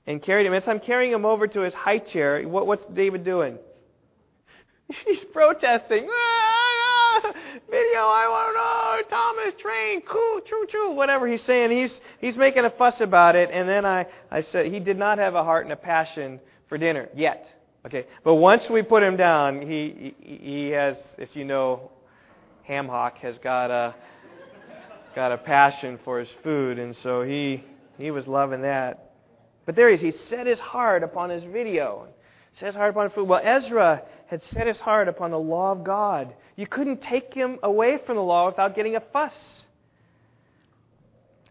and 0.07 0.23
carried 0.23 0.47
him. 0.47 0.55
As 0.55 0.67
I'm 0.67 0.81
carrying 0.81 1.13
him 1.13 1.27
over 1.27 1.47
to 1.47 1.61
his 1.61 1.75
high 1.75 1.99
chair, 1.99 2.43
what, 2.49 2.67
what's 2.67 2.85
David 2.95 3.23
doing? 3.23 3.59
He's 5.07 5.25
protesting. 5.33 6.09
Video, 7.71 8.01
I 8.01 8.27
want 8.29 8.49
to 8.49 8.59
know. 8.59 9.19
Thomas 9.19 9.61
Train, 9.61 10.01
cool, 10.03 10.41
choo 10.41 10.67
choo, 10.71 10.93
whatever 10.93 11.29
he's 11.29 11.43
saying. 11.43 11.71
He's 11.71 12.01
he's 12.21 12.37
making 12.37 12.65
a 12.65 12.71
fuss 12.71 13.01
about 13.01 13.37
it. 13.37 13.51
And 13.53 13.69
then 13.69 13.85
I 13.85 14.07
I 14.31 14.43
said 14.43 14.67
he 14.67 14.81
did 14.81 14.97
not 14.97 15.19
have 15.19 15.35
a 15.35 15.45
heart 15.45 15.65
and 15.65 15.73
a 15.73 15.77
passion 15.77 16.41
for 16.69 16.79
dinner 16.79 17.09
yet. 17.15 17.47
Okay, 17.85 18.07
but 18.25 18.37
once 18.37 18.69
we 18.71 18.83
put 18.83 19.03
him 19.03 19.17
down, 19.17 19.61
he 19.61 20.15
he, 20.21 20.37
he 20.37 20.69
has, 20.71 20.97
as 21.19 21.29
you 21.35 21.45
know, 21.45 21.91
Ham 22.65 22.89
Hock 22.89 23.19
has 23.19 23.39
got 23.39 23.71
a 23.71 23.95
got 25.15 25.33
a 25.33 25.39
passion 25.39 25.99
for 26.05 26.21
his 26.21 26.31
food, 26.43 26.79
and 26.79 26.97
so 26.97 27.23
he 27.23 27.63
he 27.99 28.11
was 28.11 28.27
loving 28.27 28.63
that. 28.63 29.13
But 29.67 29.77
there 29.77 29.89
he 29.89 29.95
is. 29.95 30.01
He 30.01 30.13
set 30.29 30.47
his 30.47 30.61
heart 30.61 31.03
upon 31.03 31.29
his 31.29 31.45
video. 31.45 32.09
Set 32.59 32.67
his 32.67 32.75
heart 32.75 32.91
upon 32.91 33.11
food. 33.11 33.29
Well, 33.29 33.41
Ezra 33.43 34.03
had 34.27 34.43
set 34.43 34.67
his 34.67 34.81
heart 34.81 35.09
upon 35.09 35.31
the 35.31 35.39
law 35.39 35.73
of 35.73 35.85
God. 35.85 36.35
You 36.57 36.67
couldn't 36.67 37.03
take 37.03 37.33
him 37.33 37.59
away 37.63 37.99
from 38.05 38.17
the 38.17 38.23
law 38.23 38.47
without 38.47 38.75
getting 38.75 38.97
a 38.97 39.01
fuss. 39.01 39.35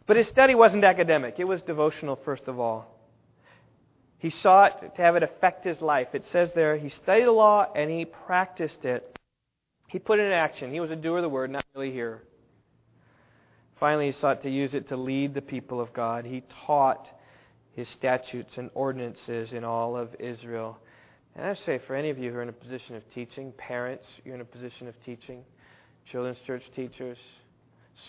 But 0.06 0.18
his 0.18 0.28
study 0.28 0.56
wasn't 0.56 0.84
academic, 0.84 1.36
it 1.38 1.44
was 1.44 1.62
devotional, 1.62 2.18
first 2.24 2.48
of 2.48 2.60
all. 2.60 2.94
He 4.20 4.30
sought 4.32 4.96
to 4.96 5.02
have 5.02 5.16
it 5.16 5.24
affect 5.24 5.64
his 5.64 5.80
life. 5.80 6.08
It 6.14 6.26
says 6.32 6.52
there, 6.56 6.76
he 6.76 6.90
studied 6.90 7.26
the 7.26 7.32
law 7.32 7.72
and 7.76 7.90
he 7.92 8.06
practiced 8.06 8.84
it. 8.84 9.18
He 9.88 10.00
put 10.00 10.20
it 10.20 10.24
in 10.24 10.32
action. 10.32 10.74
He 10.74 10.80
was 10.80 10.90
a 10.90 10.96
doer 10.96 11.18
of 11.18 11.22
the 11.22 11.30
word, 11.30 11.52
not 11.52 11.64
really 11.76 11.92
hearer. 11.92 12.24
Finally, 13.80 14.08
he 14.08 14.12
sought 14.14 14.42
to 14.42 14.50
use 14.50 14.74
it 14.74 14.88
to 14.88 14.98
lead 14.98 15.36
the 15.36 15.42
people 15.42 15.80
of 15.80 15.94
God. 15.94 16.26
He 16.26 16.44
taught 16.66 17.08
his 17.74 17.88
statutes 17.90 18.58
and 18.58 18.72
ordinances 18.74 19.54
in 19.54 19.64
all 19.64 19.96
of 19.96 20.16
Israel. 20.20 20.80
And 21.38 21.46
I 21.46 21.54
say 21.54 21.80
for 21.86 21.96
any 21.96 22.10
of 22.10 22.18
you 22.18 22.32
who 22.32 22.38
are 22.40 22.42
in 22.42 22.50
a 22.50 22.54
position 22.54 22.96
of 22.96 23.04
teaching, 23.14 23.54
parents, 23.58 24.04
you're 24.26 24.34
in 24.34 24.42
a 24.42 24.46
position 24.46 24.88
of 24.88 24.96
teaching, 25.06 25.44
children's 26.12 26.40
church 26.48 26.64
teachers, 26.76 27.18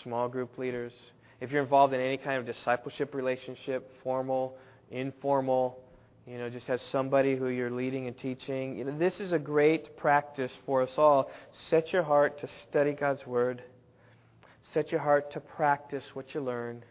small 0.03 0.27
group 0.27 0.57
leaders, 0.57 0.91
if 1.39 1.51
you're 1.51 1.61
involved 1.61 1.93
in 1.93 2.01
any 2.01 2.17
kind 2.17 2.39
of 2.39 2.45
discipleship 2.45 3.13
relationship, 3.13 3.91
formal, 4.03 4.57
informal, 4.89 5.79
you 6.25 6.37
know, 6.37 6.49
just 6.49 6.65
have 6.65 6.79
somebody 6.91 7.35
who 7.35 7.47
you're 7.47 7.71
leading 7.71 8.07
and 8.07 8.17
teaching. 8.17 8.77
You 8.77 8.85
know, 8.85 8.97
this 8.97 9.19
is 9.19 9.31
a 9.31 9.39
great 9.39 9.95
practice 9.95 10.51
for 10.65 10.81
us 10.81 10.91
all. 10.97 11.29
Set 11.69 11.93
your 11.93 12.03
heart 12.03 12.39
to 12.41 12.49
study 12.69 12.93
God's 12.93 13.25
Word. 13.25 13.63
Set 14.73 14.91
your 14.91 15.01
heart 15.01 15.31
to 15.33 15.39
practice 15.39 16.03
what 16.13 16.33
you 16.33 16.41
learn. 16.41 16.83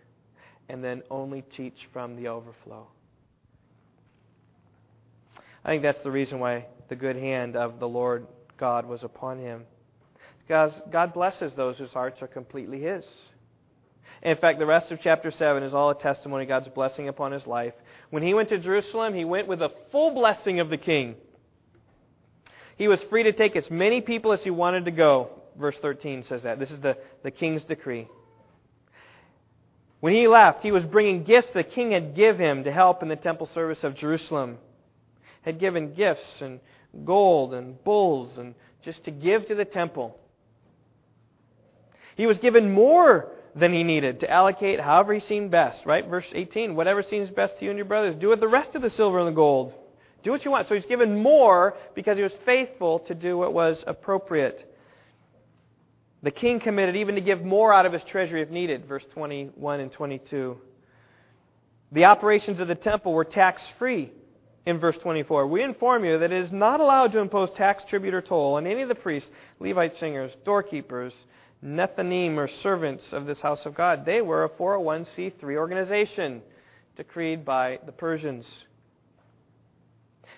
And 0.69 0.83
then 0.83 1.03
only 1.11 1.43
teach 1.57 1.77
from 1.93 2.17
the 2.17 2.29
overflow. 2.29 2.89
I 5.65 5.71
think 5.71 5.83
that's 5.83 6.01
the 6.03 6.11
reason 6.11 6.39
why 6.39 6.67
the 6.89 6.97
good 6.97 7.17
hand 7.17 7.57
of 7.57 7.79
the 7.81 7.89
Lord 7.89 8.27
God 8.59 8.87
was 8.87 9.03
upon 9.03 9.39
him. 9.39 9.65
Because 10.47 10.73
God 10.91 11.13
blesses 11.13 11.53
those 11.55 11.77
whose 11.77 11.91
hearts 11.91 12.23
are 12.23 12.27
completely 12.27 12.81
His. 12.81 13.05
In 14.23 14.37
fact, 14.37 14.59
the 14.59 14.67
rest 14.67 14.91
of 14.91 14.99
chapter 15.01 15.31
7 15.31 15.63
is 15.63 15.75
all 15.75 15.91
a 15.91 15.95
testimony 15.95 16.45
of 16.45 16.49
God's 16.49 16.69
blessing 16.69 17.09
upon 17.09 17.33
his 17.33 17.47
life. 17.47 17.75
When 18.11 18.23
he 18.23 18.35
went 18.35 18.49
to 18.49 18.59
Jerusalem, 18.59 19.15
he 19.15 19.25
went 19.25 19.47
with 19.47 19.63
a 19.63 19.71
full 19.93 20.13
blessing 20.13 20.59
of 20.59 20.71
the 20.71 20.77
king. 20.77 21.15
He 22.77 22.89
was 22.89 23.03
free 23.05 23.25
to 23.25 23.33
take 23.33 23.55
as 23.57 23.71
many 23.71 24.01
people 24.01 24.33
as 24.33 24.43
he 24.43 24.51
wanted 24.51 24.87
to 24.87 24.91
go. 24.91 25.31
Verse 25.59 25.77
13 25.81 26.25
says 26.25 26.43
that. 26.45 26.59
This 26.59 26.71
is 26.71 26.81
the, 26.81 26.97
the 27.23 27.31
king's 27.31 27.65
decree. 27.65 28.09
When 30.01 30.15
he 30.15 30.29
left, 30.29 30.63
he 30.63 30.73
was 30.73 30.85
bringing 30.85 31.25
gifts 31.25 31.51
the 31.53 31.65
king 31.65 31.91
had 31.91 32.15
given 32.15 32.45
him 32.45 32.65
to 32.65 32.73
help 32.73 33.03
in 33.03 33.09
the 33.09 33.17
temple 33.17 33.51
service 33.53 33.83
of 33.83 33.95
Jerusalem. 33.95 34.59
Had 35.43 35.59
given 35.59 35.95
gifts 35.95 36.41
and 36.41 36.61
gold 37.05 37.55
and 37.55 37.83
bulls 37.85 38.37
and 38.39 38.55
just 38.83 39.05
to 39.05 39.11
give 39.11 39.47
to 39.47 39.55
the 39.55 39.65
temple. 39.65 40.19
He 42.17 42.27
was 42.27 42.39
given 42.39 42.73
more 42.73 43.31
than 43.55 43.73
he 43.73 43.83
needed 43.83 44.21
to 44.21 44.31
allocate 44.31 44.81
however 44.81 45.15
he 45.15 45.21
seemed 45.21 45.51
best, 45.51 45.85
right? 45.87 46.07
Verse 46.07 46.27
18, 46.33 46.75
whatever 46.75 47.03
seems 47.03 47.31
best 47.31 47.59
to 47.59 47.65
you 47.65 47.71
and 47.71 47.79
your 47.79 47.87
brothers, 47.87 48.15
do 48.17 48.29
with 48.29 48.41
the 48.41 48.49
rest 48.49 48.75
of 48.75 48.83
the 48.83 48.91
silver 48.91 49.19
and 49.19 49.29
the 49.29 49.33
gold. 49.33 49.73
Do 50.23 50.33
what 50.33 50.45
you 50.45 50.51
want. 50.51 50.69
So 50.69 50.75
he's 50.75 50.87
given 50.87 51.23
more 51.23 51.77
because 51.95 52.17
he 52.17 52.23
was 52.23 52.33
faithful 52.45 53.01
to 53.01 53.15
do 53.15 53.39
what 53.39 53.53
was 53.53 53.83
appropriate. 53.87 54.75
The 56.23 56.31
king 56.33 56.59
committed 56.59 56.97
even 56.97 57.15
to 57.15 57.21
give 57.21 57.45
more 57.45 57.73
out 57.73 57.87
of 57.87 57.93
his 57.93 58.03
treasury 58.05 58.43
if 58.43 58.51
needed, 58.51 58.87
verse 58.87 59.05
21 59.15 59.81
and 59.81 59.93
22. 59.93 60.59
The 61.93 62.05
operations 62.05 62.59
of 62.59 62.69
the 62.69 62.75
temple 62.75 63.13
were 63.13 63.25
tax 63.25 63.63
free 63.79 64.13
in 64.69 64.79
verse 64.79 64.99
24. 64.99 65.47
We 65.47 65.63
inform 65.63 66.05
you 66.05 66.19
that 66.19 66.31
it 66.31 66.45
is 66.45 66.53
not 66.53 66.81
allowed 66.81 67.13
to 67.13 67.21
impose 67.21 67.51
tax, 67.53 67.85
tribute, 67.89 68.13
or 68.13 68.21
toll 68.21 68.57
on 68.57 68.67
any 68.67 68.83
of 68.83 68.89
the 68.91 68.95
priests, 68.95 69.31
Levite 69.61 69.97
singers, 69.97 70.37
doorkeepers, 70.45 71.15
Nethinim, 71.65 72.37
or 72.37 72.49
servants 72.49 73.05
of 73.13 73.25
this 73.25 73.41
house 73.41 73.65
of 73.65 73.75
God. 73.75 74.05
They 74.05 74.21
were 74.21 74.45
a 74.45 74.51
401c3 74.51 75.57
organization 75.57 76.43
decreed 76.97 77.47
by 77.47 77.79
the 77.87 77.93
Persians. 77.93 78.47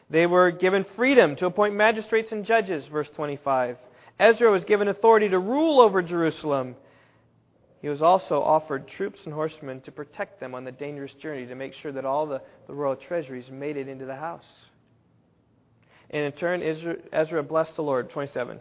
They 0.09 0.27
were 0.27 0.53
given 0.53 0.87
freedom 0.95 1.35
to 1.37 1.47
appoint 1.47 1.75
magistrates 1.75 2.31
and 2.31 2.45
judges, 2.45 2.87
verse 2.87 3.11
25. 3.17 3.79
Ezra 4.21 4.53
was 4.53 4.63
given 4.63 4.87
authority 4.87 5.29
to 5.29 5.41
rule 5.41 5.81
over 5.81 6.03
Jerusalem. 6.03 6.77
He 7.81 7.89
was 7.89 8.03
also 8.03 8.43
offered 8.43 8.89
troops 8.89 9.21
and 9.25 9.33
horsemen 9.33 9.81
to 9.83 9.93
protect 9.93 10.39
them 10.41 10.55
on 10.55 10.65
the 10.65 10.73
dangerous 10.73 11.13
journey 11.15 11.47
to 11.47 11.55
make 11.55 11.73
sure 11.75 11.93
that 11.93 12.05
all 12.05 12.27
the, 12.27 12.43
the 12.67 12.75
royal 12.75 12.97
treasuries 12.97 13.51
made 13.51 13.77
it 13.77 13.89
into 13.89 14.05
the 14.05 14.17
house. 14.17 14.47
And 16.11 16.25
in 16.25 16.33
turn, 16.33 16.63
Ezra, 17.13 17.43
blessed 17.43 17.77
the 17.77 17.83
Lord. 17.83 18.11
27 18.11 18.61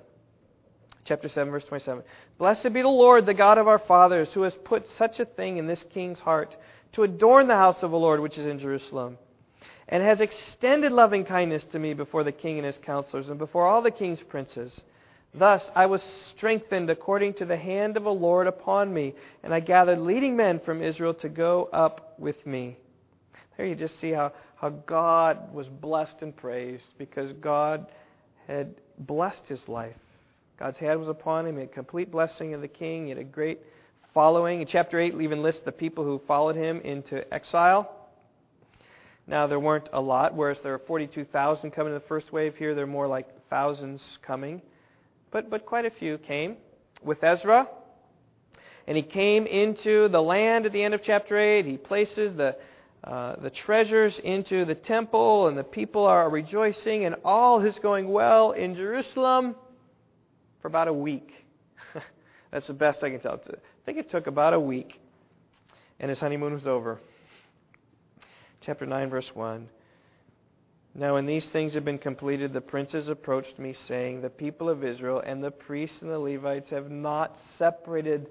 chapter 1.10 1.28
7, 1.28 1.52
verse 1.52 1.64
27. 1.64 2.04
Blessed 2.38 2.72
be 2.72 2.84
the 2.84 2.88
Lord, 2.88 3.26
the 3.26 3.34
God 3.34 3.58
of 3.58 3.68
our 3.68 3.80
fathers, 3.80 4.32
who 4.34 4.44
has 4.44 4.54
put 4.64 4.88
such 4.98 5.20
a 5.20 5.26
thing 5.26 5.58
in 5.58 5.66
this 5.66 5.84
king's 5.92 6.20
heart 6.20 6.56
to 6.94 7.02
adorn 7.02 7.48
the 7.48 7.56
house 7.56 7.82
of 7.82 7.90
the 7.90 7.98
Lord 7.98 8.20
which 8.20 8.38
is 8.38 8.46
in 8.46 8.60
Jerusalem, 8.60 9.18
and 9.88 10.04
has 10.04 10.22
extended 10.22 10.92
loving 10.92 11.26
kindness 11.26 11.64
to 11.72 11.80
me 11.80 11.96
before 11.96 12.24
the 12.24 12.32
king 12.32 12.58
and 12.58 12.66
his 12.66 12.78
counselors, 12.78 13.28
and 13.28 13.40
before 13.40 13.68
all 13.68 13.82
the 13.82 13.92
king's 13.92 14.22
princes. 14.22 14.80
Thus 15.34 15.70
I 15.76 15.86
was 15.86 16.02
strengthened 16.30 16.90
according 16.90 17.36
to 17.36 17.46
the 17.46 17.58
hand 17.58 17.98
of 17.98 18.04
the 18.04 18.14
Lord 18.14 18.48
upon 18.48 18.94
me, 18.94 19.14
and 19.44 19.54
I 19.54 19.60
gathered 19.60 20.00
leading 20.00 20.36
men 20.36 20.60
from 20.60 20.82
Israel 20.82 21.14
to 21.16 21.30
go 21.30 21.70
up 21.72 22.16
with 22.18 22.46
me. 22.46 22.78
There 23.56 23.66
you 23.66 23.76
just 23.76 24.00
see 24.00 24.12
how, 24.12 24.32
how 24.56 24.70
God 24.70 25.54
was 25.54 25.68
blessed 25.68 26.16
and 26.22 26.36
praised 26.36 26.94
because 26.98 27.34
God 27.34 27.86
had 28.48 28.74
blessed 28.98 29.46
his 29.48 29.68
life. 29.68 29.96
God's 30.58 30.78
hand 30.80 31.00
was 31.00 31.10
upon 31.10 31.46
him. 31.46 31.56
He 31.56 31.62
had 31.62 31.74
complete 31.74 32.12
blessing 32.12 32.54
of 32.54 32.62
the 32.62 32.68
king. 32.68 33.04
He 33.04 33.10
had 33.10 33.20
a 33.20 33.24
great 33.24 33.60
following. 34.14 34.62
In 34.62 34.68
chapter 34.68 35.00
8, 35.00 35.16
we 35.16 35.24
even 35.24 35.44
lists 35.44 35.62
the 35.64 35.72
people 35.72 36.04
who 36.04 36.22
followed 36.28 36.56
him 36.56 36.82
into 36.82 37.32
exile. 37.34 37.96
Now, 39.28 39.46
there 39.46 39.60
weren't 39.60 39.90
a 39.94 40.02
lot, 40.02 40.34
whereas 40.36 40.58
there 40.64 40.74
are 40.74 40.80
42,000 40.80 41.72
coming 41.72 41.94
in 41.94 42.00
the 42.00 42.08
first 42.08 42.34
wave. 42.34 42.56
Here, 42.56 42.74
there 42.74 42.86
are 42.86 42.88
more 42.88 43.08
like 43.08 43.28
thousands 43.50 44.02
coming. 44.22 44.62
But, 45.32 45.50
but 45.50 45.66
quite 45.66 45.86
a 45.86 45.92
few 45.92 46.18
came 46.18 46.58
with 47.04 47.24
Ezra. 47.24 47.68
And 48.88 48.98
he 48.98 49.04
came 49.04 49.46
into 49.46 50.10
the 50.10 50.22
land 50.22 50.66
at 50.66 50.74
the 50.74 50.82
end 50.82 50.94
of 50.94 51.04
chapter 51.04 51.38
8. 51.38 51.66
He 51.66 51.78
places 51.78 52.36
the, 52.36 52.56
uh, 53.04 53.36
the 53.40 53.52
treasures 53.52 54.20
into 54.24 54.66
the 54.66 54.74
temple, 54.74 55.48
and 55.48 55.56
the 55.56 55.64
people 55.64 56.06
are 56.06 56.28
rejoicing, 56.30 57.06
and 57.06 57.16
all 57.24 57.64
is 57.64 57.78
going 57.78 58.10
well 58.10 58.52
in 58.52 58.74
Jerusalem 58.74 59.56
for 60.62 60.68
about 60.68 60.88
a 60.88 60.94
week. 60.94 61.32
That's 62.52 62.66
the 62.66 62.74
best 62.74 63.04
I 63.04 63.12
can 63.12 63.20
tell. 63.20 63.40
I 63.48 63.58
think 63.86 64.00
it 64.00 64.10
took 64.10 64.26
about 64.26 64.54
a 64.56 64.60
week, 64.60 65.00
and 66.00 66.10
his 66.10 66.20
honeymoon 66.20 66.54
was 66.54 66.66
over. 66.66 67.00
Chapter 68.62 68.88
9, 68.88 69.10
verse 69.12 69.30
1. 69.36 69.70
Now, 70.96 71.14
when 71.14 71.28
these 71.28 71.48
things 71.50 71.76
had 71.76 71.86
been 71.86 72.00
completed, 72.00 72.52
the 72.52 72.62
princes 72.62 73.10
approached 73.10 73.60
me, 73.60 73.74
saying, 73.74 74.22
The 74.22 74.30
people 74.30 74.70
of 74.70 74.84
Israel 74.84 75.22
and 75.24 75.44
the 75.44 75.52
priests 75.52 76.02
and 76.02 76.10
the 76.12 76.20
Levites 76.20 76.70
have 76.72 76.90
not 76.90 77.38
separated 77.58 78.28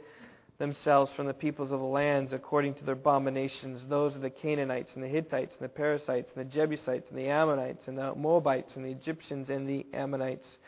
themselves 0.59 1.13
from 1.13 1.27
the 1.27 1.35
peoples 1.35 1.71
of 1.71 1.79
the 1.79 1.87
lands 1.87 2.33
according 2.33 2.75
to 2.75 2.85
their 2.85 2.95
abominations, 2.95 3.87
those 3.89 4.17
of 4.17 4.23
the 4.23 4.31
Canaanites 4.31 4.91
and 4.95 5.05
the 5.05 5.09
Hittites 5.09 5.55
and 5.55 5.65
the 5.65 5.69
Perizzites 5.69 6.31
and 6.35 6.45
the 6.45 6.53
Jebusites 6.53 7.09
and 7.11 7.19
the 7.19 7.29
Ammonites 7.29 7.87
and 7.87 7.97
the 7.97 8.13
Moabites 8.17 8.75
and 8.75 8.85
the 8.85 8.91
Egyptians 8.91 9.51
and 9.51 9.69
the 9.69 9.87
Amorites. 9.93 10.59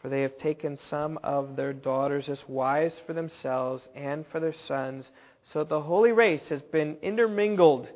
For 0.00 0.08
they 0.08 0.22
have 0.22 0.38
taken 0.38 0.78
some 0.78 1.18
of 1.22 1.56
their 1.56 1.74
daughters 1.74 2.28
as 2.30 2.48
wives 2.48 2.94
for 3.06 3.12
themselves 3.12 3.86
and 3.94 4.26
for 4.28 4.40
their 4.40 4.54
sons, 4.54 5.10
so 5.52 5.58
that 5.58 5.68
the 5.68 5.82
holy 5.82 6.12
race 6.12 6.48
has 6.48 6.62
been 6.62 6.96
intermingled 7.02 7.88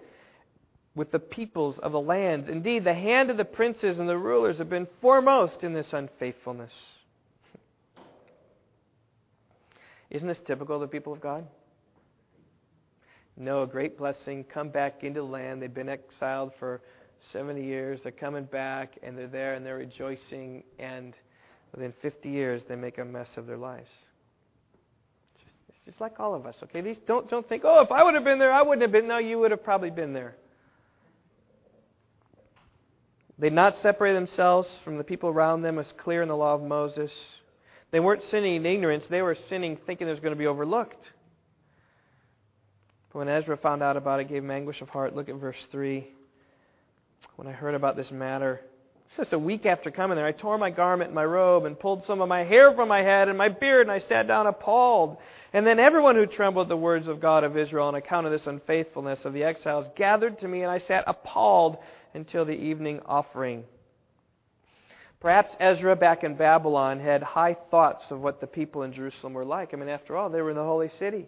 with 0.94 1.10
the 1.10 1.18
peoples 1.18 1.78
of 1.78 1.92
the 1.92 2.00
lands. 2.00 2.48
Indeed, 2.48 2.84
the 2.84 2.94
hand 2.94 3.30
of 3.30 3.36
the 3.36 3.44
princes 3.44 3.98
and 3.98 4.08
the 4.08 4.18
rulers 4.18 4.58
have 4.58 4.68
been 4.68 4.86
foremost 5.00 5.62
in 5.62 5.72
this 5.72 5.86
unfaithfulness. 5.92 6.72
Isn't 10.10 10.28
this 10.28 10.40
typical 10.46 10.76
of 10.76 10.82
the 10.82 10.88
people 10.88 11.12
of 11.12 11.20
God? 11.20 11.46
No, 13.36 13.62
a 13.62 13.66
great 13.66 13.96
blessing, 13.96 14.44
come 14.44 14.68
back 14.68 15.02
into 15.02 15.20
the 15.20 15.26
land. 15.26 15.62
They've 15.62 15.72
been 15.72 15.88
exiled 15.88 16.52
for 16.58 16.82
70 17.32 17.64
years. 17.64 18.00
They're 18.02 18.12
coming 18.12 18.44
back, 18.44 18.98
and 19.02 19.16
they're 19.16 19.26
there, 19.26 19.54
and 19.54 19.64
they're 19.64 19.78
rejoicing, 19.78 20.64
and 20.78 21.14
within 21.74 21.94
50 22.02 22.28
years, 22.28 22.62
they 22.68 22.76
make 22.76 22.98
a 22.98 23.04
mess 23.04 23.28
of 23.38 23.46
their 23.46 23.56
lives. 23.56 23.88
It's 25.68 25.78
just 25.86 26.00
like 26.00 26.20
all 26.20 26.34
of 26.34 26.44
us, 26.44 26.56
okay? 26.64 26.82
These 26.82 26.98
don't 27.06 27.28
don't 27.30 27.48
think, 27.48 27.62
oh, 27.64 27.82
if 27.82 27.90
I 27.90 28.04
would 28.04 28.14
have 28.14 28.24
been 28.24 28.38
there, 28.38 28.52
I 28.52 28.60
wouldn't 28.60 28.82
have 28.82 28.92
been. 28.92 29.08
No, 29.08 29.16
you 29.16 29.38
would 29.38 29.50
have 29.50 29.64
probably 29.64 29.90
been 29.90 30.12
there. 30.12 30.36
They 33.42 33.48
did 33.48 33.56
not 33.56 33.76
separate 33.78 34.12
themselves 34.12 34.68
from 34.84 34.98
the 34.98 35.02
people 35.02 35.28
around 35.28 35.62
them, 35.62 35.80
as 35.80 35.92
clear 35.98 36.22
in 36.22 36.28
the 36.28 36.36
law 36.36 36.54
of 36.54 36.62
Moses. 36.62 37.10
They 37.90 37.98
weren't 37.98 38.22
sinning 38.30 38.54
in 38.54 38.64
ignorance; 38.64 39.04
they 39.08 39.20
were 39.20 39.36
sinning 39.48 39.78
thinking 39.84 40.06
it 40.06 40.12
was 40.12 40.20
going 40.20 40.32
to 40.32 40.38
be 40.38 40.46
overlooked. 40.46 41.02
But 43.12 43.18
when 43.18 43.28
Ezra 43.28 43.56
found 43.56 43.82
out 43.82 43.96
about 43.96 44.20
it, 44.20 44.26
it 44.26 44.28
gave 44.28 44.44
him 44.44 44.50
anguish 44.52 44.80
of 44.80 44.90
heart. 44.90 45.16
Look 45.16 45.28
at 45.28 45.34
verse 45.34 45.56
three. 45.72 46.06
When 47.34 47.48
I 47.48 47.50
heard 47.50 47.74
about 47.74 47.96
this 47.96 48.12
matter, 48.12 48.60
just 49.16 49.32
a 49.32 49.38
week 49.40 49.66
after 49.66 49.90
coming 49.90 50.16
there, 50.16 50.24
I 50.24 50.30
tore 50.30 50.56
my 50.56 50.70
garment 50.70 51.08
and 51.08 51.14
my 51.16 51.24
robe 51.24 51.64
and 51.64 51.76
pulled 51.76 52.04
some 52.04 52.20
of 52.20 52.28
my 52.28 52.44
hair 52.44 52.72
from 52.72 52.86
my 52.86 53.02
head 53.02 53.28
and 53.28 53.36
my 53.36 53.48
beard, 53.48 53.88
and 53.88 53.90
I 53.90 53.98
sat 53.98 54.28
down 54.28 54.46
appalled. 54.46 55.16
And 55.52 55.66
then 55.66 55.80
everyone 55.80 56.14
who 56.14 56.26
trembled 56.26 56.66
at 56.66 56.68
the 56.68 56.76
words 56.76 57.08
of 57.08 57.20
God 57.20 57.42
of 57.42 57.56
Israel 57.56 57.88
on 57.88 57.96
account 57.96 58.24
of 58.24 58.30
this 58.30 58.46
unfaithfulness 58.46 59.24
of 59.24 59.32
the 59.32 59.42
exiles 59.42 59.88
gathered 59.96 60.38
to 60.38 60.46
me, 60.46 60.62
and 60.62 60.70
I 60.70 60.78
sat 60.78 61.02
appalled 61.08 61.78
until 62.14 62.44
the 62.44 62.52
evening 62.52 63.00
offering. 63.06 63.64
Perhaps 65.20 65.54
Ezra 65.60 65.94
back 65.94 66.24
in 66.24 66.34
Babylon 66.34 66.98
had 66.98 67.22
high 67.22 67.56
thoughts 67.70 68.02
of 68.10 68.20
what 68.20 68.40
the 68.40 68.46
people 68.46 68.82
in 68.82 68.92
Jerusalem 68.92 69.34
were 69.34 69.44
like. 69.44 69.72
I 69.72 69.76
mean, 69.76 69.88
after 69.88 70.16
all, 70.16 70.28
they 70.28 70.42
were 70.42 70.50
in 70.50 70.56
the 70.56 70.64
holy 70.64 70.90
city. 70.98 71.26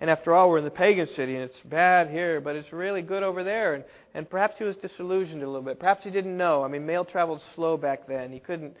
And 0.00 0.10
after 0.10 0.34
all, 0.34 0.50
we're 0.50 0.58
in 0.58 0.64
the 0.64 0.70
pagan 0.70 1.06
city, 1.08 1.34
and 1.34 1.44
it's 1.44 1.58
bad 1.64 2.10
here, 2.10 2.40
but 2.40 2.54
it's 2.54 2.72
really 2.72 3.02
good 3.02 3.22
over 3.22 3.42
there. 3.42 3.74
And, 3.74 3.84
and 4.14 4.28
perhaps 4.28 4.56
he 4.58 4.64
was 4.64 4.76
disillusioned 4.76 5.42
a 5.42 5.46
little 5.46 5.62
bit. 5.62 5.80
Perhaps 5.80 6.04
he 6.04 6.10
didn't 6.10 6.36
know. 6.36 6.62
I 6.62 6.68
mean, 6.68 6.84
mail 6.84 7.04
traveled 7.04 7.40
slow 7.54 7.76
back 7.76 8.06
then. 8.06 8.30
He 8.30 8.38
couldn't, 8.38 8.76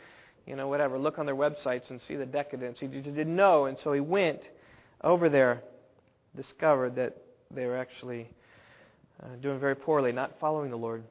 you 0.46 0.56
know, 0.56 0.68
whatever, 0.68 0.98
look 0.98 1.18
on 1.18 1.26
their 1.26 1.34
websites 1.34 1.90
and 1.90 2.00
see 2.06 2.16
the 2.16 2.26
decadence. 2.26 2.78
He 2.78 2.86
just 2.86 3.04
didn't 3.04 3.34
know. 3.34 3.64
And 3.64 3.78
so 3.82 3.92
he 3.92 4.00
went 4.00 4.42
over 5.02 5.28
there, 5.28 5.62
discovered 6.36 6.96
that 6.96 7.16
they 7.50 7.64
were 7.64 7.78
actually 7.78 8.28
uh, 9.22 9.28
doing 9.40 9.58
very 9.58 9.74
poorly, 9.74 10.12
not 10.12 10.38
following 10.38 10.70
the 10.70 10.76
Lord. 10.76 11.02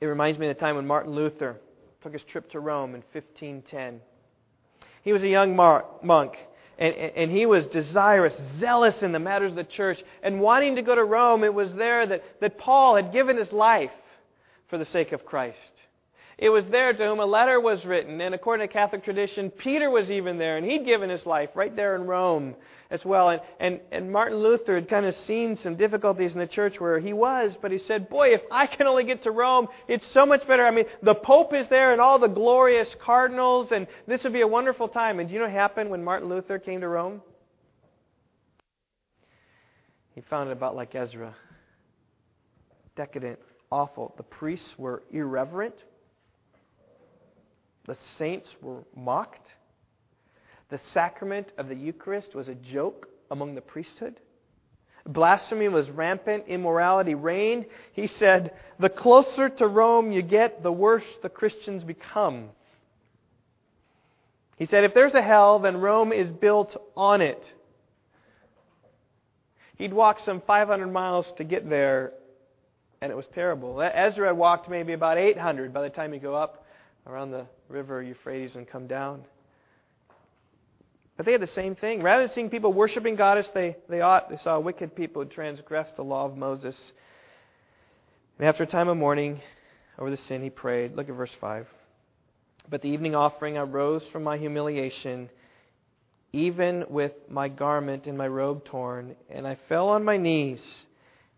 It 0.00 0.06
reminds 0.06 0.38
me 0.38 0.48
of 0.48 0.56
the 0.56 0.60
time 0.60 0.76
when 0.76 0.86
Martin 0.86 1.14
Luther 1.14 1.56
took 2.02 2.12
his 2.12 2.22
trip 2.24 2.50
to 2.50 2.60
Rome 2.60 2.94
in 2.94 3.02
1510. 3.12 4.00
He 5.02 5.12
was 5.12 5.22
a 5.22 5.28
young 5.28 5.56
monk 5.56 6.36
and, 6.78 6.94
and 6.94 7.30
he 7.30 7.46
was 7.46 7.66
desirous, 7.68 8.38
zealous 8.58 9.02
in 9.02 9.12
the 9.12 9.18
matters 9.18 9.52
of 9.52 9.56
the 9.56 9.64
church, 9.64 10.02
and 10.22 10.40
wanting 10.40 10.76
to 10.76 10.82
go 10.82 10.94
to 10.94 11.04
Rome, 11.04 11.42
it 11.42 11.54
was 11.54 11.72
there 11.74 12.06
that, 12.06 12.22
that 12.40 12.58
Paul 12.58 12.96
had 12.96 13.12
given 13.12 13.36
his 13.36 13.50
life 13.50 13.90
for 14.68 14.76
the 14.76 14.84
sake 14.84 15.12
of 15.12 15.24
Christ. 15.24 15.56
It 16.36 16.50
was 16.50 16.66
there 16.66 16.92
to 16.92 17.06
whom 17.06 17.20
a 17.20 17.24
letter 17.24 17.58
was 17.58 17.84
written. 17.86 18.20
And 18.20 18.34
according 18.34 18.68
to 18.68 18.72
Catholic 18.72 19.04
tradition, 19.04 19.50
Peter 19.50 19.88
was 19.88 20.10
even 20.10 20.36
there, 20.36 20.58
and 20.58 20.66
he'd 20.66 20.84
given 20.84 21.08
his 21.08 21.24
life 21.24 21.48
right 21.54 21.74
there 21.74 21.94
in 21.94 22.02
Rome 22.02 22.54
as 22.90 23.04
well. 23.04 23.30
And, 23.30 23.40
and, 23.60 23.80
and 23.92 24.12
Martin 24.12 24.38
Luther 24.38 24.74
had 24.76 24.88
kind 24.88 25.06
of 25.06 25.14
seen 25.26 25.56
some 25.62 25.76
difficulties 25.76 26.32
in 26.32 26.38
the 26.38 26.46
church 26.46 26.80
where 26.80 26.98
he 26.98 27.12
was, 27.12 27.56
but 27.60 27.70
he 27.70 27.78
said, 27.78 28.08
Boy, 28.08 28.34
if 28.34 28.42
I 28.50 28.66
can 28.66 28.86
only 28.86 29.04
get 29.04 29.22
to 29.24 29.30
Rome, 29.30 29.68
it's 29.88 30.04
so 30.12 30.26
much 30.26 30.46
better. 30.46 30.64
I 30.64 30.70
mean, 30.70 30.86
the 31.02 31.14
Pope 31.14 31.54
is 31.54 31.66
there 31.68 31.92
and 31.92 32.00
all 32.00 32.18
the 32.18 32.28
glorious 32.28 32.88
cardinals, 33.00 33.68
and 33.72 33.86
this 34.06 34.22
would 34.24 34.32
be 34.32 34.42
a 34.42 34.48
wonderful 34.48 34.88
time. 34.88 35.20
And 35.20 35.28
do 35.28 35.32
you 35.34 35.40
know 35.40 35.46
what 35.46 35.54
happened 35.54 35.90
when 35.90 36.04
Martin 36.04 36.28
Luther 36.28 36.58
came 36.58 36.80
to 36.80 36.88
Rome? 36.88 37.22
He 40.14 40.22
found 40.22 40.48
it 40.48 40.52
about 40.52 40.74
like 40.74 40.94
Ezra 40.94 41.34
decadent, 42.96 43.38
awful. 43.70 44.14
The 44.16 44.22
priests 44.22 44.74
were 44.78 45.04
irreverent. 45.12 45.84
The 47.86 47.96
saints 48.18 48.48
were 48.60 48.82
mocked. 48.96 49.46
The 50.68 50.80
sacrament 50.92 51.52
of 51.58 51.68
the 51.68 51.74
Eucharist 51.74 52.34
was 52.34 52.48
a 52.48 52.54
joke 52.54 53.08
among 53.30 53.54
the 53.54 53.60
priesthood. 53.60 54.20
Blasphemy 55.06 55.68
was 55.68 55.88
rampant. 55.90 56.44
Immorality 56.48 57.14
reigned. 57.14 57.66
He 57.92 58.08
said, 58.08 58.52
The 58.80 58.88
closer 58.88 59.48
to 59.48 59.66
Rome 59.66 60.10
you 60.10 60.22
get, 60.22 60.62
the 60.62 60.72
worse 60.72 61.04
the 61.22 61.28
Christians 61.28 61.84
become. 61.84 62.48
He 64.56 64.66
said, 64.66 64.84
If 64.84 64.94
there's 64.94 65.14
a 65.14 65.22
hell, 65.22 65.60
then 65.60 65.76
Rome 65.76 66.12
is 66.12 66.30
built 66.30 66.76
on 66.96 67.20
it. 67.20 67.42
He'd 69.76 69.92
walk 69.92 70.20
some 70.24 70.40
500 70.46 70.86
miles 70.88 71.26
to 71.36 71.44
get 71.44 71.68
there, 71.68 72.12
and 73.00 73.12
it 73.12 73.14
was 73.14 73.26
terrible. 73.34 73.80
Ezra 73.82 74.34
walked 74.34 74.70
maybe 74.70 74.94
about 74.94 75.18
800 75.18 75.72
by 75.72 75.82
the 75.82 75.90
time 75.90 76.14
you 76.14 76.20
go 76.20 76.34
up 76.34 76.64
around 77.06 77.30
the 77.30 77.46
river 77.68 78.02
Euphrates 78.02 78.56
and 78.56 78.66
come 78.66 78.86
down. 78.86 79.22
But 81.16 81.24
they 81.24 81.32
had 81.32 81.40
the 81.40 81.46
same 81.48 81.74
thing. 81.74 82.02
Rather 82.02 82.26
than 82.26 82.34
seeing 82.34 82.50
people 82.50 82.72
worshiping 82.72 83.16
God 83.16 83.38
as 83.38 83.48
they, 83.54 83.76
they 83.88 84.00
ought, 84.00 84.28
they 84.28 84.36
saw 84.36 84.58
wicked 84.58 84.94
people 84.94 85.22
who 85.22 85.28
transgressed 85.28 85.96
the 85.96 86.04
law 86.04 86.26
of 86.26 86.36
Moses. 86.36 86.76
And 88.38 88.46
after 88.46 88.64
a 88.64 88.66
time 88.66 88.88
of 88.88 88.96
mourning 88.96 89.40
over 89.98 90.10
the 90.10 90.18
sin, 90.28 90.42
he 90.42 90.50
prayed. 90.50 90.94
Look 90.94 91.08
at 91.08 91.14
verse 91.14 91.34
5. 91.40 91.66
But 92.68 92.82
the 92.82 92.88
evening 92.88 93.14
offering, 93.14 93.56
I 93.56 93.62
rose 93.62 94.06
from 94.12 94.24
my 94.24 94.36
humiliation, 94.36 95.30
even 96.32 96.84
with 96.90 97.12
my 97.30 97.48
garment 97.48 98.06
and 98.06 98.18
my 98.18 98.28
robe 98.28 98.64
torn, 98.64 99.16
and 99.30 99.46
I 99.46 99.56
fell 99.68 99.88
on 99.88 100.04
my 100.04 100.16
knees 100.16 100.60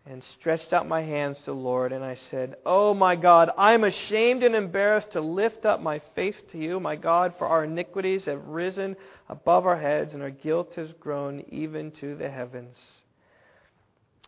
and 0.09 0.23
stretched 0.39 0.73
out 0.73 0.87
my 0.87 1.03
hands 1.03 1.37
to 1.39 1.45
the 1.45 1.53
Lord, 1.53 1.93
and 1.93 2.03
I 2.03 2.15
said, 2.15 2.55
Oh 2.65 2.95
my 2.95 3.15
God, 3.15 3.51
I 3.55 3.75
am 3.75 3.83
ashamed 3.83 4.41
and 4.41 4.55
embarrassed 4.55 5.11
to 5.11 5.21
lift 5.21 5.65
up 5.65 5.81
my 5.81 6.01
face 6.15 6.41
to 6.51 6.57
you, 6.57 6.79
my 6.79 6.95
God, 6.95 7.35
for 7.37 7.45
our 7.45 7.65
iniquities 7.65 8.25
have 8.25 8.43
risen 8.47 8.95
above 9.29 9.67
our 9.67 9.79
heads, 9.79 10.15
and 10.15 10.23
our 10.23 10.31
guilt 10.31 10.73
has 10.75 10.91
grown 10.93 11.45
even 11.49 11.91
to 11.91 12.15
the 12.15 12.27
heavens. 12.27 12.75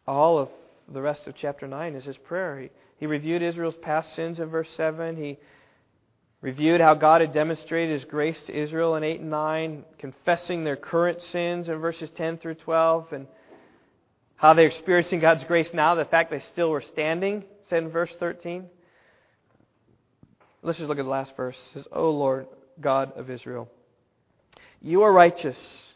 All 0.08 0.38
of 0.38 0.50
the 0.88 1.02
rest 1.02 1.26
of 1.26 1.34
chapter 1.36 1.68
9 1.68 1.96
is 1.96 2.06
his 2.06 2.18
prayer. 2.18 2.60
He, 2.60 2.70
he 2.98 3.08
reviewed 3.08 3.42
Israel's 3.42 3.76
past 3.76 4.14
sins 4.14 4.40
in 4.40 4.50
verse 4.50 4.70
7. 4.76 5.18
He 5.18 5.40
reviewed 6.42 6.82
how 6.82 6.94
God 6.94 7.22
had 7.22 7.34
demonstrated 7.34 7.94
his 7.94 8.06
grace 8.06 8.42
to 8.44 8.56
Israel 8.56 8.96
in 8.98 9.04
8 9.04 9.22
and 9.22 9.32
9, 9.32 9.86
confessing 9.98 10.64
their 10.64 10.76
current 10.76 11.24
sins 11.24 11.70
in 11.70 11.78
verses 11.80 12.12
10 12.12 12.38
through 12.38 12.56
12, 12.56 13.14
and 13.14 13.28
how 14.42 14.56
they're 14.56 14.66
experiencing 14.66 15.20
God's 15.20 15.44
grace 15.44 15.70
now, 15.72 15.94
the 15.94 16.04
fact 16.04 16.32
they 16.32 16.40
still 16.52 16.72
were 16.72 16.82
standing, 16.82 17.44
said 17.70 17.84
in 17.84 17.90
verse 17.90 18.12
13. 18.20 18.66
Let's 20.64 20.80
just 20.80 20.90
look 20.90 20.98
at 20.98 21.06
the 21.06 21.12
last 21.12 21.38
verse. 21.38 21.56
It 21.70 21.74
says, 21.78 21.88
O 21.92 22.10
Lord, 22.10 22.48
God 22.80 23.16
of 23.16 23.30
Israel, 23.30 23.70
you 24.82 25.04
are 25.04 25.14
righteous, 25.14 25.94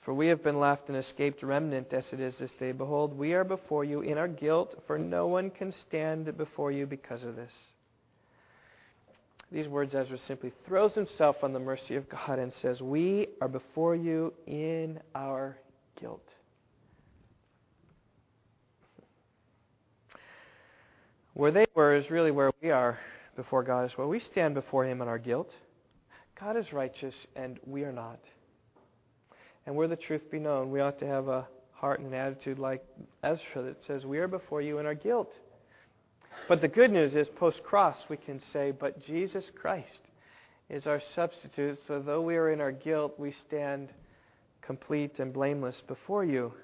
for 0.00 0.14
we 0.14 0.28
have 0.28 0.42
been 0.42 0.58
left 0.58 0.88
an 0.88 0.94
escaped 0.94 1.42
remnant 1.42 1.92
as 1.92 2.10
it 2.10 2.20
is 2.20 2.38
this 2.38 2.52
day. 2.52 2.72
Behold, 2.72 3.12
we 3.12 3.34
are 3.34 3.44
before 3.44 3.84
you 3.84 4.00
in 4.00 4.16
our 4.16 4.28
guilt, 4.28 4.82
for 4.86 4.98
no 4.98 5.26
one 5.26 5.50
can 5.50 5.74
stand 5.86 6.34
before 6.38 6.72
you 6.72 6.86
because 6.86 7.22
of 7.22 7.36
this. 7.36 7.52
These 9.52 9.68
words, 9.68 9.94
Ezra 9.94 10.18
simply 10.26 10.54
throws 10.66 10.94
himself 10.94 11.44
on 11.44 11.52
the 11.52 11.60
mercy 11.60 11.96
of 11.96 12.08
God 12.08 12.38
and 12.38 12.50
says, 12.50 12.80
We 12.80 13.28
are 13.42 13.48
before 13.48 13.94
you 13.94 14.32
in 14.46 15.00
our 15.14 15.58
guilt. 16.00 16.26
Where 21.36 21.50
they 21.50 21.66
were 21.74 21.94
is 21.94 22.10
really 22.10 22.30
where 22.30 22.50
we 22.62 22.70
are 22.70 22.98
before 23.36 23.62
God 23.62 23.84
as 23.84 23.90
well. 23.98 24.08
We 24.08 24.20
stand 24.20 24.54
before 24.54 24.86
Him 24.86 25.02
in 25.02 25.08
our 25.08 25.18
guilt. 25.18 25.50
God 26.40 26.56
is 26.56 26.72
righteous 26.72 27.14
and 27.36 27.60
we 27.66 27.84
are 27.84 27.92
not. 27.92 28.18
And 29.66 29.76
where 29.76 29.86
the 29.86 29.96
truth 29.96 30.30
be 30.30 30.38
known, 30.38 30.70
we 30.70 30.80
ought 30.80 30.98
to 31.00 31.06
have 31.06 31.28
a 31.28 31.46
heart 31.74 32.00
and 32.00 32.08
an 32.08 32.14
attitude 32.14 32.58
like 32.58 32.82
Ezra 33.22 33.64
that 33.64 33.76
says, 33.86 34.06
We 34.06 34.16
are 34.16 34.28
before 34.28 34.62
you 34.62 34.78
in 34.78 34.86
our 34.86 34.94
guilt. 34.94 35.30
But 36.48 36.62
the 36.62 36.68
good 36.68 36.90
news 36.90 37.14
is, 37.14 37.28
post 37.36 37.62
cross, 37.62 37.98
we 38.08 38.16
can 38.16 38.40
say, 38.50 38.70
But 38.70 39.04
Jesus 39.04 39.44
Christ 39.60 40.00
is 40.70 40.86
our 40.86 41.02
substitute, 41.14 41.78
so 41.86 42.00
though 42.00 42.22
we 42.22 42.36
are 42.36 42.50
in 42.50 42.62
our 42.62 42.72
guilt, 42.72 43.12
we 43.18 43.34
stand 43.46 43.90
complete 44.62 45.18
and 45.18 45.34
blameless 45.34 45.82
before 45.86 46.24
you. 46.24 46.54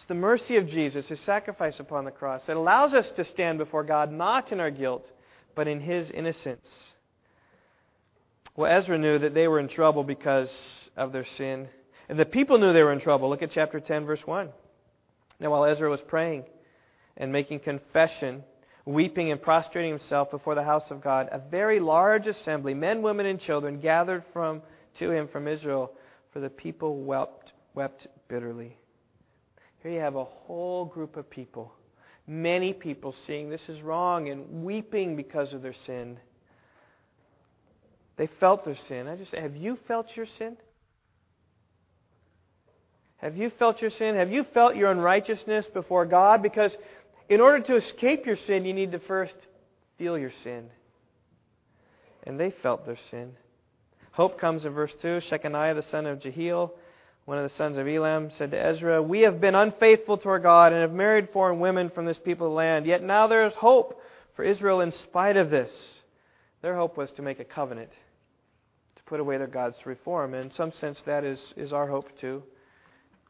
It's 0.00 0.08
the 0.08 0.14
mercy 0.14 0.56
of 0.56 0.66
Jesus, 0.66 1.08
his 1.08 1.20
sacrifice 1.26 1.78
upon 1.78 2.06
the 2.06 2.10
cross, 2.10 2.40
that 2.46 2.56
allows 2.56 2.94
us 2.94 3.06
to 3.16 3.24
stand 3.26 3.58
before 3.58 3.84
God 3.84 4.10
not 4.10 4.50
in 4.50 4.58
our 4.58 4.70
guilt, 4.70 5.06
but 5.54 5.68
in 5.68 5.78
his 5.78 6.10
innocence. 6.10 6.66
Well, 8.56 8.72
Ezra 8.72 8.96
knew 8.96 9.18
that 9.18 9.34
they 9.34 9.46
were 9.46 9.60
in 9.60 9.68
trouble 9.68 10.02
because 10.02 10.50
of 10.96 11.12
their 11.12 11.26
sin. 11.36 11.68
And 12.08 12.18
the 12.18 12.24
people 12.24 12.56
knew 12.56 12.72
they 12.72 12.82
were 12.82 12.94
in 12.94 13.02
trouble. 13.02 13.28
Look 13.28 13.42
at 13.42 13.50
chapter 13.50 13.78
10, 13.78 14.06
verse 14.06 14.22
1. 14.24 14.48
Now, 15.38 15.50
while 15.50 15.66
Ezra 15.66 15.90
was 15.90 16.00
praying 16.08 16.44
and 17.18 17.30
making 17.30 17.60
confession, 17.60 18.42
weeping 18.86 19.30
and 19.30 19.42
prostrating 19.42 19.90
himself 19.90 20.30
before 20.30 20.54
the 20.54 20.64
house 20.64 20.90
of 20.90 21.02
God, 21.02 21.28
a 21.30 21.38
very 21.38 21.78
large 21.78 22.26
assembly, 22.26 22.72
men, 22.72 23.02
women, 23.02 23.26
and 23.26 23.38
children, 23.38 23.80
gathered 23.80 24.24
from, 24.32 24.62
to 24.98 25.10
him 25.10 25.28
from 25.28 25.46
Israel, 25.46 25.92
for 26.32 26.40
the 26.40 26.48
people 26.48 27.04
wept, 27.04 27.52
wept 27.74 28.06
bitterly. 28.28 28.78
Here 29.82 29.92
you 29.92 30.00
have 30.00 30.16
a 30.16 30.24
whole 30.24 30.84
group 30.84 31.16
of 31.16 31.28
people, 31.30 31.72
many 32.26 32.72
people 32.72 33.14
seeing 33.26 33.48
this 33.48 33.62
is 33.68 33.80
wrong 33.80 34.28
and 34.28 34.62
weeping 34.62 35.16
because 35.16 35.52
of 35.52 35.62
their 35.62 35.74
sin. 35.86 36.18
They 38.16 38.28
felt 38.38 38.66
their 38.66 38.76
sin. 38.88 39.08
I 39.08 39.16
just 39.16 39.30
say, 39.30 39.40
have 39.40 39.56
you 39.56 39.78
felt 39.88 40.08
your 40.14 40.26
sin? 40.38 40.56
Have 43.16 43.36
you 43.36 43.50
felt 43.58 43.80
your 43.80 43.90
sin? 43.90 44.14
Have 44.14 44.30
you 44.30 44.44
felt 44.52 44.76
your 44.76 44.90
unrighteousness 44.90 45.66
before 45.72 46.04
God? 46.04 46.42
Because 46.42 46.72
in 47.28 47.40
order 47.40 47.62
to 47.64 47.76
escape 47.76 48.26
your 48.26 48.36
sin, 48.46 48.64
you 48.64 48.74
need 48.74 48.92
to 48.92 48.98
first 48.98 49.34
feel 49.96 50.18
your 50.18 50.32
sin. 50.42 50.68
And 52.24 52.38
they 52.38 52.52
felt 52.62 52.84
their 52.84 52.98
sin. 53.10 53.32
Hope 54.12 54.38
comes 54.38 54.64
in 54.64 54.72
verse 54.72 54.92
2. 55.00 55.20
Shechaniah, 55.30 55.74
the 55.74 55.88
son 55.90 56.06
of 56.06 56.20
Jehiel, 56.20 56.74
one 57.24 57.38
of 57.38 57.48
the 57.48 57.56
sons 57.56 57.78
of 57.78 57.86
Elam, 57.86 58.30
said 58.36 58.50
to 58.50 58.60
Ezra, 58.60 59.02
We 59.02 59.20
have 59.20 59.40
been 59.40 59.54
unfaithful 59.54 60.18
to 60.18 60.28
our 60.28 60.38
God 60.38 60.72
and 60.72 60.82
have 60.82 60.92
married 60.92 61.28
foreign 61.32 61.60
women 61.60 61.90
from 61.90 62.06
this 62.06 62.18
people 62.18 62.46
of 62.46 62.50
the 62.52 62.56
land. 62.56 62.86
Yet 62.86 63.02
now 63.02 63.26
there 63.26 63.46
is 63.46 63.54
hope 63.54 64.02
for 64.34 64.44
Israel 64.44 64.80
in 64.80 64.92
spite 64.92 65.36
of 65.36 65.50
this. 65.50 65.70
Their 66.62 66.76
hope 66.76 66.96
was 66.96 67.10
to 67.12 67.22
make 67.22 67.40
a 67.40 67.44
covenant, 67.44 67.90
to 68.96 69.02
put 69.04 69.20
away 69.20 69.38
their 69.38 69.46
gods 69.46 69.76
to 69.82 69.88
reform. 69.88 70.34
And 70.34 70.46
in 70.46 70.50
some 70.52 70.72
sense, 70.72 71.02
that 71.06 71.24
is, 71.24 71.40
is 71.56 71.72
our 71.72 71.86
hope 71.86 72.08
too, 72.20 72.42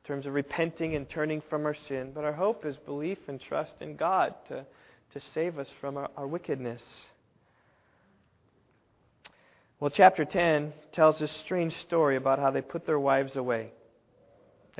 in 0.02 0.06
terms 0.06 0.26
of 0.26 0.34
repenting 0.34 0.94
and 0.96 1.08
turning 1.08 1.42
from 1.48 1.66
our 1.66 1.76
sin. 1.88 2.12
But 2.14 2.24
our 2.24 2.32
hope 2.32 2.64
is 2.64 2.76
belief 2.76 3.18
and 3.28 3.40
trust 3.40 3.74
in 3.80 3.96
God 3.96 4.34
to, 4.48 4.64
to 5.12 5.20
save 5.34 5.58
us 5.58 5.68
from 5.80 5.96
our, 5.96 6.10
our 6.16 6.26
wickedness. 6.26 6.82
Well, 9.78 9.90
chapter 9.90 10.24
10 10.24 10.74
tells 10.92 11.18
this 11.18 11.32
strange 11.32 11.74
story 11.78 12.16
about 12.16 12.38
how 12.38 12.50
they 12.50 12.60
put 12.60 12.86
their 12.86 13.00
wives 13.00 13.36
away. 13.36 13.72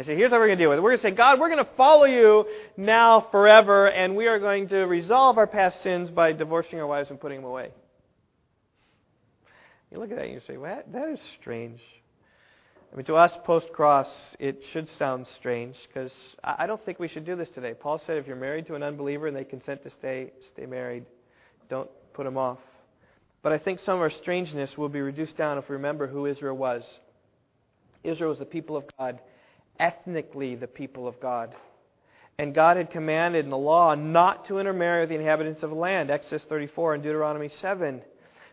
I 0.01 0.03
say, 0.03 0.17
here's 0.17 0.31
how 0.31 0.39
we're 0.39 0.47
going 0.47 0.57
to 0.57 0.65
deal 0.65 0.71
with 0.71 0.79
it. 0.79 0.83
We're 0.83 0.93
going 0.93 1.03
to 1.03 1.09
say, 1.09 1.11
God, 1.11 1.39
we're 1.39 1.51
going 1.51 1.63
to 1.63 1.71
follow 1.77 2.07
you 2.07 2.47
now 2.75 3.27
forever, 3.31 3.87
and 3.87 4.17
we 4.17 4.29
are 4.29 4.39
going 4.39 4.67
to 4.69 4.79
resolve 4.85 5.37
our 5.37 5.47
past 5.47 5.83
sins 5.83 6.09
by 6.09 6.33
divorcing 6.33 6.81
our 6.81 6.87
wives 6.87 7.11
and 7.11 7.21
putting 7.21 7.43
them 7.43 7.51
away. 7.51 7.69
You 9.93 9.99
look 9.99 10.11
at 10.11 10.17
that 10.17 10.25
and 10.25 10.33
you 10.33 10.41
say, 10.47 10.57
well, 10.57 10.81
that 10.91 11.09
is 11.11 11.21
strange. 11.39 11.81
I 12.91 12.97
mean, 12.97 13.05
to 13.07 13.17
us 13.17 13.31
post 13.45 13.75
cross, 13.75 14.09
it 14.39 14.63
should 14.73 14.89
sound 14.99 15.27
strange 15.39 15.77
because 15.89 16.13
I 16.43 16.67
don't 16.67 16.83
think 16.87 16.99
we 16.99 17.09
should 17.09 17.27
do 17.27 17.37
this 17.37 17.51
today. 17.51 17.75
Paul 17.75 18.01
said 18.07 18.17
if 18.17 18.27
you're 18.27 18.37
married 18.37 18.69
to 18.69 18.77
an 18.77 18.83
unbeliever 18.83 19.27
and 19.27 19.37
they 19.37 19.45
consent 19.45 19.83
to 19.83 19.91
stay, 19.91 20.33
stay 20.55 20.65
married, 20.65 21.05
don't 21.69 21.91
put 22.15 22.25
them 22.25 22.39
off. 22.39 22.59
But 23.43 23.53
I 23.53 23.59
think 23.59 23.81
some 23.81 23.97
of 23.97 24.01
our 24.01 24.09
strangeness 24.09 24.79
will 24.79 24.89
be 24.89 25.03
reduced 25.03 25.37
down 25.37 25.59
if 25.59 25.69
we 25.69 25.75
remember 25.75 26.07
who 26.07 26.25
Israel 26.25 26.57
was. 26.57 26.85
Israel 28.03 28.31
was 28.31 28.39
the 28.39 28.47
people 28.47 28.79
of 28.79 28.85
God 28.99 29.21
ethnically 29.81 30.55
the 30.55 30.67
people 30.69 31.09
of 31.09 31.21
God. 31.21 31.55
And 32.39 32.55
God 32.55 32.77
had 32.77 32.91
commanded 32.91 33.45
in 33.45 33.51
the 33.51 33.59
law 33.59 33.95
not 33.95 34.47
to 34.47 34.59
intermarry 34.59 35.03
with 35.03 35.11
the 35.11 35.17
inhabitants 35.17 35.63
of 35.63 35.71
the 35.71 35.77
land, 35.77 36.11
Exodus 36.11 36.43
34 36.49 36.95
and 36.95 37.03
Deuteronomy 37.03 37.51
7. 37.61 38.01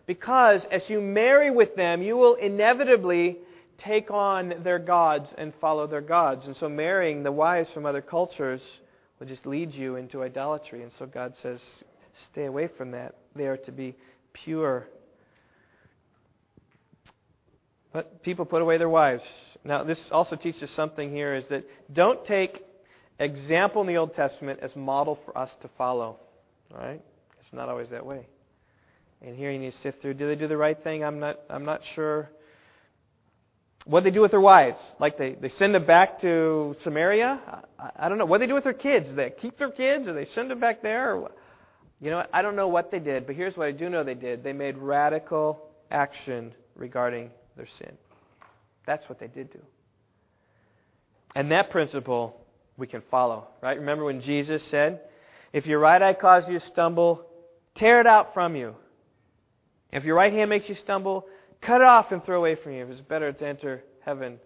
Because 0.06 0.62
as 0.72 0.82
you 0.88 1.00
marry 1.00 1.52
with 1.52 1.76
them, 1.76 2.02
you 2.02 2.18
will 2.18 2.36
inevitably 2.36 3.38
take 3.78 4.10
on 4.10 4.56
their 4.64 4.80
gods 4.80 5.30
and 5.38 5.54
follow 5.62 5.86
their 5.88 6.02
gods. 6.02 6.46
And 6.48 6.56
so 6.56 6.68
marrying 6.68 7.24
the 7.24 7.32
wives 7.32 7.70
from 7.74 7.86
other 7.86 8.02
cultures 8.02 8.62
will 9.20 9.28
just 9.28 9.46
lead 9.46 9.74
you 9.74 9.96
into 9.96 10.24
idolatry. 10.24 10.84
And 10.84 10.92
so 10.98 11.06
God 11.06 11.34
says, 11.42 11.60
stay 12.32 12.46
away 12.46 12.70
from 12.78 12.92
that. 12.92 13.16
They 13.36 13.46
are 13.46 13.58
to 13.58 13.72
be 13.72 13.96
pure. 14.34 14.88
But 17.94 18.22
people 18.24 18.46
put 18.46 18.62
away 18.62 18.78
their 18.78 18.90
wives. 18.90 19.24
Now, 19.64 19.84
this 19.84 20.00
also 20.12 20.36
teaches 20.36 20.70
something 20.72 21.12
here 21.12 21.36
is 21.36 21.46
that 21.48 21.64
don't 21.94 22.26
take 22.26 22.64
example 23.20 23.82
in 23.82 23.88
the 23.88 23.98
Old 23.98 24.14
Testament 24.14 24.60
as 24.62 24.76
model 24.76 25.20
for 25.26 25.38
us 25.38 25.50
to 25.62 25.70
follow. 25.78 26.18
All 26.74 26.80
right? 26.80 27.02
It's 27.40 27.54
not 27.54 27.70
always 27.70 27.90
that 27.90 28.06
way. 28.06 28.28
And 29.22 29.36
here 29.36 29.52
you 29.52 29.58
need 29.58 29.72
to 29.72 29.78
sift 29.80 30.02
through. 30.02 30.16
Do 30.16 30.28
they 30.28 30.36
do 30.36 30.48
the 30.48 30.58
right 30.58 30.82
thing? 30.84 31.04
I'm 31.04 31.20
not. 31.20 31.40
I'm 31.50 31.66
not 31.66 31.82
sure. 31.96 32.30
What 33.86 34.04
they 34.04 34.12
do 34.12 34.22
with 34.22 34.32
their 34.32 34.42
wives? 34.42 34.80
Like 35.00 35.18
they, 35.18 35.34
they 35.34 35.50
send 35.50 35.74
them 35.74 35.86
back 35.86 36.22
to 36.22 36.76
Samaria? 36.84 37.64
I, 37.80 37.90
I 38.06 38.10
don't 38.10 38.18
know. 38.18 38.26
What 38.26 38.40
they 38.40 38.48
do 38.48 38.54
with 38.54 38.66
their 38.66 38.74
kids? 38.74 39.08
They 39.16 39.32
keep 39.42 39.58
their 39.58 39.72
kids, 39.72 40.08
or 40.08 40.14
they 40.14 40.28
send 40.36 40.52
them 40.52 40.60
back 40.60 40.82
there? 40.82 41.24
You 42.00 42.12
know, 42.12 42.24
I 42.32 42.42
don't 42.42 42.56
know 42.56 42.68
what 42.68 42.92
they 42.92 43.00
did. 43.00 43.26
But 43.26 43.36
here's 43.36 43.56
what 43.56 43.68
I 43.68 43.72
do 43.72 43.90
know 43.90 44.04
they 44.04 44.14
did. 44.14 44.44
They 44.44 44.54
made 44.54 44.78
radical 44.78 45.64
action 45.90 46.54
regarding 46.76 47.32
their 47.58 47.68
sin. 47.80 47.98
That's 48.86 49.08
what 49.10 49.20
they 49.20 49.28
did 49.28 49.52
do. 49.52 49.60
And 51.36 51.52
that 51.52 51.70
principle 51.70 52.40
we 52.78 52.88
can 52.88 53.02
follow, 53.12 53.48
right? 53.62 53.78
Remember 53.78 54.06
when 54.06 54.22
Jesus 54.22 54.64
said, 54.70 55.02
If 55.52 55.66
your 55.66 55.80
right 55.80 56.02
eye 56.02 56.14
causes 56.14 56.50
you 56.50 56.60
to 56.60 56.66
stumble, 56.66 57.26
tear 57.76 58.00
it 58.00 58.08
out 58.08 58.34
from 58.34 58.56
you. 58.56 58.76
If 59.92 60.04
your 60.04 60.16
right 60.16 60.32
hand 60.32 60.50
makes 60.50 60.70
you 60.70 60.76
stumble, 60.76 61.26
cut 61.62 61.82
it 61.82 61.88
off 61.88 62.12
and 62.12 62.24
throw 62.24 62.38
away 62.38 62.56
from 62.56 62.74
you. 62.74 62.86
It's 62.88 63.02
better 63.02 63.32
to 63.32 63.48
enter 63.48 63.84
heaven 64.06 64.40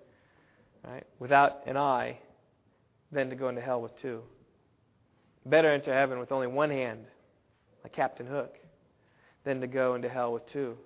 right, 0.84 1.06
without 1.20 1.68
an 1.68 1.78
eye 1.78 2.18
than 3.12 3.30
to 3.30 3.36
go 3.36 3.50
into 3.50 3.62
hell 3.62 3.82
with 3.82 3.92
two. 4.02 4.22
Better 5.46 5.72
enter 5.72 5.94
heaven 5.94 6.20
with 6.20 6.32
only 6.32 6.48
one 6.48 6.70
hand, 6.70 7.06
like 7.84 7.94
Captain 7.94 8.28
Hook, 8.28 8.56
than 9.44 9.62
to 9.62 9.68
go 9.68 9.96
into 9.96 10.08
hell 10.08 10.34
with 10.34 10.48
two. 10.52 10.78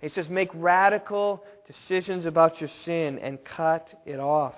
He 0.00 0.08
says, 0.08 0.28
make 0.28 0.50
radical 0.54 1.44
decisions 1.68 2.24
about 2.24 2.60
your 2.60 2.70
sin 2.84 3.18
and 3.18 3.38
cut 3.44 3.88
it 4.04 4.18
off. 4.18 4.54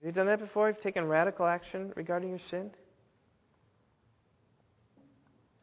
Have 0.00 0.06
you 0.06 0.12
done 0.12 0.26
that 0.26 0.38
before? 0.38 0.68
Have 0.68 0.76
you 0.76 0.82
taken 0.82 1.04
radical 1.04 1.44
action 1.44 1.92
regarding 1.96 2.30
your 2.30 2.40
sin? 2.50 2.70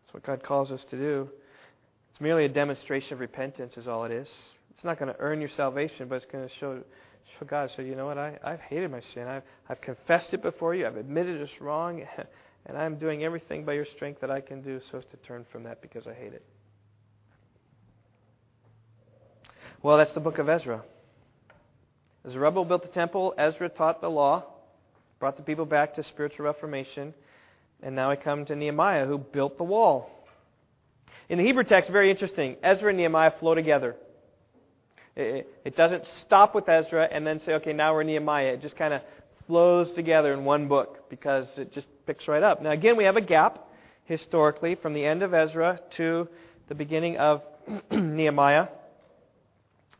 That's 0.03 0.13
what 0.13 0.23
God 0.23 0.43
calls 0.43 0.71
us 0.71 0.83
to 0.89 0.97
do. 0.97 1.29
It's 2.11 2.21
merely 2.21 2.45
a 2.45 2.49
demonstration 2.49 3.13
of 3.13 3.19
repentance, 3.21 3.77
is 3.77 3.87
all 3.87 4.03
it 4.03 4.11
is. 4.11 4.29
It's 4.75 4.83
not 4.83 4.99
going 4.99 5.11
to 5.11 5.19
earn 5.19 5.39
your 5.39 5.49
salvation, 5.49 6.07
but 6.07 6.15
it's 6.15 6.31
going 6.31 6.47
to 6.47 6.53
show, 6.55 6.83
show 7.39 7.45
God. 7.45 7.71
So, 7.75 7.81
you 7.81 7.95
know 7.95 8.07
what? 8.07 8.17
I, 8.17 8.37
I've 8.43 8.59
hated 8.59 8.91
my 8.91 9.01
sin. 9.13 9.27
I've, 9.27 9.43
I've 9.69 9.81
confessed 9.81 10.33
it 10.33 10.41
before 10.41 10.75
you. 10.75 10.85
I've 10.85 10.97
admitted 10.97 11.39
it's 11.41 11.61
wrong. 11.61 12.05
And 12.65 12.77
I'm 12.77 12.95
doing 12.95 13.25
everything 13.25 13.65
by 13.65 13.73
your 13.73 13.83
strength 13.83 14.21
that 14.21 14.31
I 14.31 14.39
can 14.39 14.61
do 14.61 14.79
so 14.89 14.99
as 14.99 15.03
to 15.11 15.17
turn 15.17 15.45
from 15.51 15.63
that 15.63 15.81
because 15.81 16.07
I 16.07 16.13
hate 16.13 16.31
it. 16.31 16.45
Well, 19.83 19.97
that's 19.97 20.13
the 20.13 20.21
book 20.21 20.37
of 20.37 20.47
Ezra. 20.47 20.81
Zerubbabel 22.29 22.63
built 22.63 22.83
the 22.83 22.87
temple, 22.87 23.33
Ezra 23.37 23.67
taught 23.67 23.99
the 23.99 24.09
law, 24.09 24.45
brought 25.19 25.35
the 25.35 25.43
people 25.43 25.65
back 25.65 25.95
to 25.95 26.03
spiritual 26.03 26.45
reformation, 26.45 27.13
and 27.81 27.93
now 27.93 28.09
I 28.09 28.15
come 28.15 28.45
to 28.45 28.55
Nehemiah, 28.55 29.05
who 29.05 29.17
built 29.17 29.57
the 29.57 29.65
wall. 29.65 30.09
In 31.27 31.37
the 31.37 31.43
Hebrew 31.43 31.65
text, 31.65 31.89
very 31.91 32.09
interesting. 32.09 32.55
Ezra 32.63 32.89
and 32.91 32.97
Nehemiah 32.97 33.33
flow 33.41 33.55
together. 33.55 33.97
It 35.17 35.75
doesn't 35.75 36.05
stop 36.25 36.55
with 36.55 36.69
Ezra 36.69 37.09
and 37.11 37.27
then 37.27 37.41
say, 37.45 37.51
okay, 37.55 37.73
now 37.73 37.93
we're 37.93 38.03
Nehemiah. 38.03 38.53
It 38.53 38.61
just 38.61 38.77
kind 38.77 38.93
of 38.93 39.01
flows 39.47 39.93
together 39.95 40.31
in 40.33 40.45
one 40.45 40.69
book 40.69 41.09
because 41.09 41.45
it 41.57 41.73
just 41.73 41.87
picks 42.07 42.25
right 42.29 42.41
up. 42.41 42.61
Now, 42.61 42.71
again, 42.71 42.95
we 42.95 43.03
have 43.03 43.17
a 43.17 43.21
gap 43.21 43.67
historically 44.05 44.75
from 44.75 44.93
the 44.93 45.03
end 45.03 45.23
of 45.23 45.33
Ezra 45.33 45.81
to 45.97 46.29
the 46.69 46.75
beginning 46.75 47.17
of 47.17 47.41
Nehemiah. 47.91 48.67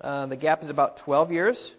Uh, 0.04 0.26
the 0.26 0.36
gap 0.36 0.62
is 0.64 0.70
about 0.70 0.98
12 0.98 1.32
years. 1.32 1.74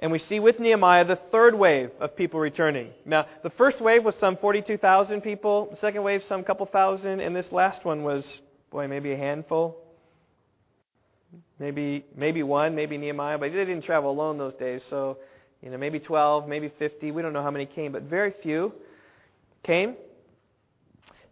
And 0.00 0.12
we 0.12 0.18
see 0.18 0.40
with 0.40 0.60
Nehemiah 0.60 1.04
the 1.04 1.18
third 1.30 1.54
wave 1.54 1.90
of 2.00 2.16
people 2.16 2.38
returning. 2.38 2.90
Now, 3.04 3.26
the 3.42 3.50
first 3.50 3.80
wave 3.80 4.04
was 4.04 4.14
some 4.20 4.36
42,000 4.36 5.20
people. 5.20 5.68
The 5.70 5.76
second 5.78 6.02
wave, 6.02 6.22
some 6.28 6.44
couple 6.44 6.66
thousand. 6.66 7.20
And 7.20 7.34
this 7.34 7.50
last 7.50 7.84
one 7.84 8.02
was, 8.02 8.24
boy, 8.70 8.86
maybe 8.86 9.12
a 9.12 9.16
handful. 9.16 9.76
Maybe, 11.58 12.04
maybe 12.16 12.42
one, 12.42 12.74
maybe 12.74 12.96
Nehemiah. 12.96 13.38
But 13.38 13.52
they 13.52 13.64
didn't 13.64 13.82
travel 13.82 14.10
alone 14.10 14.38
those 14.38 14.54
days. 14.54 14.82
So, 14.90 15.18
you 15.62 15.70
know, 15.70 15.78
maybe 15.78 15.98
12, 15.98 16.48
maybe 16.48 16.72
50. 16.78 17.10
We 17.10 17.22
don't 17.22 17.32
know 17.32 17.42
how 17.42 17.50
many 17.50 17.66
came, 17.66 17.90
but 17.90 18.02
very 18.02 18.34
few 18.42 18.72
came. 19.64 19.96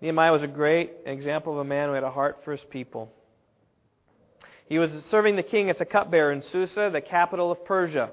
Nehemiah 0.00 0.32
was 0.32 0.42
a 0.42 0.48
great 0.48 0.92
example 1.06 1.52
of 1.52 1.60
a 1.60 1.64
man 1.64 1.88
who 1.88 1.94
had 1.94 2.04
a 2.04 2.10
heart 2.10 2.40
for 2.44 2.52
his 2.52 2.64
people. 2.68 3.12
He 4.68 4.78
was 4.78 4.90
serving 5.10 5.36
the 5.36 5.42
king 5.42 5.70
as 5.70 5.80
a 5.80 5.84
cupbearer 5.84 6.32
in 6.32 6.42
Susa, 6.42 6.90
the 6.92 7.00
capital 7.00 7.52
of 7.52 7.64
Persia. 7.64 8.10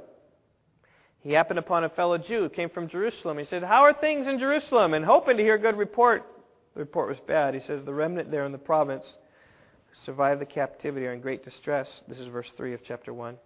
He 1.22 1.32
happened 1.32 1.58
upon 1.58 1.84
a 1.84 1.90
fellow 1.90 2.18
Jew 2.18 2.42
who 2.42 2.50
came 2.50 2.70
from 2.70 2.90
Jerusalem. 2.90 3.38
He 3.38 3.46
said, 3.46 3.64
How 3.64 3.84
are 3.84 3.94
things 3.94 4.28
in 4.28 4.40
Jerusalem? 4.40 4.94
And 4.94 5.04
hoping 5.06 5.38
to 5.38 5.44
hear 5.44 5.56
a 5.56 5.60
good 5.60 5.78
report. 5.78 6.26
The 6.74 6.82
report 6.82 7.10
was 7.10 7.18
bad. 7.28 7.54
He 7.54 7.62
says, 7.62 7.84
The 7.84 7.94
remnant 7.94 8.30
there 8.30 8.46
in 8.46 8.52
the 8.52 8.58
province 8.58 9.06
who 9.06 10.06
survived 10.06 10.42
the 10.42 10.46
captivity 10.46 11.08
are 11.08 11.14
in 11.14 11.22
great 11.22 11.44
distress. 11.44 11.88
This 12.08 12.20
is 12.20 12.28
verse 12.28 12.52
3 12.58 12.74
of 12.74 12.82
chapter 12.86 13.14
1. 13.14 13.38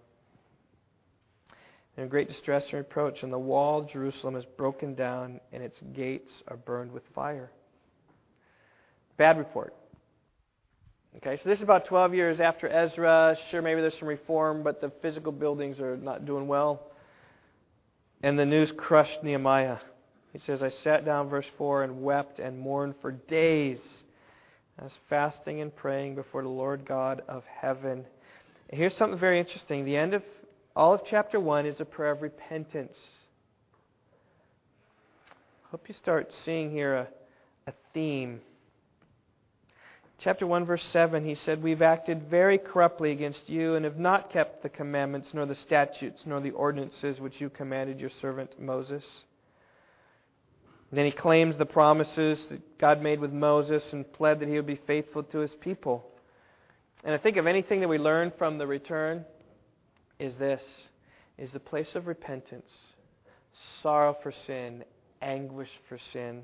They're 1.95 2.05
in 2.05 2.10
great 2.10 2.30
distress 2.30 2.64
and 2.66 2.80
reproach, 2.80 3.24
and 3.24 3.32
the 3.32 3.39
wall 3.39 3.80
of 3.80 3.89
Jerusalem 3.89 4.36
is 4.36 4.45
broken 4.58 4.95
down, 4.95 5.39
and 5.51 5.64
its 5.64 5.78
gates 5.93 6.30
are 6.47 6.58
burned 6.58 6.91
with 6.91 7.03
fire. 7.16 7.51
Bad 9.18 9.38
report. 9.38 9.74
Okay, 11.16 11.38
so 11.38 11.49
this 11.49 11.58
is 11.58 11.64
about 11.64 11.86
12 11.86 12.14
years 12.14 12.39
after 12.39 12.70
Ezra. 12.70 13.36
Sure, 13.49 13.62
maybe 13.62 13.82
there's 13.82 13.97
some 13.97 14.08
reform, 14.08 14.62
but 14.62 14.82
the 14.82 14.91
physical 15.01 15.32
buildings 15.32 15.80
are 15.80 15.97
not 15.97 16.26
doing 16.26 16.47
well. 16.47 16.91
And 18.22 18.38
the 18.38 18.45
news 18.45 18.72
crushed 18.78 19.24
Nehemiah. 19.24 19.78
He 20.34 20.39
says, 20.39 20.62
I 20.62 20.70
sat 20.84 21.05
down, 21.05 21.30
verse 21.30 21.47
4, 21.58 21.84
and 21.84 22.03
wept 22.03 22.39
and 22.39 22.60
mourned 22.60 22.95
for 23.01 23.12
days. 23.12 23.80
as 24.78 24.91
fasting 25.10 25.62
and 25.62 25.76
praying 25.76 26.16
before 26.16 26.43
the 26.43 26.49
Lord 26.49 26.86
God 26.86 27.24
of 27.28 27.43
heaven. 27.45 28.05
And 28.70 28.80
here's 28.80 28.95
something 28.95 29.18
very 29.18 29.39
interesting. 29.39 29.86
The 29.86 29.97
end 29.97 30.14
of 30.14 30.24
all 30.76 30.93
of 30.93 31.01
chapter 31.10 31.39
1 31.39 31.66
is 31.66 31.80
a 31.80 31.86
prayer 31.86 32.12
of 32.12 32.22
repentance. 32.22 32.95
I 35.66 35.70
Hope 35.72 35.88
you 35.88 35.95
start 35.95 36.32
seeing 36.45 36.70
here 36.70 36.95
a, 36.95 37.08
a 37.66 37.74
theme 37.93 38.41
chapter 40.20 40.47
1, 40.47 40.65
verse 40.65 40.84
7, 40.91 41.24
he 41.24 41.36
said, 41.36 41.61
We've 41.61 41.82
acted 41.82 42.30
very 42.30 42.57
corruptly 42.57 43.11
against 43.11 43.47
you 43.49 43.76
and 43.76 43.86
have 43.86 43.97
not 43.97 44.32
kept 44.32 44.63
the 44.63 44.70
commandments, 44.70 45.30
nor 45.34 45.45
the 45.45 45.55
statutes, 45.55 46.22
nor 46.26 46.41
the 46.41 46.51
ordinances 46.51 47.20
which 47.20 47.39
you 47.39 47.49
commanded 47.49 47.99
your 47.99 48.09
servant 48.22 48.59
Moses. 48.59 49.05
then 50.91 51.05
he 51.05 51.11
claims 51.11 51.57
the 51.57 51.65
promises 51.65 52.45
that 52.49 52.78
God 52.78 53.01
made 53.01 53.20
with 53.20 53.32
Moses 53.32 53.84
and 53.91 54.11
pled 54.13 54.39
that 54.39 54.49
he 54.49 54.55
would 54.55 54.65
be 54.65 54.82
faithful 54.88 55.24
to 55.24 55.39
his 55.39 55.53
people. 55.55 56.05
And 57.03 57.13
I 57.13 57.18
think 57.18 57.38
of 57.38 57.45
anything 57.45 57.82
that 57.82 57.88
we 57.88 57.97
learn 57.97 58.32
from 58.38 58.57
the 58.57 58.68
return 58.68 59.26
is 60.20 60.36
this 60.38 60.61
is 61.38 61.51
the 61.51 61.59
place 61.59 61.93
of 61.93 62.07
repentance, 62.07 62.72
sorrow 63.84 64.18
for 64.24 64.32
sin, 64.47 64.84
anguish 65.22 65.70
for 65.88 65.99
sin 66.11 66.43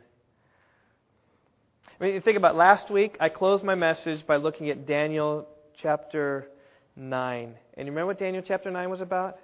I 2.00 2.04
mean, 2.04 2.22
think 2.22 2.38
about 2.38 2.56
last 2.56 2.90
week, 2.90 3.18
I 3.20 3.30
closed 3.30 3.64
my 3.64 3.76
message 3.76 4.26
by 4.26 4.38
looking 4.38 4.70
at 4.70 4.86
Daniel 4.86 5.48
chapter 5.82 6.50
9. 6.96 7.56
And 7.76 7.88
you 7.88 7.92
remember 7.92 8.08
what 8.08 8.20
Daniel 8.20 8.44
chapter 8.46 8.72
9 8.72 8.90
was 8.90 9.02
about? 9.02 9.38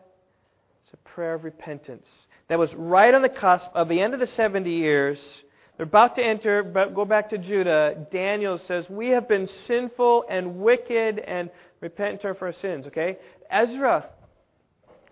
It's 0.84 0.94
a 0.94 1.10
prayer 1.10 1.36
of 1.36 1.44
repentance. 1.44 2.08
That 2.48 2.60
was 2.60 2.74
right 2.74 3.14
on 3.14 3.22
the 3.22 3.30
cusp 3.30 3.70
of 3.74 3.88
the 3.88 4.02
end 4.02 4.14
of 4.14 4.20
the 4.20 4.28
70 4.28 4.70
years. 4.70 5.20
They're 5.78 5.86
about 5.86 6.16
to 6.16 6.26
enter, 6.26 6.64
but 6.64 6.96
go 6.96 7.06
back 7.06 7.30
to 7.30 7.38
Judah. 7.38 8.08
Daniel 8.12 8.60
says, 8.68 8.90
We 8.90 9.10
have 9.10 9.28
been 9.28 9.48
sinful 9.68 10.26
and 10.30 10.58
wicked 10.58 11.20
and 11.20 11.50
repent 11.80 12.12
and 12.12 12.22
turn 12.22 12.36
for 12.36 12.48
our 12.48 12.54
sins, 12.54 12.88
okay? 12.88 13.20
Ezra 13.50 14.10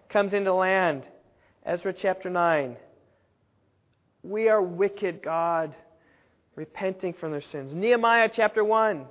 comes 0.10 0.34
into 0.34 0.54
land. 0.54 1.04
Ezra 1.66 1.94
chapter 1.94 2.30
9. 2.30 2.76
We 4.24 4.50
are 4.50 4.62
wicked, 4.62 5.22
God 5.22 5.76
repenting 6.58 7.14
from 7.14 7.32
their 7.32 7.42
sins. 7.42 7.72
Nehemiah 7.74 8.30
chapter 8.36 8.64
1, 8.64 9.06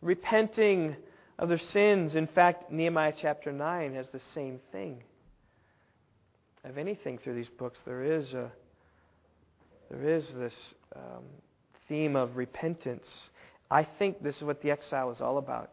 repenting 0.00 0.96
of 1.38 1.48
their 1.50 1.58
sins. 1.58 2.14
In 2.14 2.28
fact, 2.28 2.70
Nehemiah 2.70 3.12
chapter 3.20 3.52
9 3.52 3.94
has 3.94 4.06
the 4.12 4.20
same 4.32 4.60
thing. 4.72 5.02
Of 6.64 6.78
anything 6.78 7.18
through 7.18 7.34
these 7.34 7.48
books, 7.58 7.80
there 7.84 8.04
is 8.04 8.32
a, 8.32 8.52
there 9.90 10.08
is 10.08 10.24
this 10.36 10.54
um, 10.94 11.24
theme 11.88 12.14
of 12.14 12.36
repentance. 12.36 13.08
I 13.70 13.82
think 13.98 14.22
this 14.22 14.36
is 14.36 14.42
what 14.42 14.62
the 14.62 14.70
exile 14.70 15.08
was 15.08 15.20
all 15.20 15.38
about. 15.38 15.72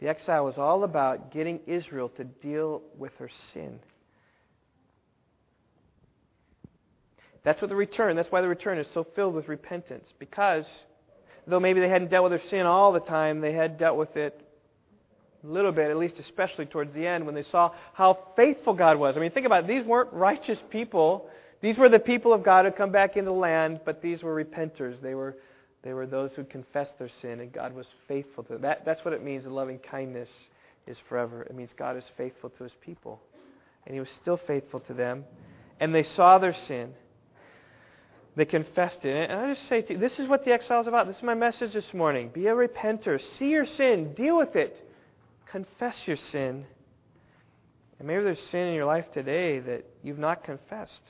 The 0.00 0.08
exile 0.08 0.46
was 0.46 0.58
all 0.58 0.82
about 0.82 1.30
getting 1.30 1.60
Israel 1.68 2.08
to 2.16 2.24
deal 2.24 2.82
with 2.98 3.12
her 3.18 3.30
sin. 3.54 3.78
That's 7.44 7.60
what 7.60 7.68
the 7.68 7.76
return, 7.76 8.16
that's 8.16 8.30
why 8.30 8.40
the 8.40 8.48
return 8.48 8.78
is 8.78 8.86
so 8.94 9.04
filled 9.16 9.34
with 9.34 9.48
repentance. 9.48 10.08
Because 10.18 10.66
though 11.46 11.60
maybe 11.60 11.80
they 11.80 11.88
hadn't 11.88 12.10
dealt 12.10 12.30
with 12.30 12.32
their 12.40 12.48
sin 12.48 12.66
all 12.66 12.92
the 12.92 13.00
time, 13.00 13.40
they 13.40 13.52
had 13.52 13.78
dealt 13.78 13.96
with 13.96 14.16
it 14.16 14.40
a 15.42 15.46
little 15.46 15.72
bit, 15.72 15.90
at 15.90 15.96
least 15.96 16.18
especially 16.18 16.66
towards 16.66 16.94
the 16.94 17.06
end 17.06 17.26
when 17.26 17.34
they 17.34 17.42
saw 17.42 17.72
how 17.94 18.18
faithful 18.36 18.74
God 18.74 18.96
was. 18.98 19.16
I 19.16 19.20
mean, 19.20 19.32
think 19.32 19.46
about 19.46 19.64
it. 19.64 19.66
These 19.66 19.84
weren't 19.84 20.12
righteous 20.12 20.58
people. 20.70 21.28
These 21.60 21.78
were 21.78 21.88
the 21.88 21.98
people 21.98 22.32
of 22.32 22.44
God 22.44 22.64
who 22.64 22.70
come 22.70 22.92
back 22.92 23.16
into 23.16 23.30
the 23.30 23.36
land, 23.36 23.80
but 23.84 24.00
these 24.02 24.22
were 24.22 24.34
repenters. 24.34 25.00
They 25.02 25.14
were, 25.14 25.36
they 25.82 25.94
were 25.94 26.06
those 26.06 26.32
who 26.34 26.44
confessed 26.44 26.96
their 26.98 27.10
sin, 27.20 27.40
and 27.40 27.52
God 27.52 27.74
was 27.74 27.86
faithful 28.06 28.44
to 28.44 28.52
them. 28.54 28.62
That, 28.62 28.84
that's 28.84 29.04
what 29.04 29.14
it 29.14 29.24
means, 29.24 29.44
the 29.44 29.50
loving 29.50 29.78
kindness 29.78 30.28
is 30.86 30.96
forever. 31.08 31.42
It 31.42 31.54
means 31.54 31.70
God 31.76 31.96
is 31.96 32.04
faithful 32.16 32.50
to 32.50 32.64
his 32.64 32.72
people. 32.80 33.20
And 33.84 33.94
he 33.94 34.00
was 34.00 34.10
still 34.20 34.36
faithful 34.36 34.80
to 34.80 34.94
them. 34.94 35.24
And 35.80 35.92
they 35.92 36.04
saw 36.04 36.38
their 36.38 36.54
sin. 36.54 36.94
They 38.34 38.44
confessed 38.46 39.04
it. 39.04 39.30
And 39.30 39.38
I 39.38 39.54
just 39.54 39.68
say 39.68 39.82
to 39.82 39.92
you, 39.92 39.98
this 39.98 40.18
is 40.18 40.26
what 40.26 40.44
the 40.44 40.52
exile 40.52 40.80
is 40.80 40.86
about. 40.86 41.06
This 41.06 41.18
is 41.18 41.22
my 41.22 41.34
message 41.34 41.74
this 41.74 41.92
morning. 41.92 42.30
Be 42.32 42.46
a 42.46 42.54
repenter. 42.54 43.20
See 43.38 43.50
your 43.50 43.66
sin. 43.66 44.14
Deal 44.14 44.38
with 44.38 44.56
it. 44.56 44.74
Confess 45.50 45.96
your 46.06 46.16
sin. 46.16 46.64
And 47.98 48.08
maybe 48.08 48.24
there's 48.24 48.40
sin 48.50 48.68
in 48.68 48.74
your 48.74 48.86
life 48.86 49.04
today 49.12 49.60
that 49.60 49.84
you've 50.02 50.18
not 50.18 50.44
confessed. 50.44 51.00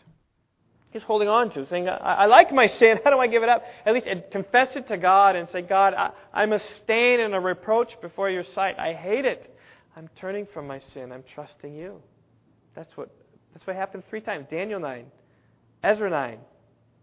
Just 0.93 1.07
holding 1.07 1.29
on 1.29 1.51
to, 1.53 1.65
saying, 1.67 1.89
I, 1.89 1.95
I 1.95 2.27
like 2.27 2.53
my 2.53 2.67
sin. 2.67 2.99
How 3.05 3.11
do 3.11 3.19
I 3.19 3.29
give 3.29 3.43
it 3.43 3.49
up? 3.49 3.63
At 3.87 3.95
least 3.95 4.07
confess 4.31 4.75
it 4.75 4.89
to 4.89 4.99
God 4.99 5.37
and 5.37 5.49
say, 5.51 5.63
God, 5.63 5.95
I, 5.95 6.11
I'm 6.35 6.53
a 6.53 6.61
stain 6.83 7.21
and 7.21 7.35
a 7.35 7.41
reproach 7.41 7.93
before 8.03 8.31
your 8.31 8.45
sight. 8.55 8.79
I 8.79 8.95
hate 8.95 9.25
it. 9.25 9.57
I'm 9.97 10.11
turning 10.17 10.47
from 10.53 10.67
my 10.67 10.81
sin. 10.93 11.13
I'm 11.13 11.25
trusting 11.35 11.75
you. 11.75 12.03
That's 12.75 12.95
what, 12.97 13.11
that's 13.55 13.67
what 13.67 13.77
happened 13.77 14.03
three 14.11 14.21
times 14.21 14.47
Daniel 14.51 14.81
9, 14.81 15.05
Ezra 15.85 16.11
9, 16.11 16.39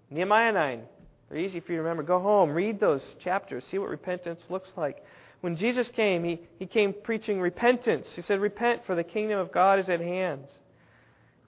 Nehemiah 0.09 0.51
9. 0.51 0.81
They're 1.29 1.37
easy 1.37 1.59
for 1.59 1.71
you 1.71 1.77
to 1.77 1.83
remember. 1.83 2.03
Go 2.03 2.19
home, 2.19 2.51
read 2.51 2.79
those 2.79 3.03
chapters, 3.23 3.63
see 3.69 3.77
what 3.77 3.89
repentance 3.89 4.41
looks 4.49 4.69
like. 4.75 5.03
When 5.41 5.55
Jesus 5.55 5.89
came, 5.95 6.23
he, 6.23 6.41
he 6.57 6.65
came 6.65 6.93
preaching 7.03 7.39
repentance. 7.39 8.07
He 8.15 8.21
said, 8.23 8.41
Repent, 8.41 8.81
for 8.85 8.95
the 8.95 9.03
kingdom 9.03 9.39
of 9.39 9.51
God 9.51 9.79
is 9.79 9.89
at 9.89 10.01
hand. 10.01 10.45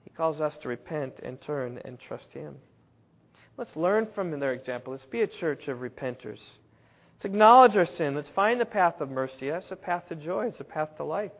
He 0.04 0.10
calls 0.10 0.40
us 0.40 0.54
to 0.62 0.68
repent 0.68 1.14
and 1.22 1.40
turn 1.40 1.80
and 1.84 1.98
trust 1.98 2.28
Him. 2.30 2.56
Let's 3.58 3.74
learn 3.76 4.08
from 4.14 4.38
their 4.38 4.52
example. 4.52 4.92
Let's 4.92 5.04
be 5.04 5.22
a 5.22 5.26
church 5.26 5.68
of 5.68 5.78
repenters. 5.78 6.40
Let's 7.14 7.24
acknowledge 7.24 7.76
our 7.76 7.86
sin. 7.86 8.14
Let's 8.14 8.30
find 8.34 8.60
the 8.60 8.64
path 8.64 9.00
of 9.00 9.10
mercy. 9.10 9.50
That's 9.50 9.70
a 9.70 9.76
path 9.76 10.08
to 10.08 10.14
joy, 10.14 10.46
it's 10.46 10.60
a 10.60 10.64
path 10.64 10.96
to 10.96 11.04
life. 11.04 11.32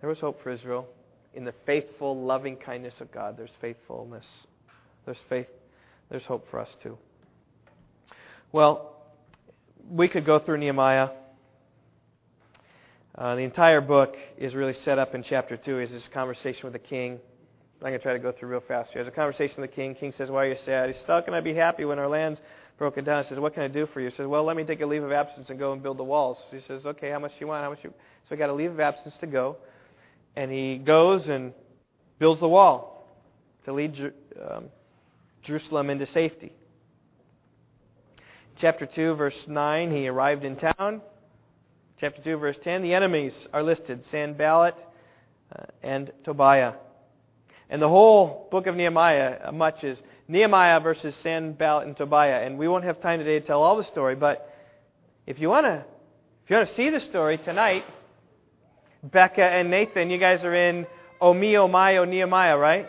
There 0.00 0.08
was 0.08 0.20
hope 0.20 0.42
for 0.42 0.50
Israel. 0.50 0.86
In 1.34 1.44
the 1.44 1.54
faithful, 1.66 2.18
loving 2.24 2.56
kindness 2.56 2.94
of 3.00 3.12
God, 3.12 3.36
there's 3.36 3.50
faithfulness 3.60 4.24
there's 5.06 5.18
faith, 5.28 5.46
there's 6.10 6.24
hope 6.24 6.46
for 6.50 6.60
us 6.60 6.68
too. 6.82 6.98
Well, 8.52 8.96
we 9.90 10.08
could 10.08 10.26
go 10.26 10.38
through 10.38 10.58
Nehemiah. 10.58 11.10
Uh, 13.16 13.34
the 13.34 13.42
entire 13.42 13.80
book 13.80 14.14
is 14.36 14.54
really 14.54 14.74
set 14.74 14.98
up 14.98 15.14
in 15.14 15.22
chapter 15.22 15.56
2 15.56 15.80
is 15.80 15.90
this 15.90 16.08
conversation 16.12 16.64
with 16.64 16.74
the 16.74 16.78
king. 16.78 17.18
I'm 17.80 17.88
going 17.88 17.92
to 17.94 17.98
try 17.98 18.14
to 18.14 18.18
go 18.18 18.32
through 18.32 18.48
real 18.48 18.62
fast 18.66 18.92
here. 18.92 19.02
There's 19.02 19.12
a 19.12 19.16
conversation 19.16 19.60
with 19.60 19.70
the 19.70 19.76
king. 19.76 19.94
King 19.94 20.12
says, 20.16 20.30
Why 20.30 20.44
are 20.44 20.48
you 20.48 20.56
sad? 20.64 20.88
He 20.88 20.94
says, 20.94 21.04
How 21.06 21.20
can 21.20 21.34
I 21.34 21.40
be 21.40 21.54
happy 21.54 21.84
when 21.84 21.98
our 21.98 22.08
land's 22.08 22.40
broken 22.78 23.04
down? 23.04 23.22
He 23.22 23.28
says, 23.28 23.38
What 23.38 23.54
can 23.54 23.62
I 23.62 23.68
do 23.68 23.86
for 23.86 24.00
you? 24.00 24.08
He 24.08 24.16
says, 24.16 24.26
Well, 24.26 24.44
let 24.44 24.56
me 24.56 24.64
take 24.64 24.80
a 24.80 24.86
leave 24.86 25.02
of 25.02 25.12
absence 25.12 25.50
and 25.50 25.58
go 25.58 25.72
and 25.72 25.82
build 25.82 25.98
the 25.98 26.04
walls. 26.04 26.38
He 26.50 26.60
says, 26.66 26.84
Okay, 26.86 27.10
how 27.10 27.18
much 27.18 27.32
do 27.32 27.36
you 27.40 27.46
want? 27.46 27.62
How 27.62 27.70
much 27.70 27.80
you... 27.84 27.92
So 28.28 28.34
he 28.34 28.36
got 28.36 28.50
a 28.50 28.54
leave 28.54 28.70
of 28.70 28.80
absence 28.80 29.14
to 29.20 29.26
go. 29.26 29.58
And 30.34 30.50
he 30.50 30.78
goes 30.78 31.26
and 31.28 31.52
builds 32.18 32.40
the 32.40 32.48
wall 32.48 33.08
to 33.66 33.72
lead 33.72 34.12
um, 34.50 34.64
Jerusalem 35.46 35.90
into 35.90 36.06
safety. 36.06 36.52
Chapter 38.58 38.86
2, 38.86 39.14
verse 39.14 39.44
9, 39.46 39.90
he 39.90 40.08
arrived 40.08 40.44
in 40.44 40.56
town. 40.56 41.00
Chapter 42.00 42.20
2, 42.22 42.36
verse 42.36 42.56
10, 42.62 42.82
the 42.82 42.94
enemies 42.94 43.32
are 43.52 43.62
listed 43.62 44.02
Sanballat 44.10 44.74
uh, 45.54 45.64
and 45.82 46.10
Tobiah. 46.24 46.74
And 47.70 47.80
the 47.80 47.88
whole 47.88 48.48
book 48.50 48.66
of 48.66 48.74
Nehemiah, 48.74 49.38
uh, 49.46 49.52
much 49.52 49.84
is 49.84 49.98
Nehemiah 50.28 50.80
versus 50.80 51.14
Sanballat 51.22 51.86
and 51.86 51.96
Tobiah. 51.96 52.44
And 52.44 52.58
we 52.58 52.66
won't 52.66 52.84
have 52.84 53.00
time 53.00 53.20
today 53.20 53.38
to 53.40 53.46
tell 53.46 53.62
all 53.62 53.76
the 53.76 53.84
story, 53.84 54.14
but 54.14 54.52
if 55.26 55.38
you 55.38 55.48
want 55.48 55.66
to 55.66 55.84
if 56.44 56.50
you 56.50 56.56
want 56.56 56.68
to 56.68 56.74
see 56.76 56.90
the 56.90 57.00
story 57.00 57.38
tonight, 57.38 57.82
Becca 59.02 59.42
and 59.42 59.68
Nathan, 59.68 60.10
you 60.10 60.18
guys 60.18 60.44
are 60.44 60.54
in 60.54 60.86
Omi, 61.20 61.54
Omayo, 61.54 62.08
Nehemiah, 62.08 62.56
right? 62.56 62.86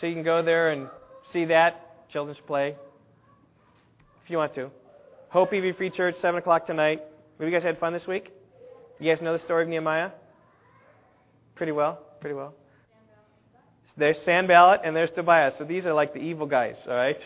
So 0.00 0.06
you 0.06 0.14
can 0.14 0.22
go 0.22 0.42
there 0.42 0.70
and 0.70 0.88
see 1.36 1.44
that, 1.44 2.08
children's 2.08 2.40
play, 2.46 2.74
if 4.24 4.30
you 4.30 4.38
want 4.38 4.54
to. 4.54 4.70
Hope 5.28 5.52
EV 5.52 5.76
Free 5.76 5.90
Church, 5.90 6.14
7 6.22 6.38
o'clock 6.38 6.66
tonight. 6.66 7.02
Have 7.38 7.46
you 7.46 7.52
guys 7.52 7.62
had 7.62 7.78
fun 7.78 7.92
this 7.92 8.06
week? 8.06 8.30
You 8.98 9.14
guys 9.14 9.22
know 9.22 9.36
the 9.36 9.44
story 9.44 9.64
of 9.64 9.68
Nehemiah? 9.68 10.12
Pretty 11.54 11.72
well, 11.72 12.00
pretty 12.22 12.34
well. 12.34 12.54
There's 13.98 14.16
Sanballat 14.24 14.80
and 14.82 14.96
there's 14.96 15.10
Tobiah. 15.14 15.52
So 15.58 15.64
these 15.64 15.84
are 15.84 15.92
like 15.92 16.14
the 16.14 16.20
evil 16.20 16.46
guys, 16.46 16.76
all 16.88 16.94
right? 16.94 17.18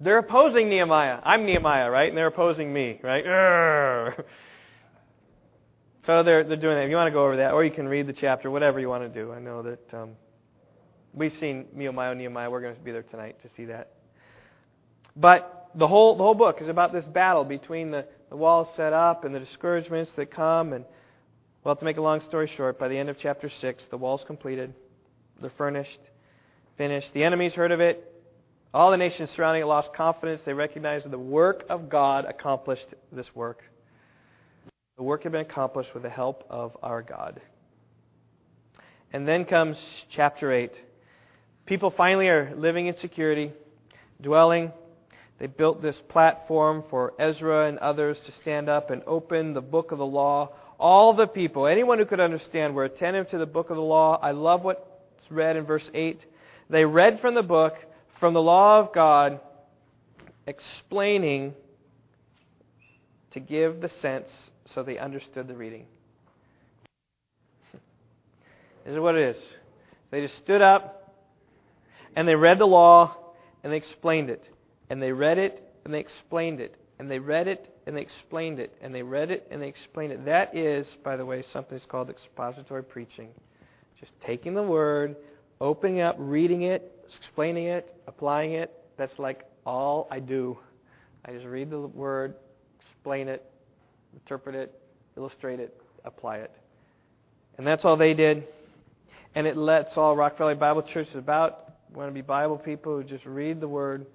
They're 0.00 0.18
opposing 0.18 0.68
Nehemiah. 0.68 1.18
I'm 1.24 1.44
Nehemiah, 1.44 1.90
right? 1.90 2.08
And 2.08 2.16
they're 2.16 2.28
opposing 2.28 2.72
me, 2.72 3.00
right? 3.02 3.24
Urgh. 3.24 4.24
So 6.06 6.22
they're, 6.22 6.42
they're 6.42 6.56
doing 6.56 6.76
that. 6.76 6.84
If 6.84 6.90
you 6.90 6.96
want 6.96 7.08
to 7.08 7.12
go 7.12 7.24
over 7.24 7.36
that, 7.36 7.52
or 7.52 7.62
you 7.62 7.70
can 7.70 7.86
read 7.86 8.06
the 8.06 8.14
chapter, 8.14 8.50
whatever 8.50 8.80
you 8.80 8.88
want 8.88 9.02
to 9.02 9.08
do. 9.08 9.32
I 9.32 9.38
know 9.38 9.62
that 9.62 9.94
um, 9.94 10.12
We've 11.12 11.32
seen 11.40 11.66
Nehemiah, 11.74 12.14
Nehemiah. 12.14 12.50
We're 12.50 12.60
going 12.60 12.76
to 12.76 12.80
be 12.80 12.92
there 12.92 13.02
tonight 13.02 13.36
to 13.42 13.48
see 13.56 13.66
that. 13.66 13.90
But 15.16 15.70
the 15.74 15.88
whole, 15.88 16.16
the 16.16 16.22
whole 16.22 16.34
book 16.34 16.60
is 16.60 16.68
about 16.68 16.92
this 16.92 17.04
battle 17.04 17.44
between 17.44 17.90
the, 17.90 18.06
the 18.28 18.36
walls 18.36 18.68
set 18.76 18.92
up 18.92 19.24
and 19.24 19.34
the 19.34 19.40
discouragements 19.40 20.10
that 20.16 20.30
come. 20.30 20.72
And, 20.72 20.84
well, 21.64 21.76
to 21.76 21.84
make 21.84 21.96
a 21.96 22.00
long 22.00 22.20
story 22.22 22.50
short, 22.56 22.78
by 22.78 22.88
the 22.88 22.96
end 22.96 23.08
of 23.08 23.16
chapter 23.18 23.48
6, 23.48 23.84
the 23.90 23.96
wall's 23.96 24.24
completed. 24.26 24.72
They're 25.40 25.50
furnished, 25.56 25.98
finished. 26.76 27.08
The 27.12 27.24
enemies 27.24 27.54
heard 27.54 27.72
of 27.72 27.80
it. 27.80 28.06
All 28.72 28.92
the 28.92 28.96
nations 28.96 29.30
surrounding 29.30 29.62
it 29.62 29.66
lost 29.66 29.92
confidence. 29.94 30.42
They 30.44 30.52
recognized 30.52 31.06
that 31.06 31.10
the 31.10 31.18
work 31.18 31.64
of 31.68 31.88
God 31.88 32.24
accomplished 32.24 32.86
this 33.10 33.26
work. 33.34 33.64
The 34.96 35.02
work 35.02 35.24
had 35.24 35.32
been 35.32 35.40
accomplished 35.40 35.92
with 35.92 36.04
the 36.04 36.10
help 36.10 36.44
of 36.48 36.76
our 36.82 37.02
God. 37.02 37.40
And 39.12 39.26
then 39.26 39.44
comes 39.44 39.80
chapter 40.14 40.52
8. 40.52 40.72
People 41.70 41.92
finally 41.92 42.26
are 42.26 42.52
living 42.56 42.88
in 42.88 42.96
security, 42.96 43.52
dwelling. 44.20 44.72
They 45.38 45.46
built 45.46 45.80
this 45.80 46.02
platform 46.08 46.82
for 46.90 47.14
Ezra 47.16 47.68
and 47.68 47.78
others 47.78 48.18
to 48.26 48.32
stand 48.32 48.68
up 48.68 48.90
and 48.90 49.04
open 49.06 49.54
the 49.54 49.60
book 49.60 49.92
of 49.92 49.98
the 49.98 50.04
law. 50.04 50.50
All 50.80 51.14
the 51.14 51.28
people, 51.28 51.68
anyone 51.68 52.00
who 52.00 52.06
could 52.06 52.18
understand, 52.18 52.74
were 52.74 52.82
attentive 52.82 53.28
to 53.28 53.38
the 53.38 53.46
book 53.46 53.70
of 53.70 53.76
the 53.76 53.84
law. 53.84 54.18
I 54.20 54.32
love 54.32 54.64
what's 54.64 54.80
read 55.30 55.54
in 55.54 55.64
verse 55.64 55.88
8. 55.94 56.26
They 56.68 56.84
read 56.84 57.20
from 57.20 57.36
the 57.36 57.42
book, 57.44 57.76
from 58.18 58.34
the 58.34 58.42
law 58.42 58.80
of 58.80 58.92
God, 58.92 59.38
explaining 60.48 61.54
to 63.30 63.38
give 63.38 63.80
the 63.80 63.90
sense 63.90 64.28
so 64.74 64.82
they 64.82 64.98
understood 64.98 65.46
the 65.46 65.54
reading. 65.54 65.86
This 68.84 68.94
is 68.94 68.98
what 68.98 69.14
it 69.14 69.36
is. 69.36 69.42
They 70.10 70.22
just 70.22 70.36
stood 70.38 70.62
up 70.62 70.99
and 72.16 72.26
they 72.26 72.34
read 72.34 72.58
the 72.58 72.66
law 72.66 73.16
and 73.62 73.72
they 73.72 73.76
explained 73.76 74.30
it. 74.30 74.44
And 74.88 75.00
they 75.02 75.12
read 75.12 75.38
it 75.38 75.62
and 75.84 75.94
they 75.94 76.00
explained 76.00 76.60
it. 76.60 76.76
And 76.98 77.08
they 77.08 77.18
read 77.18 77.48
it 77.48 77.74
and 77.86 77.96
they 77.96 78.02
explained 78.02 78.58
it. 78.58 78.74
And 78.80 78.94
they 78.94 79.02
read 79.02 79.30
it 79.30 79.46
and 79.50 79.62
they 79.62 79.68
explained 79.68 80.12
it. 80.12 80.24
That 80.24 80.56
is, 80.56 80.86
by 81.04 81.16
the 81.16 81.24
way, 81.24 81.42
something 81.52 81.76
that's 81.76 81.86
called 81.86 82.10
expository 82.10 82.82
preaching. 82.82 83.28
Just 83.98 84.12
taking 84.26 84.54
the 84.54 84.62
word, 84.62 85.16
opening 85.60 86.00
up, 86.00 86.16
reading 86.18 86.62
it, 86.62 87.06
explaining 87.16 87.66
it, 87.66 87.94
applying 88.06 88.52
it. 88.52 88.72
That's 88.96 89.18
like 89.18 89.44
all 89.64 90.08
I 90.10 90.20
do. 90.20 90.58
I 91.24 91.32
just 91.32 91.46
read 91.46 91.70
the 91.70 91.80
word, 91.80 92.34
explain 92.80 93.28
it, 93.28 93.44
interpret 94.14 94.54
it, 94.54 94.80
illustrate 95.16 95.60
it, 95.60 95.78
apply 96.04 96.38
it. 96.38 96.50
And 97.58 97.66
that's 97.66 97.84
all 97.84 97.96
they 97.96 98.14
did. 98.14 98.44
And 99.34 99.46
it 99.46 99.56
lets 99.56 99.96
all 99.96 100.16
Rock 100.16 100.38
Valley 100.38 100.54
Bible 100.54 100.82
Church 100.82 101.08
is 101.08 101.14
about 101.14 101.69
we 101.92 101.98
want 101.98 102.10
to 102.10 102.14
be 102.14 102.20
Bible 102.20 102.56
people 102.56 102.96
who 102.96 103.04
just 103.04 103.24
read 103.26 103.60
the 103.60 103.68
Word, 103.68 104.06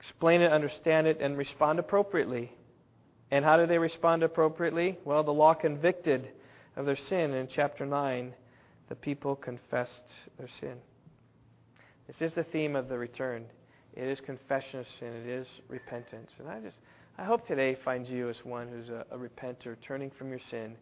explain 0.00 0.40
it, 0.40 0.52
understand 0.52 1.06
it, 1.06 1.20
and 1.20 1.38
respond 1.38 1.78
appropriately. 1.78 2.52
And 3.30 3.44
how 3.44 3.56
do 3.56 3.66
they 3.66 3.78
respond 3.78 4.22
appropriately? 4.22 4.98
Well, 5.04 5.22
the 5.22 5.32
law 5.32 5.54
convicted 5.54 6.28
of 6.76 6.86
their 6.86 6.96
sin 6.96 7.32
in 7.32 7.48
chapter 7.48 7.86
9. 7.86 8.34
The 8.88 8.94
people 8.94 9.36
confessed 9.36 10.04
their 10.38 10.48
sin. 10.60 10.76
This 12.06 12.30
is 12.30 12.34
the 12.34 12.44
theme 12.44 12.76
of 12.76 12.88
the 12.88 12.98
return. 12.98 13.44
It 13.94 14.04
is 14.04 14.20
confession 14.20 14.80
of 14.80 14.86
sin. 15.00 15.08
It 15.08 15.28
is 15.28 15.46
repentance. 15.68 16.30
And 16.38 16.48
I 16.48 16.60
just, 16.60 16.76
I 17.18 17.24
hope 17.24 17.46
today 17.46 17.76
finds 17.84 18.08
you 18.10 18.28
as 18.28 18.36
one 18.44 18.68
who's 18.68 18.88
a, 18.88 19.06
a 19.10 19.18
repenter, 19.18 19.76
turning 19.82 20.10
from 20.10 20.30
your 20.30 20.40
sin 20.50 20.76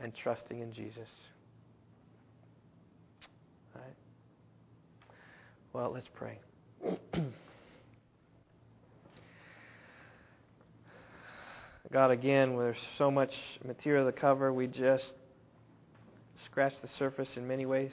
and 0.00 0.14
trusting 0.14 0.60
in 0.60 0.72
Jesus. 0.72 1.08
All 3.74 3.82
right. 3.82 4.05
Well, 5.76 5.92
let's 5.92 6.08
pray. 6.14 6.38
God, 11.92 12.10
again, 12.10 12.56
there's 12.56 12.78
so 12.96 13.10
much 13.10 13.34
material 13.62 14.10
to 14.10 14.12
cover, 14.18 14.54
we 14.54 14.68
just 14.68 15.12
scratch 16.46 16.72
the 16.80 16.88
surface 16.98 17.28
in 17.36 17.46
many 17.46 17.66
ways. 17.66 17.92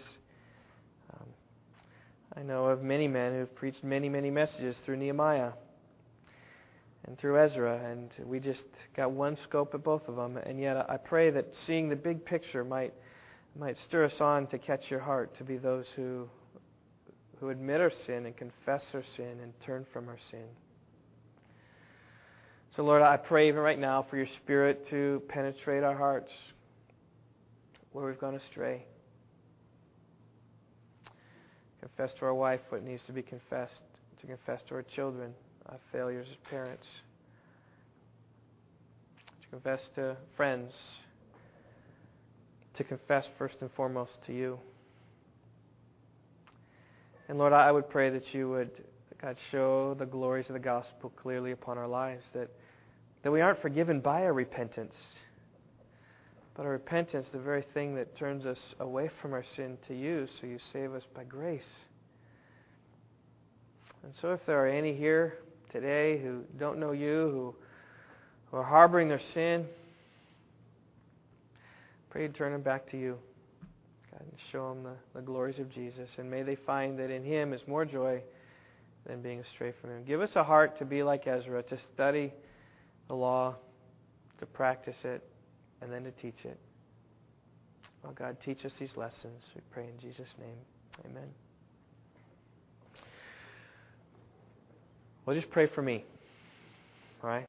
Um, 1.13 1.27
I 2.37 2.43
know 2.43 2.67
of 2.67 2.81
many 2.81 3.09
men 3.09 3.33
who've 3.33 3.53
preached 3.53 3.83
many, 3.83 4.07
many 4.07 4.31
messages 4.31 4.77
through 4.85 4.95
Nehemiah 4.95 5.51
and 7.03 7.19
through 7.19 7.37
Ezra, 7.37 7.81
and 7.91 8.11
we 8.25 8.39
just 8.39 8.63
got 8.95 9.11
one 9.11 9.37
scope 9.43 9.75
at 9.75 9.83
both 9.83 10.07
of 10.07 10.15
them. 10.15 10.37
And 10.37 10.57
yet, 10.57 10.89
I 10.89 10.95
pray 10.95 11.31
that 11.31 11.47
seeing 11.67 11.89
the 11.89 11.97
big 11.97 12.23
picture 12.23 12.63
might 12.63 12.93
might 13.59 13.75
stir 13.89 14.05
us 14.05 14.21
on 14.21 14.47
to 14.47 14.57
catch 14.57 14.89
your 14.89 15.01
heart, 15.01 15.37
to 15.37 15.43
be 15.43 15.57
those 15.57 15.85
who 15.97 16.29
who 17.43 17.49
admit 17.49 17.81
our 17.81 17.91
sin 18.05 18.25
and 18.25 18.37
confess 18.37 18.81
our 18.93 19.03
sin 19.17 19.37
and 19.43 19.51
turn 19.65 19.85
from 19.91 20.07
our 20.07 20.17
sin. 20.31 20.45
So, 22.73 22.83
Lord, 22.83 23.01
I 23.01 23.17
pray 23.17 23.49
even 23.49 23.59
right 23.59 23.77
now 23.77 24.05
for 24.09 24.15
your 24.15 24.27
Spirit 24.41 24.87
to 24.91 25.21
penetrate 25.27 25.83
our 25.83 25.93
hearts 25.93 26.31
where 27.91 28.05
we've 28.05 28.17
gone 28.17 28.35
astray. 28.35 28.85
Confess 31.81 32.17
to 32.19 32.25
our 32.25 32.33
wife 32.33 32.61
what 32.69 32.81
needs 32.81 33.03
to 33.07 33.11
be 33.11 33.21
confessed, 33.21 33.81
to 34.21 34.27
confess 34.27 34.61
to 34.69 34.75
our 34.75 34.85
children 34.95 35.33
our 35.65 35.79
failures 35.91 36.27
as 36.31 36.37
parents, 36.49 36.85
to 39.41 39.49
confess 39.49 39.81
to 39.95 40.15
friends, 40.37 40.71
to 42.75 42.85
confess 42.85 43.25
first 43.37 43.57
and 43.59 43.69
foremost 43.75 44.13
to 44.27 44.33
you. 44.33 44.57
And 47.29 47.37
Lord, 47.37 47.53
I 47.53 47.71
would 47.71 47.89
pray 47.89 48.09
that 48.09 48.33
you 48.33 48.49
would, 48.49 48.69
God, 49.21 49.37
show 49.51 49.95
the 49.97 50.05
glories 50.05 50.47
of 50.47 50.53
the 50.53 50.59
gospel 50.59 51.11
clearly 51.21 51.51
upon 51.51 51.77
our 51.77 51.87
lives, 51.87 52.23
that, 52.33 52.49
that 53.23 53.31
we 53.31 53.39
aren't 53.39 53.61
forgiven 53.61 54.01
by 54.01 54.23
our 54.23 54.33
repentance, 54.33 54.95
but 56.55 56.65
our 56.65 56.71
repentance, 56.73 57.25
the 57.31 57.39
very 57.39 57.65
thing 57.73 57.95
that 57.95 58.15
turns 58.17 58.45
us 58.45 58.59
away 58.79 59.09
from 59.21 59.33
our 59.33 59.45
sin 59.55 59.77
to 59.87 59.95
you, 59.95 60.27
so 60.39 60.47
you 60.47 60.59
save 60.73 60.93
us 60.93 61.03
by 61.15 61.23
grace. 61.23 61.61
And 64.03 64.13
so 64.21 64.33
if 64.33 64.45
there 64.45 64.63
are 64.63 64.67
any 64.67 64.93
here 64.93 65.39
today 65.71 66.19
who 66.21 66.41
don't 66.59 66.77
know 66.77 66.91
you, 66.91 67.29
who, 67.31 67.55
who 68.51 68.57
are 68.57 68.63
harboring 68.63 69.07
their 69.07 69.21
sin, 69.33 69.65
pray 72.09 72.27
to 72.27 72.33
turn 72.33 72.51
them 72.51 72.61
back 72.61 72.91
to 72.91 72.97
you. 72.97 73.17
God, 74.13 74.21
and 74.21 74.39
show 74.51 74.69
them 74.73 74.83
the, 74.83 75.19
the 75.19 75.21
glories 75.21 75.59
of 75.59 75.69
Jesus. 75.69 76.09
And 76.17 76.29
may 76.29 76.43
they 76.43 76.55
find 76.55 76.97
that 76.99 77.09
in 77.09 77.23
Him 77.23 77.53
is 77.53 77.61
more 77.67 77.85
joy 77.85 78.21
than 79.05 79.21
being 79.21 79.39
astray 79.39 79.73
from 79.81 79.91
Him. 79.91 80.03
Give 80.05 80.21
us 80.21 80.31
a 80.35 80.43
heart 80.43 80.77
to 80.79 80.85
be 80.85 81.03
like 81.03 81.27
Ezra, 81.27 81.63
to 81.63 81.77
study 81.93 82.33
the 83.07 83.15
law, 83.15 83.55
to 84.39 84.45
practice 84.45 84.97
it, 85.03 85.23
and 85.81 85.91
then 85.91 86.03
to 86.03 86.11
teach 86.11 86.45
it. 86.45 86.59
Oh 88.05 88.11
God, 88.11 88.37
teach 88.43 88.65
us 88.65 88.71
these 88.79 88.95
lessons. 88.95 89.41
We 89.55 89.61
pray 89.71 89.85
in 89.85 89.99
Jesus' 89.99 90.29
name. 90.39 90.57
Amen. 91.05 91.29
Well, 95.25 95.35
just 95.35 95.49
pray 95.49 95.67
for 95.67 95.81
me. 95.81 96.03
All 97.23 97.29
right? 97.29 97.45